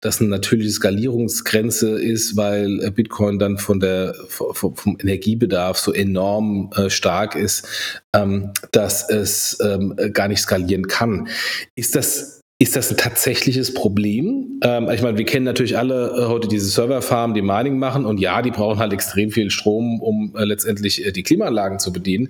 das 0.00 0.18
eine 0.20 0.30
natürliche 0.30 0.70
Skalierungsgrenze 0.70 2.00
ist, 2.00 2.38
weil 2.38 2.82
äh, 2.82 2.90
Bitcoin 2.90 3.38
dann 3.38 3.58
von 3.58 3.80
der 3.80 4.14
vom, 4.28 4.74
Energiebedarf 4.98 5.76
so 5.76 5.92
enorm 5.92 6.70
äh, 6.74 6.88
stark 6.88 7.36
ist, 7.36 7.68
ähm, 8.14 8.52
dass 8.72 9.10
es 9.10 9.58
ähm, 9.62 9.94
gar 10.14 10.28
nicht 10.28 10.40
skalieren 10.40 10.88
kann. 10.88 11.28
Ist 11.74 11.96
das 11.96 12.33
ist 12.60 12.76
das 12.76 12.88
ein 12.90 12.96
tatsächliches 12.96 13.74
Problem? 13.74 14.60
Ähm, 14.62 14.88
ich 14.88 15.02
meine, 15.02 15.18
wir 15.18 15.24
kennen 15.24 15.44
natürlich 15.44 15.76
alle 15.76 16.06
äh, 16.16 16.26
heute 16.26 16.46
diese 16.46 16.68
Serverfarmen, 16.68 17.34
die 17.34 17.42
Mining 17.42 17.78
machen 17.78 18.04
und 18.04 18.20
ja, 18.20 18.42
die 18.42 18.52
brauchen 18.52 18.78
halt 18.78 18.92
extrem 18.92 19.32
viel 19.32 19.50
Strom, 19.50 20.00
um 20.00 20.36
äh, 20.36 20.44
letztendlich 20.44 21.04
äh, 21.04 21.10
die 21.10 21.24
Klimaanlagen 21.24 21.80
zu 21.80 21.92
bedienen. 21.92 22.28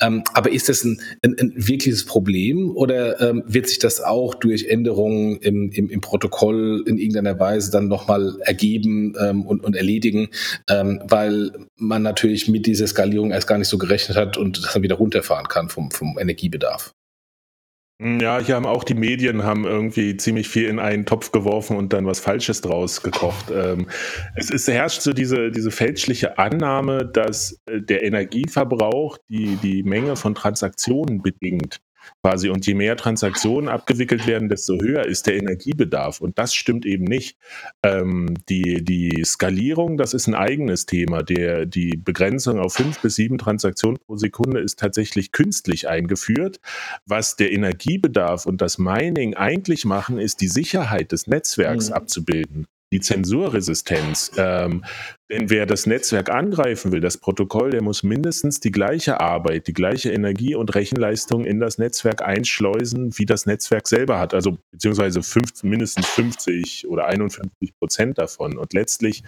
Ähm, 0.00 0.22
aber 0.32 0.52
ist 0.52 0.68
das 0.68 0.84
ein, 0.84 1.00
ein, 1.22 1.34
ein 1.40 1.52
wirkliches 1.56 2.06
Problem 2.06 2.70
oder 2.76 3.20
ähm, 3.20 3.42
wird 3.48 3.66
sich 3.66 3.80
das 3.80 4.00
auch 4.00 4.36
durch 4.36 4.66
Änderungen 4.68 5.38
im, 5.38 5.70
im, 5.72 5.90
im 5.90 6.00
Protokoll 6.00 6.84
in 6.86 6.96
irgendeiner 6.96 7.40
Weise 7.40 7.72
dann 7.72 7.88
nochmal 7.88 8.36
ergeben 8.42 9.14
ähm, 9.20 9.44
und, 9.44 9.64
und 9.64 9.74
erledigen, 9.74 10.28
ähm, 10.70 11.02
weil 11.04 11.50
man 11.76 12.02
natürlich 12.02 12.46
mit 12.46 12.66
dieser 12.66 12.86
Skalierung 12.86 13.32
erst 13.32 13.48
gar 13.48 13.58
nicht 13.58 13.68
so 13.68 13.78
gerechnet 13.78 14.16
hat 14.16 14.36
und 14.36 14.64
das 14.64 14.72
dann 14.72 14.84
wieder 14.84 14.96
runterfahren 14.96 15.48
kann 15.48 15.68
vom, 15.68 15.90
vom 15.90 16.16
Energiebedarf? 16.16 16.94
Hm, 18.00 18.18
ja, 18.18 18.40
hier 18.40 18.56
haben 18.56 18.66
auch 18.66 18.82
die 18.82 18.94
Medien 18.94 19.44
haben 19.44 19.64
irgendwie 19.64 20.16
ziemlich 20.16 20.48
viel 20.48 20.68
in 20.68 20.80
einen 20.80 21.06
Topf 21.06 21.30
geworfen 21.30 21.76
und 21.76 21.92
dann 21.92 22.06
was 22.06 22.18
Falsches 22.18 22.60
draus 22.60 23.02
gekocht. 23.02 23.52
Ähm, 23.54 23.88
es 24.34 24.50
ist, 24.50 24.66
herrscht 24.66 25.02
so 25.02 25.12
diese, 25.12 25.52
diese 25.52 25.70
fälschliche 25.70 26.36
Annahme, 26.38 27.06
dass 27.06 27.60
äh, 27.66 27.80
der 27.80 28.02
Energieverbrauch 28.02 29.18
die, 29.28 29.56
die 29.56 29.84
Menge 29.84 30.16
von 30.16 30.34
Transaktionen 30.34 31.22
bedingt 31.22 31.80
quasi. 32.24 32.48
Und 32.48 32.66
je 32.66 32.74
mehr 32.74 32.96
Transaktionen 32.96 33.68
abgewickelt 33.68 34.26
werden, 34.26 34.48
desto 34.48 34.80
höher 34.80 35.04
ist 35.04 35.26
der 35.26 35.36
Energiebedarf. 35.36 36.22
Und 36.22 36.38
das 36.38 36.54
stimmt 36.54 36.86
eben 36.86 37.04
nicht. 37.04 37.36
Ähm, 37.82 38.34
die, 38.48 38.82
die 38.82 39.22
Skalierung, 39.24 39.98
das 39.98 40.14
ist 40.14 40.26
ein 40.26 40.34
eigenes 40.34 40.86
Thema. 40.86 41.22
Der, 41.22 41.66
die 41.66 41.98
Begrenzung 41.98 42.60
auf 42.60 42.74
fünf 42.74 43.00
bis 43.00 43.16
sieben 43.16 43.36
Transaktionen 43.36 43.98
pro 43.98 44.16
Sekunde 44.16 44.60
ist 44.60 44.78
tatsächlich 44.78 45.32
künstlich 45.32 45.86
eingeführt. 45.86 46.60
Was 47.04 47.36
der 47.36 47.52
Energiebedarf 47.52 48.46
und 48.46 48.62
das 48.62 48.78
Mining 48.78 49.34
eigentlich 49.34 49.84
machen, 49.84 50.18
ist 50.18 50.40
die 50.40 50.48
Sicherheit 50.48 51.12
des 51.12 51.26
Netzwerks 51.26 51.90
mhm. 51.90 51.94
abzubilden 51.94 52.66
die 52.94 53.00
Zensurresistenz. 53.00 54.30
Ähm, 54.36 54.84
denn 55.28 55.50
wer 55.50 55.66
das 55.66 55.86
Netzwerk 55.86 56.30
angreifen 56.30 56.92
will, 56.92 57.00
das 57.00 57.18
Protokoll, 57.18 57.70
der 57.70 57.82
muss 57.82 58.04
mindestens 58.04 58.60
die 58.60 58.70
gleiche 58.70 59.20
Arbeit, 59.20 59.66
die 59.66 59.72
gleiche 59.72 60.12
Energie 60.12 60.54
und 60.54 60.72
Rechenleistung 60.76 61.44
in 61.44 61.58
das 61.58 61.76
Netzwerk 61.78 62.22
einschleusen, 62.22 63.18
wie 63.18 63.26
das 63.26 63.46
Netzwerk 63.46 63.88
selber 63.88 64.20
hat. 64.20 64.32
Also 64.32 64.58
beziehungsweise 64.70 65.24
fünf, 65.24 65.64
mindestens 65.64 66.06
50 66.06 66.86
oder 66.86 67.06
51 67.06 67.76
Prozent 67.76 68.18
davon. 68.18 68.56
Und 68.58 68.72
letztlich 68.74 69.24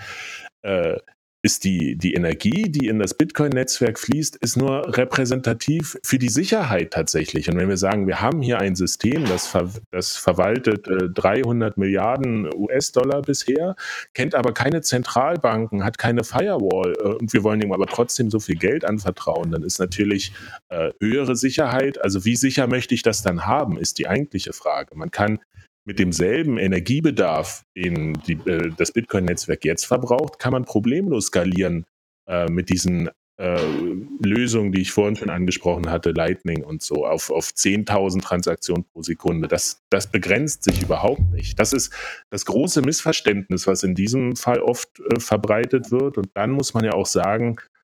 äh, 0.63 0.99
ist 1.47 1.63
die, 1.63 1.95
die 1.95 2.15
Energie, 2.15 2.65
die 2.69 2.89
in 2.89 2.99
das 2.99 3.15
Bitcoin-Netzwerk 3.15 4.01
fließt, 4.01 4.35
ist 4.35 4.57
nur 4.57 4.97
repräsentativ 4.97 5.97
für 6.03 6.19
die 6.19 6.29
Sicherheit 6.29 6.91
tatsächlich. 6.93 7.49
Und 7.49 7.57
wenn 7.57 7.69
wir 7.69 7.77
sagen, 7.77 8.09
wir 8.09 8.21
haben 8.21 8.43
hier 8.43 8.59
ein 8.59 8.75
System, 8.75 9.25
das, 9.27 9.47
ver, 9.47 9.71
das 9.93 10.17
verwaltet 10.17 10.89
äh, 10.89 11.09
300 11.09 11.79
Milliarden 11.79 12.53
US-Dollar 12.53 13.23
bisher, 13.23 13.77
kennt 14.13 14.35
aber 14.35 14.55
keine 14.55 14.83
Zentralbanken, 14.83 15.85
hat 15.85 15.99
keine 15.99 16.25
Firewall 16.25 16.95
äh, 16.99 17.09
und 17.21 17.33
wir 17.33 17.45
wollen 17.45 17.61
ihm 17.61 17.73
aber 17.73 17.87
trotzdem 17.87 18.29
so 18.29 18.41
viel 18.41 18.57
Geld 18.57 18.85
anvertrauen, 18.85 19.53
dann 19.53 19.63
ist 19.63 19.79
natürlich 19.79 20.33
äh, 20.69 20.91
höhere 21.01 21.37
Sicherheit, 21.37 22.03
also 22.03 22.25
wie 22.25 22.35
sicher 22.35 22.67
möchte 22.67 22.93
ich 22.93 23.05
das 23.05 23.23
dann 23.23 23.47
haben, 23.47 23.79
ist 23.79 23.99
die 23.99 24.09
eigentliche 24.09 24.53
Frage. 24.53 24.97
Man 24.97 25.13
kann 25.13 25.39
mit 25.87 25.99
demselben 25.99 26.59
Energiebedarf, 26.59 27.65
den 27.77 28.15
die, 28.27 28.35
äh, 28.45 28.71
das 28.77 28.93
Bitcoin-Netzwerk 28.93 29.65
jetzt 29.65 29.87
verbraucht, 29.87 30.39
kann 30.39 30.53
man 30.53 30.65
problemlos 30.65 31.27
skalieren 31.27 31.87
äh, 32.29 32.51
mit 32.51 32.69
diesen 32.69 33.09
äh, 33.39 33.61
Lösungen, 34.25 34.73
die 34.73 34.81
ich 34.81 34.93
vorhin 34.93 35.17
schon 35.17 35.31
angesprochen 35.31 35.91
hatte, 35.91 36.11
Lightning 36.11 36.65
und 36.65 36.83
so, 36.83 37.07
auf, 37.07 37.31
auf 37.31 37.51
10.000 37.51 38.23
Transaktionen 38.23 38.85
pro 38.85 39.03
Sekunde. 39.03 39.47
Das, 39.47 39.83
das 39.91 40.11
begrenzt 40.11 40.65
sich 40.65 40.83
überhaupt 40.83 41.33
nicht. 41.33 41.59
Das 41.59 41.73
ist 41.73 41.93
das 42.31 42.47
große 42.47 42.83
Missverständnis, 42.83 43.67
was 43.67 43.83
in 43.83 43.95
diesem 43.95 44.37
Fall 44.37 44.61
oft 44.61 45.01
äh, 45.01 45.21
verbreitet 45.21 45.91
wird. 45.93 46.19
Und 46.19 46.31
dann 46.35 46.51
muss 46.51 46.75
man 46.75 46.85
ja 46.85 46.93
auch 46.93 47.07
sagen, 47.07 47.57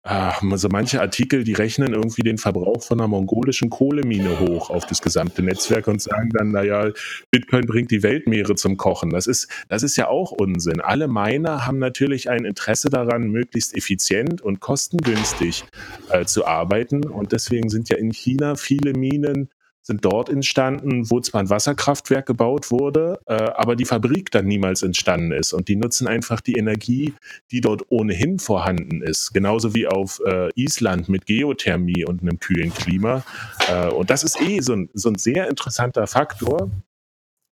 also 0.10 0.70
manche 0.70 1.02
Artikel, 1.02 1.44
die 1.44 1.54
rechnen 1.54 1.94
irgendwie 1.94 2.24
den 2.24 2.40
Verbrauch 2.40 2.82
von 2.82 3.00
einer 3.00 3.08
mongolischen 3.08 3.70
Kohlemine 3.70 4.40
hoch 4.40 4.72
auf 4.72 4.88
das 4.88 5.04
gesamte 5.04 5.44
Netzwerk 5.44 5.88
und 5.88 6.02
sagen 6.02 6.30
dann, 6.32 6.52
naja, 6.52 6.90
Bitcoin 7.30 7.68
bringt 7.68 7.92
die 7.92 8.02
Weltmeere 8.02 8.56
zum 8.56 8.78
Kochen. 8.78 9.12
Das 9.12 9.28
ist, 9.28 9.50
das 9.68 9.84
ist 9.84 9.98
ja 9.98 10.08
auch 10.08 10.32
Unsinn. 10.32 10.82
Alle 10.82 11.08
Miner 11.08 11.68
haben 11.68 11.78
natürlich 11.78 12.28
ein 12.28 12.44
Interesse 12.44 12.90
daran, 12.90 13.30
möglichst 13.30 13.76
effizient 13.76 14.42
und 14.42 14.60
kostengünstig 14.60 15.66
äh, 16.10 16.26
zu 16.26 16.48
arbeiten. 16.48 17.06
Und 17.06 17.32
deswegen 17.32 17.70
sind 17.70 17.90
ja 17.90 17.98
in 17.98 18.12
China 18.12 18.56
viele 18.56 18.94
Minen 18.94 19.50
sind 19.90 20.06
dort 20.06 20.30
entstanden, 20.30 21.10
wo 21.10 21.20
zwar 21.20 21.42
ein 21.42 21.50
Wasserkraftwerk 21.50 22.28
gebaut 22.28 22.70
wurde, 22.70 23.20
äh, 23.26 23.34
aber 23.34 23.76
die 23.76 23.86
Fabrik 23.86 24.30
dann 24.30 24.46
niemals 24.46 24.84
entstanden 24.84 25.32
ist. 25.32 25.52
Und 25.52 25.68
die 25.68 25.76
nutzen 25.76 26.08
einfach 26.08 26.42
die 26.42 26.54
Energie, 26.54 27.16
die 27.52 27.60
dort 27.60 27.84
ohnehin 27.90 28.38
vorhanden 28.38 29.02
ist. 29.02 29.34
Genauso 29.34 29.74
wie 29.74 29.88
auf 29.88 30.22
äh, 30.26 30.50
Island 30.54 31.10
mit 31.10 31.26
Geothermie 31.26 32.06
und 32.06 32.22
einem 32.22 32.40
kühlen 32.40 32.72
Klima. 32.72 33.24
Äh, 33.68 33.90
und 33.90 34.12
das 34.12 34.24
ist 34.24 34.40
eh 34.40 34.60
so 34.62 34.74
ein, 34.74 34.90
so 34.94 35.10
ein 35.10 35.16
sehr 35.16 35.50
interessanter 35.50 36.06
Faktor, 36.06 36.70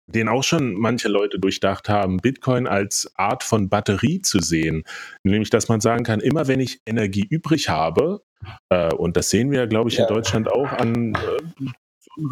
den 0.05 0.29
auch 0.29 0.43
schon 0.43 0.75
manche 0.75 1.07
Leute 1.07 1.39
durchdacht 1.39 1.89
haben, 1.89 2.17
Bitcoin 2.17 2.67
als 2.67 3.11
Art 3.15 3.43
von 3.43 3.67
Batterie 3.67 4.21
zu 4.21 4.39
sehen. 4.39 4.83
Nämlich, 5.23 5.49
dass 5.49 5.69
man 5.69 5.81
sagen 5.81 6.03
kann, 6.03 6.19
immer 6.19 6.47
wenn 6.47 6.59
ich 6.59 6.81
Energie 6.85 7.25
übrig 7.27 7.67
habe, 7.67 8.21
äh, 8.69 8.93
und 8.93 9.17
das 9.17 9.31
sehen 9.31 9.49
wir, 9.49 9.65
glaube 9.65 9.89
ich, 9.89 9.97
in 9.97 10.05
Deutschland 10.05 10.51
auch 10.51 10.71
an 10.71 11.15
äh, 11.15 11.71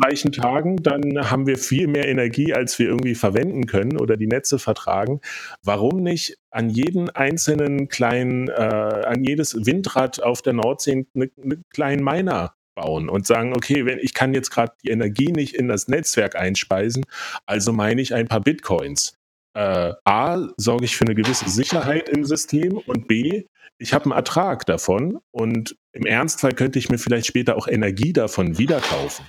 reichen 0.04 0.32
Tagen, 0.32 0.78
dann 0.78 1.30
haben 1.30 1.48
wir 1.48 1.58
viel 1.58 1.88
mehr 1.88 2.08
Energie, 2.08 2.54
als 2.54 2.78
wir 2.80 2.88
irgendwie 2.88 3.16
verwenden 3.16 3.66
können 3.66 3.98
oder 3.98 4.18
die 4.18 4.28
Netze 4.28 4.60
vertragen. 4.60 5.22
Warum 5.64 6.02
nicht 6.02 6.38
an 6.52 6.70
jeden 6.70 7.10
einzelnen 7.10 7.88
kleinen, 7.88 8.50
äh, 8.50 8.52
an 8.52 9.24
jedes 9.24 9.66
Windrad 9.66 10.22
auf 10.22 10.42
der 10.42 10.54
Nordsee 10.54 10.92
einen 10.92 11.32
eine 11.44 11.62
kleinen 11.74 12.04
Miner 12.04 12.56
bauen 12.76 13.10
und 13.10 13.26
sagen, 13.26 13.54
okay, 13.56 13.86
wenn 13.86 14.00
ich 14.00 14.14
kann 14.14 14.34
jetzt 14.34 14.52
gerade 14.52 14.74
die 14.84 14.90
Energie 14.90 15.32
nicht 15.32 15.56
in 15.56 15.68
das 15.68 15.88
Netzwerk 15.88 16.36
einspeisen, 16.36 17.06
also 17.46 17.72
meine 17.72 18.02
ich 18.02 18.14
ein 18.14 18.28
paar 18.28 18.42
Bitcoins. 18.42 19.16
Äh, 19.56 19.94
A, 20.04 20.50
sorge 20.58 20.86
ich 20.86 20.98
für 20.98 21.06
eine 21.06 21.16
gewisse 21.16 21.50
Sicherheit 21.50 22.10
im 22.10 22.26
System 22.26 22.78
und 22.78 23.08
B, 23.08 23.46
ich 23.78 23.94
habe 23.94 24.06
einen 24.06 24.14
Ertrag 24.14 24.66
davon 24.66 25.20
und 25.32 25.76
im 25.94 26.06
Ernstfall 26.06 26.54
könnte 26.54 26.80
ich 26.80 26.90
mir 26.90 26.98
vielleicht 26.98 27.28
später 27.28 27.58
auch 27.58 27.68
Energie 27.68 28.14
davon 28.14 28.58
wieder 28.58 28.80
kaufen. 28.80 29.26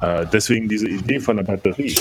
Äh, 0.00 0.26
deswegen 0.32 0.68
diese 0.68 0.88
Idee 0.88 1.18
von 1.20 1.36
der 1.36 1.44
Batterie. 1.44 1.94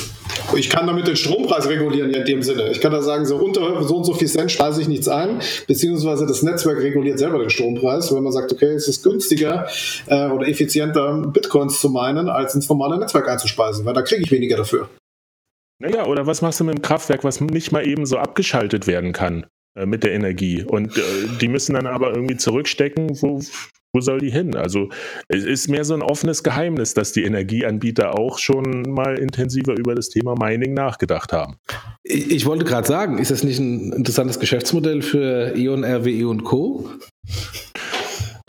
Ich 0.56 0.70
kann 0.70 0.86
damit 0.88 1.08
den 1.08 1.16
Strompreis 1.16 1.68
regulieren 1.68 2.12
in 2.12 2.26
dem 2.26 2.44
Sinne. 2.44 2.70
Ich 2.70 2.80
kann 2.80 2.92
da 2.92 3.02
sagen, 3.02 3.26
so 3.26 3.38
unter 3.38 3.84
so 3.84 3.98
und 3.98 4.04
so 4.04 4.14
viel 4.14 4.28
Cent 4.28 4.52
speise 4.52 4.82
ich 4.82 4.88
nichts 4.88 5.08
ein, 5.08 5.42
beziehungsweise 5.68 6.28
das 6.28 6.44
Netzwerk 6.44 6.80
reguliert 6.80 7.18
selber 7.18 7.40
den 7.40 7.50
Strompreis. 7.50 8.14
Wenn 8.14 8.24
man 8.24 8.32
sagt, 8.32 8.52
okay, 8.52 8.74
es 8.74 8.88
ist 8.88 9.04
günstiger 9.04 9.68
äh, 10.06 10.28
oder 10.28 10.48
effizienter, 10.48 11.28
Bitcoins 11.34 11.82
zu 11.82 11.90
meinen, 11.90 12.30
als 12.30 12.54
ins 12.56 12.70
normale 12.70 12.98
Netzwerk 13.00 13.28
einzuspeisen, 13.28 13.86
weil 13.86 13.94
da 13.94 14.04
kriege 14.04 14.22
ich 14.22 14.32
weniger 14.32 14.58
dafür. 14.58 14.90
Naja, 15.80 16.06
oder 16.06 16.26
was 16.26 16.42
machst 16.42 16.60
du 16.60 16.64
mit 16.64 16.76
dem 16.76 16.82
Kraftwerk, 16.82 17.24
was 17.24 17.40
nicht 17.42 17.72
mal 17.72 17.86
eben 17.86 18.06
so 18.06 18.18
abgeschaltet 18.18 18.88
werden 18.88 19.14
kann 19.14 19.46
äh, 19.76 19.86
mit 19.86 20.04
der 20.04 20.14
Energie? 20.14 20.64
Und 20.64 20.98
äh, 20.98 21.02
die 21.40 21.48
müssen 21.48 21.74
dann 21.74 21.88
aber 21.88 22.12
irgendwie 22.16 22.38
zurückstecken, 22.38 23.22
wo, 23.22 23.42
wo 23.98 24.02
soll 24.02 24.20
die 24.20 24.30
hin? 24.30 24.56
Also 24.56 24.90
es 25.28 25.44
ist 25.44 25.70
mehr 25.70 25.84
so 25.84 25.96
ein 25.96 26.04
offenes 26.04 26.44
Geheimnis, 26.44 26.94
dass 26.94 27.14
die 27.14 27.24
Energieanbieter 27.24 28.18
auch 28.18 28.38
schon 28.38 28.84
mal 28.84 29.18
intensiver 29.18 29.76
über 29.76 29.96
das 29.96 30.10
Thema 30.10 30.36
Mining 30.36 30.76
nachgedacht 30.76 31.34
haben. 31.34 31.56
Ich, 32.04 32.30
ich 32.30 32.46
wollte 32.46 32.64
gerade 32.64 32.88
sagen, 32.88 33.18
ist 33.18 33.32
das 33.32 33.44
nicht 33.44 33.58
ein 33.58 33.92
interessantes 33.92 34.40
Geschäftsmodell 34.40 35.02
für 35.02 35.58
E.ON, 35.58 35.84
RWE 35.84 36.28
und 36.28 36.44
Co.? 36.44 36.88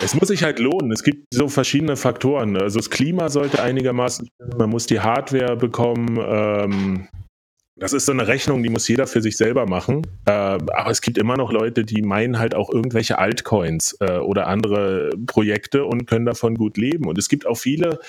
Es 0.00 0.14
muss 0.14 0.28
sich 0.28 0.42
halt 0.42 0.58
lohnen. 0.58 0.92
Es 0.92 1.02
gibt 1.02 1.26
so 1.32 1.48
verschiedene 1.48 1.96
Faktoren. 1.96 2.56
Also 2.56 2.78
das 2.78 2.90
Klima 2.90 3.30
sollte 3.30 3.62
einigermaßen, 3.62 4.28
man 4.58 4.68
muss 4.68 4.86
die 4.86 5.00
Hardware 5.00 5.56
bekommen. 5.56 6.18
Ähm, 6.20 7.08
das 7.78 7.92
ist 7.92 8.06
so 8.06 8.12
eine 8.12 8.26
Rechnung, 8.26 8.62
die 8.62 8.70
muss 8.70 8.88
jeder 8.88 9.06
für 9.06 9.22
sich 9.22 9.36
selber 9.36 9.66
machen. 9.66 10.06
Äh, 10.26 10.30
aber 10.30 10.90
es 10.90 11.00
gibt 11.00 11.16
immer 11.16 11.36
noch 11.36 11.52
Leute, 11.52 11.84
die 11.84 12.02
meinen 12.02 12.38
halt 12.38 12.54
auch 12.54 12.70
irgendwelche 12.70 13.18
Altcoins 13.18 13.96
äh, 14.00 14.18
oder 14.18 14.48
andere 14.48 15.10
Projekte 15.26 15.84
und 15.84 16.06
können 16.06 16.26
davon 16.26 16.56
gut 16.56 16.76
leben. 16.76 17.06
Und 17.06 17.18
es 17.18 17.28
gibt 17.28 17.46
auch 17.46 17.56
viele, 17.56 18.00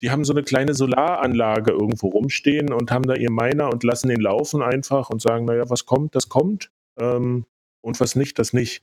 die 0.00 0.10
haben 0.10 0.24
so 0.24 0.32
eine 0.32 0.44
kleine 0.44 0.74
Solaranlage 0.74 1.72
irgendwo 1.72 2.08
rumstehen 2.08 2.72
und 2.72 2.90
haben 2.90 3.06
da 3.06 3.14
ihr 3.14 3.30
Miner 3.30 3.70
und 3.72 3.82
lassen 3.82 4.08
den 4.08 4.20
laufen 4.20 4.62
einfach 4.62 5.10
und 5.10 5.20
sagen, 5.20 5.44
naja, 5.44 5.64
was 5.68 5.86
kommt, 5.86 6.14
das 6.14 6.28
kommt. 6.28 6.70
Ähm, 6.98 7.46
und 7.80 8.00
was 8.00 8.16
nicht, 8.16 8.38
das 8.38 8.52
nicht. 8.52 8.82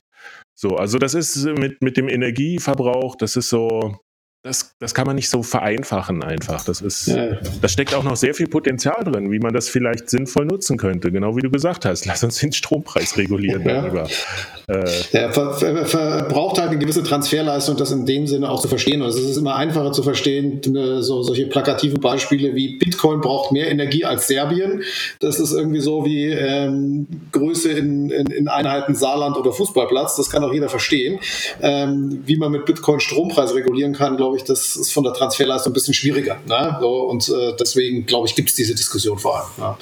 So, 0.54 0.76
also 0.76 0.98
das 0.98 1.14
ist 1.14 1.44
mit, 1.44 1.82
mit 1.82 1.96
dem 1.96 2.08
Energieverbrauch, 2.08 3.16
das 3.16 3.36
ist 3.36 3.50
so, 3.50 3.98
das, 4.44 4.76
das 4.78 4.92
kann 4.92 5.06
man 5.06 5.16
nicht 5.16 5.30
so 5.30 5.42
vereinfachen 5.42 6.22
einfach. 6.22 6.66
Das 6.66 6.82
ist, 6.82 7.06
ja. 7.06 7.38
da 7.62 7.66
steckt 7.66 7.94
auch 7.94 8.02
noch 8.02 8.14
sehr 8.14 8.34
viel 8.34 8.46
Potenzial 8.46 9.02
drin, 9.02 9.32
wie 9.32 9.38
man 9.38 9.54
das 9.54 9.70
vielleicht 9.70 10.10
sinnvoll 10.10 10.44
nutzen 10.44 10.76
könnte. 10.76 11.10
Genau 11.10 11.34
wie 11.34 11.40
du 11.40 11.50
gesagt 11.50 11.86
hast. 11.86 12.04
Lass 12.06 12.22
uns 12.22 12.40
den 12.40 12.52
Strompreis 12.52 13.16
regulieren 13.16 13.66
ja. 13.66 13.80
darüber. 13.80 14.06
Äh, 14.68 14.84
ja, 15.12 15.32
ver, 15.32 15.54
ver, 15.54 15.86
verbraucht 15.86 16.58
halt 16.58 16.70
eine 16.70 16.78
gewisse 16.78 17.02
Transferleistung, 17.02 17.78
das 17.78 17.90
in 17.90 18.04
dem 18.04 18.26
Sinne 18.26 18.50
auch 18.50 18.60
zu 18.60 18.68
verstehen. 18.68 19.00
Also 19.00 19.18
es 19.18 19.30
ist 19.30 19.36
immer 19.38 19.56
einfacher 19.56 19.92
zu 19.92 20.02
verstehen, 20.02 20.60
so, 21.00 21.22
solche 21.22 21.46
plakativen 21.46 22.00
Beispiele 22.00 22.54
wie 22.54 22.76
Bitcoin 22.78 23.22
braucht 23.22 23.50
mehr 23.50 23.70
Energie 23.70 24.04
als 24.04 24.26
Serbien. 24.26 24.82
Das 25.20 25.40
ist 25.40 25.52
irgendwie 25.52 25.80
so 25.80 26.04
wie 26.04 26.28
ähm, 26.28 27.06
Größe 27.32 27.72
in, 27.72 28.10
in, 28.10 28.26
in, 28.26 28.48
Einheiten 28.48 28.94
Saarland 28.94 29.38
oder 29.38 29.52
Fußballplatz. 29.52 30.16
Das 30.16 30.28
kann 30.28 30.44
auch 30.44 30.52
jeder 30.52 30.68
verstehen. 30.68 31.18
Ähm, 31.62 32.22
wie 32.26 32.36
man 32.36 32.52
mit 32.52 32.66
Bitcoin 32.66 33.00
Strompreis 33.00 33.54
regulieren 33.54 33.94
kann, 33.94 34.18
glaube 34.18 34.33
glaube 34.34 34.38
ich, 34.38 34.44
das 34.44 34.76
ist 34.76 34.92
von 34.92 35.04
der 35.04 35.12
Transferleistung 35.12 35.70
ein 35.70 35.74
bisschen 35.74 35.94
schwieriger. 35.94 36.40
Ne? 36.46 36.76
So, 36.80 37.08
und 37.08 37.28
äh, 37.28 37.54
deswegen, 37.58 38.06
glaube 38.06 38.26
ich, 38.26 38.34
gibt 38.34 38.50
es 38.50 38.54
diese 38.54 38.74
Diskussion 38.74 39.18
vor 39.18 39.38
allem. 39.38 39.48
Ja. 39.58 39.78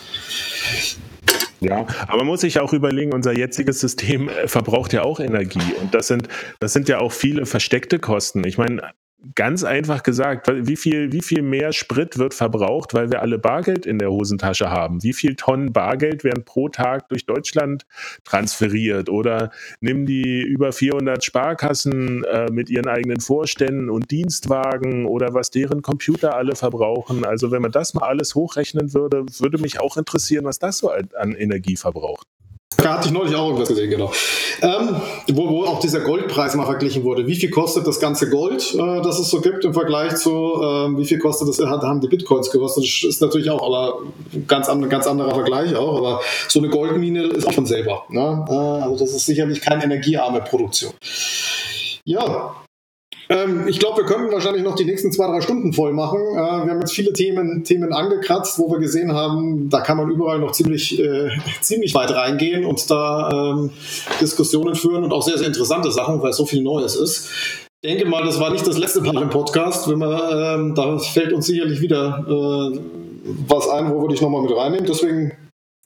Ja, 1.61 1.87
aber 2.09 2.19
man 2.19 2.27
muss 2.27 2.41
sich 2.41 2.59
auch 2.59 2.73
überlegen, 2.73 3.13
unser 3.13 3.33
jetziges 3.33 3.79
System 3.79 4.29
äh, 4.29 4.49
verbraucht 4.49 4.93
ja 4.93 5.05
auch 5.05 5.21
Energie 5.21 5.63
und 5.81 5.95
das 5.95 6.09
sind, 6.09 6.29
das 6.59 6.73
sind 6.73 6.89
ja 6.89 6.99
auch 6.99 7.13
viele 7.13 7.47
versteckte 7.47 8.01
Kosten. 8.01 8.43
Ich 8.45 8.59
meine, 8.59 8.91
ganz 9.35 9.65
einfach 9.65 10.03
gesagt, 10.03 10.51
wie 10.53 10.77
viel, 10.77 11.13
wie 11.13 11.23
viel 11.23 11.43
mehr 11.43 11.73
Sprit 11.73 12.19
wird 12.19 12.35
verbraucht, 12.35 12.95
weil 12.95 13.11
wir 13.11 13.23
alle 13.23 13.39
Bargeld 13.39 13.87
in 13.87 13.99
der 13.99 14.11
Hosentasche 14.11 14.71
haben? 14.71 15.03
Wie 15.03 15.13
viel 15.13 15.37
Tonnen 15.37 15.73
Bargeld 15.73 16.25
werden 16.25 16.45
pro 16.45 16.69
Tag 16.69 17.09
durch 17.09 17.27
Deutschland 17.27 17.87
transferiert? 18.25 19.09
Oder 19.09 19.51
nimm 19.81 20.07
die 20.07 20.43
über 20.43 20.73
400 20.73 21.25
Sparkassen 21.25 22.25
äh, 22.25 22.51
mit 22.51 22.71
ihren 22.71 22.89
eigenen 22.89 23.21
Vorständen 23.21 23.91
und 23.91 24.11
Dienstwagen 24.11 25.07
oder 25.07 25.35
was 25.35 25.51
deren 25.51 25.83
Computer 25.83 26.35
alle 26.35 26.57
verbrauchen. 26.57 27.25
Also 27.25 27.51
wenn 27.51 27.63
man 27.63 27.73
das 27.73 27.95
mal 27.95 28.07
alles 28.07 28.35
hochrechnen 28.35 28.95
würde, 28.95 29.25
würde 29.39 29.59
mich 29.59 29.81
auch 29.81 29.97
interessieren, 29.97 30.45
was 30.45 30.59
das 30.59 30.79
so 30.79 30.91
an 30.91 31.35
Energie 31.35 31.77
verbraucht. 31.77 32.27
Da 32.83 32.95
hatte 32.95 33.09
ich 33.09 33.15
neulich 33.15 33.35
auch 33.35 33.47
irgendwas 33.47 33.69
gesehen, 33.69 33.91
genau. 33.91 34.13
Ähm, 34.61 34.97
wo, 35.33 35.49
wo, 35.49 35.65
auch 35.65 35.81
dieser 35.81 36.01
Goldpreis 36.01 36.55
mal 36.55 36.67
verglichen 36.67 37.05
wurde. 37.05 37.27
Wie 37.27 37.37
viel 37.37 37.51
kostet 37.51 37.87
das 37.87 38.01
ganze 38.01 38.29
Gold, 38.29 38.75
äh, 38.75 39.03
das 39.03 39.19
es 39.19 39.31
so 39.31 39.41
gibt 39.41 39.65
im 39.65 39.75
Vergleich 39.75 40.17
zu, 40.17 40.31
äh, 40.31 40.97
wie 40.97 41.05
viel 41.05 41.19
kostet 41.19 41.49
das, 41.49 41.59
haben 41.61 42.01
die 42.01 42.09
Bitcoins 42.09 42.51
gekostet? 42.51 42.85
Das 42.85 43.05
ist 43.09 43.21
natürlich 43.21 43.51
auch 43.51 43.63
aber 43.65 44.01
ganz, 44.47 44.69
ein 44.69 44.89
ganz 44.89 45.07
anderer 45.07 45.35
Vergleich 45.35 45.75
auch. 45.75 45.99
Aber 45.99 46.21
so 46.49 46.59
eine 46.59 46.69
Goldmine 46.69 47.25
ist 47.25 47.47
auch 47.47 47.53
von 47.53 47.67
selber. 47.67 48.05
Ne? 48.09 48.45
Äh, 48.49 48.53
also 48.53 48.99
das 48.99 49.15
ist 49.15 49.27
sicherlich 49.27 49.61
keine 49.61 49.85
energiearme 49.85 50.41
Produktion. 50.41 50.93
Ja, 52.05 52.55
ähm, 53.33 53.67
ich 53.67 53.79
glaube, 53.79 54.03
wir 54.03 54.05
könnten 54.05 54.31
wahrscheinlich 54.31 54.63
noch 54.63 54.75
die 54.75 54.85
nächsten 54.85 55.11
zwei, 55.11 55.27
drei 55.27 55.41
Stunden 55.41 55.73
voll 55.73 55.93
machen. 55.93 56.21
Äh, 56.21 56.67
wir 56.67 56.71
haben 56.71 56.81
jetzt 56.81 56.93
viele 56.93 57.13
Themen, 57.13 57.65
Themen 57.65 57.93
angekratzt, 57.93 58.59
wo 58.59 58.71
wir 58.71 58.79
gesehen 58.79 59.13
haben, 59.13 59.71
da 59.71 59.81
kann 59.81 59.97
man 59.97 60.11
überall 60.11 60.39
noch 60.39 60.53
ziemlich, 60.53 60.99
äh, 60.99 61.31
ziemlich 61.61 61.95
weit 61.95 62.11
reingehen 62.11 62.67
und 62.67 62.91
da 62.91 63.31
ähm, 63.33 63.71
Diskussionen 64.21 64.75
führen 64.75 65.05
und 65.05 65.13
auch 65.13 65.23
sehr, 65.23 65.39
sehr 65.39 65.47
interessante 65.47 65.91
Sachen, 65.91 66.23
weil 66.23 66.33
so 66.33 66.45
viel 66.45 66.63
Neues 66.63 66.95
ist. 66.95 67.31
Ich 67.81 67.89
denke 67.89 68.05
mal, 68.05 68.23
das 68.25 68.39
war 68.39 68.51
nicht 68.51 68.67
das 68.67 68.79
letzte 68.79 69.01
Mal 69.01 69.23
im 69.23 69.31
Podcast. 69.31 69.89
Wenn 69.91 69.99
man, 69.99 70.21
ähm, 70.61 70.75
da 70.75 70.99
fällt 70.99 71.33
uns 71.33 71.47
sicherlich 71.47 71.81
wieder 71.81 72.25
äh, 72.29 72.79
was 73.49 73.69
ein, 73.69 73.91
wo 73.91 74.03
wir 74.03 74.09
dich 74.09 74.21
nochmal 74.21 74.43
mit 74.43 74.55
reinnehmen. 74.55 74.87
Deswegen 74.87 75.33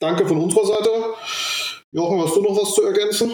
danke 0.00 0.26
von 0.26 0.38
unserer 0.38 0.66
Seite. 0.66 0.90
Jochen, 1.92 2.20
hast 2.20 2.36
du 2.36 2.42
noch 2.42 2.60
was 2.60 2.74
zu 2.74 2.82
ergänzen? 2.82 3.32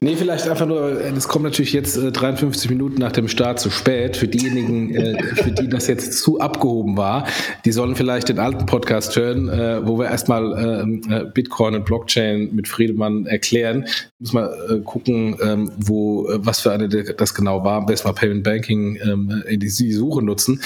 Nee, 0.00 0.16
vielleicht 0.16 0.46
einfach 0.46 0.66
nur, 0.66 0.92
das 1.14 1.26
kommt 1.26 1.44
natürlich 1.44 1.72
jetzt 1.72 1.96
äh, 1.96 2.12
53 2.12 2.68
Minuten 2.68 3.00
nach 3.00 3.12
dem 3.12 3.28
Start 3.28 3.58
zu 3.58 3.70
spät. 3.70 4.16
Für 4.16 4.28
diejenigen, 4.28 4.94
äh, 4.94 5.34
für 5.36 5.50
die 5.50 5.68
das 5.68 5.86
jetzt 5.86 6.18
zu 6.18 6.38
abgehoben 6.38 6.98
war, 6.98 7.26
die 7.64 7.72
sollen 7.72 7.96
vielleicht 7.96 8.28
den 8.28 8.38
alten 8.38 8.66
Podcast 8.66 9.16
hören, 9.16 9.48
äh, 9.48 9.86
wo 9.86 9.98
wir 9.98 10.06
erstmal 10.06 10.82
ähm, 10.82 11.00
äh, 11.08 11.24
Bitcoin 11.24 11.76
und 11.76 11.86
Blockchain 11.86 12.54
mit 12.54 12.68
Friedemann 12.68 13.24
erklären. 13.24 13.86
Muss 14.18 14.34
mal 14.34 14.54
äh, 14.68 14.80
gucken, 14.80 15.36
ähm, 15.42 15.72
wo, 15.78 16.28
äh, 16.28 16.44
was 16.44 16.60
für 16.60 16.72
eine 16.72 16.88
das 16.88 17.34
genau 17.34 17.64
war. 17.64 17.80
Mal 17.80 17.96
Payment 18.12 18.44
Banking 18.44 18.98
ähm, 19.02 19.42
in 19.48 19.60
die, 19.60 19.68
Suche 19.68 20.22
nutzen. 20.22 20.60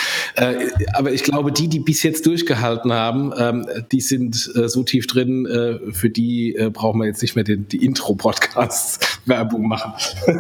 aber 0.95 1.13
ich 1.13 1.23
glaube, 1.23 1.53
die, 1.53 1.69
die 1.69 1.79
bis 1.79 2.03
jetzt 2.03 2.27
durchgehalten 2.27 2.93
haben, 2.93 3.67
die 3.93 4.01
sind 4.01 4.35
so 4.35 4.83
tief 4.83 5.07
drin, 5.07 5.47
für 5.93 6.11
die 6.11 6.57
brauchen 6.73 7.01
wir 7.01 7.07
jetzt 7.07 7.23
nicht 7.23 7.37
mehr 7.37 7.45
den, 7.45 7.69
die 7.69 7.85
Intro-Podcasts 7.85 8.99
Werbung 9.27 9.69
machen. 9.69 9.93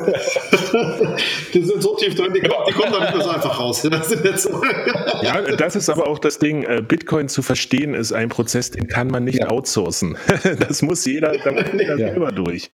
die 1.54 1.62
sind 1.62 1.82
so 1.82 1.96
tief 1.96 2.14
drin, 2.14 2.32
die, 2.34 2.40
die 2.40 2.48
kommen 2.48 2.92
da 2.92 3.00
nicht 3.00 3.14
mehr 3.14 3.24
so 3.24 3.30
einfach 3.30 3.58
raus. 3.58 3.82
Das 3.82 4.10
ja, 5.22 5.40
das 5.56 5.76
ist 5.76 5.88
aber 5.88 6.06
auch 6.06 6.18
das 6.18 6.38
Ding. 6.38 6.62
Äh, 6.62 6.82
Bitcoin 6.86 7.28
zu 7.28 7.42
verstehen 7.42 7.94
ist 7.94 8.12
ein 8.12 8.28
Prozess, 8.28 8.70
den 8.70 8.88
kann 8.88 9.08
man 9.08 9.24
nicht 9.24 9.40
ja. 9.40 9.50
outsourcen. 9.50 10.16
Das 10.58 10.82
muss 10.82 11.04
jeder, 11.04 11.36
da 11.38 11.52
muss 11.52 11.64
jeder 11.72 11.96
ja. 11.96 12.08
selber 12.08 12.32
durch. 12.32 12.70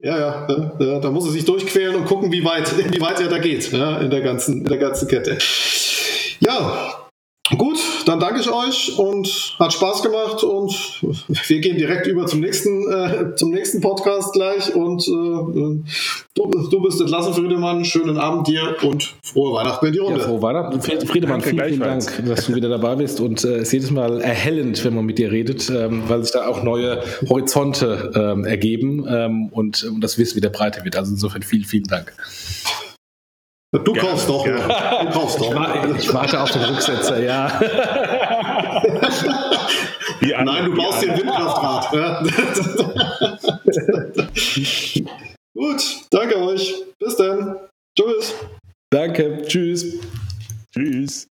Ja, 0.00 0.18
ja, 0.18 0.48
ja, 0.78 0.98
da 0.98 1.10
muss 1.10 1.26
er 1.26 1.32
sich 1.32 1.44
durchquälen 1.44 1.94
und 1.94 2.06
gucken, 2.06 2.32
wie 2.32 2.44
weit, 2.44 2.72
wie 2.92 3.00
weit 3.00 3.20
er 3.20 3.28
da 3.28 3.38
geht 3.38 3.70
ja, 3.72 3.98
in, 3.98 4.10
der 4.10 4.22
ganzen, 4.22 4.62
in 4.62 4.64
der 4.64 4.78
ganzen 4.78 5.08
Kette. 5.08 5.38
Ja, 6.40 6.99
Gut, 7.58 7.78
dann 8.06 8.20
danke 8.20 8.40
ich 8.40 8.50
euch 8.50 8.96
und 8.96 9.56
hat 9.58 9.72
Spaß 9.72 10.02
gemacht 10.02 10.44
und 10.44 10.72
wir 11.48 11.60
gehen 11.60 11.76
direkt 11.76 12.06
über 12.06 12.26
zum 12.26 12.40
nächsten, 12.40 12.90
äh, 12.90 13.34
zum 13.34 13.50
nächsten 13.50 13.80
Podcast 13.80 14.32
gleich 14.32 14.74
und 14.74 15.02
äh, 15.08 15.82
du, 16.34 16.50
du 16.70 16.82
bist 16.82 17.00
entlassen, 17.00 17.34
Friedemann. 17.34 17.84
Schönen 17.84 18.18
Abend 18.18 18.46
dir 18.46 18.76
und 18.82 19.14
frohe 19.22 19.54
Weihnachten 19.54 19.86
in 19.86 19.92
die 19.92 19.98
Runde. 19.98 20.20
Ja, 20.20 20.26
frohe 20.26 20.42
Weihnachten. 20.42 20.80
Friedemann, 20.80 21.40
vielen, 21.40 21.64
vielen 21.64 21.80
Dank, 21.80 22.24
dass 22.26 22.46
du 22.46 22.54
wieder 22.54 22.68
dabei 22.68 22.94
bist 22.94 23.20
und 23.20 23.42
äh, 23.44 23.56
es 23.56 23.62
ist 23.62 23.72
jedes 23.72 23.90
Mal 23.90 24.20
erhellend, 24.20 24.84
wenn 24.84 24.94
man 24.94 25.04
mit 25.04 25.18
dir 25.18 25.32
redet, 25.32 25.68
ähm, 25.70 26.04
weil 26.06 26.22
sich 26.22 26.32
da 26.32 26.46
auch 26.46 26.62
neue 26.62 27.02
Horizonte 27.28 28.12
ähm, 28.14 28.44
ergeben 28.44 29.06
ähm, 29.08 29.48
und, 29.50 29.82
und 29.84 30.00
das 30.02 30.18
Wissen 30.18 30.36
wieder 30.36 30.50
breiter 30.50 30.84
wird. 30.84 30.96
Also 30.96 31.12
insofern 31.12 31.42
vielen, 31.42 31.64
vielen 31.64 31.84
Dank. 31.84 32.12
Du 33.72 33.94
ja, 33.94 34.02
kaufst 34.02 34.28
doch. 34.28 34.44
Ja. 34.44 35.04
Du 35.04 35.10
kaufst 35.10 35.40
doch. 35.40 35.54
Ich, 35.96 36.04
ich, 36.04 36.12
warte 36.12 36.40
auf 36.40 36.50
den 36.50 36.62
Rücksetzer, 36.62 37.22
ja. 37.22 37.46
Nein, 40.20 40.64
du 40.64 40.74
baust 40.74 41.02
dir 41.02 41.12
ein 41.12 41.20
Windkraftrad. 41.20 41.92
Gut, 45.54 45.82
danke 46.10 46.36
euch. 46.38 46.82
Bis 46.98 47.14
dann. 47.16 47.60
Tschüss. 47.96 48.34
Danke. 48.90 49.42
Tschüss. 49.46 50.00
Tschüss. 50.74 51.29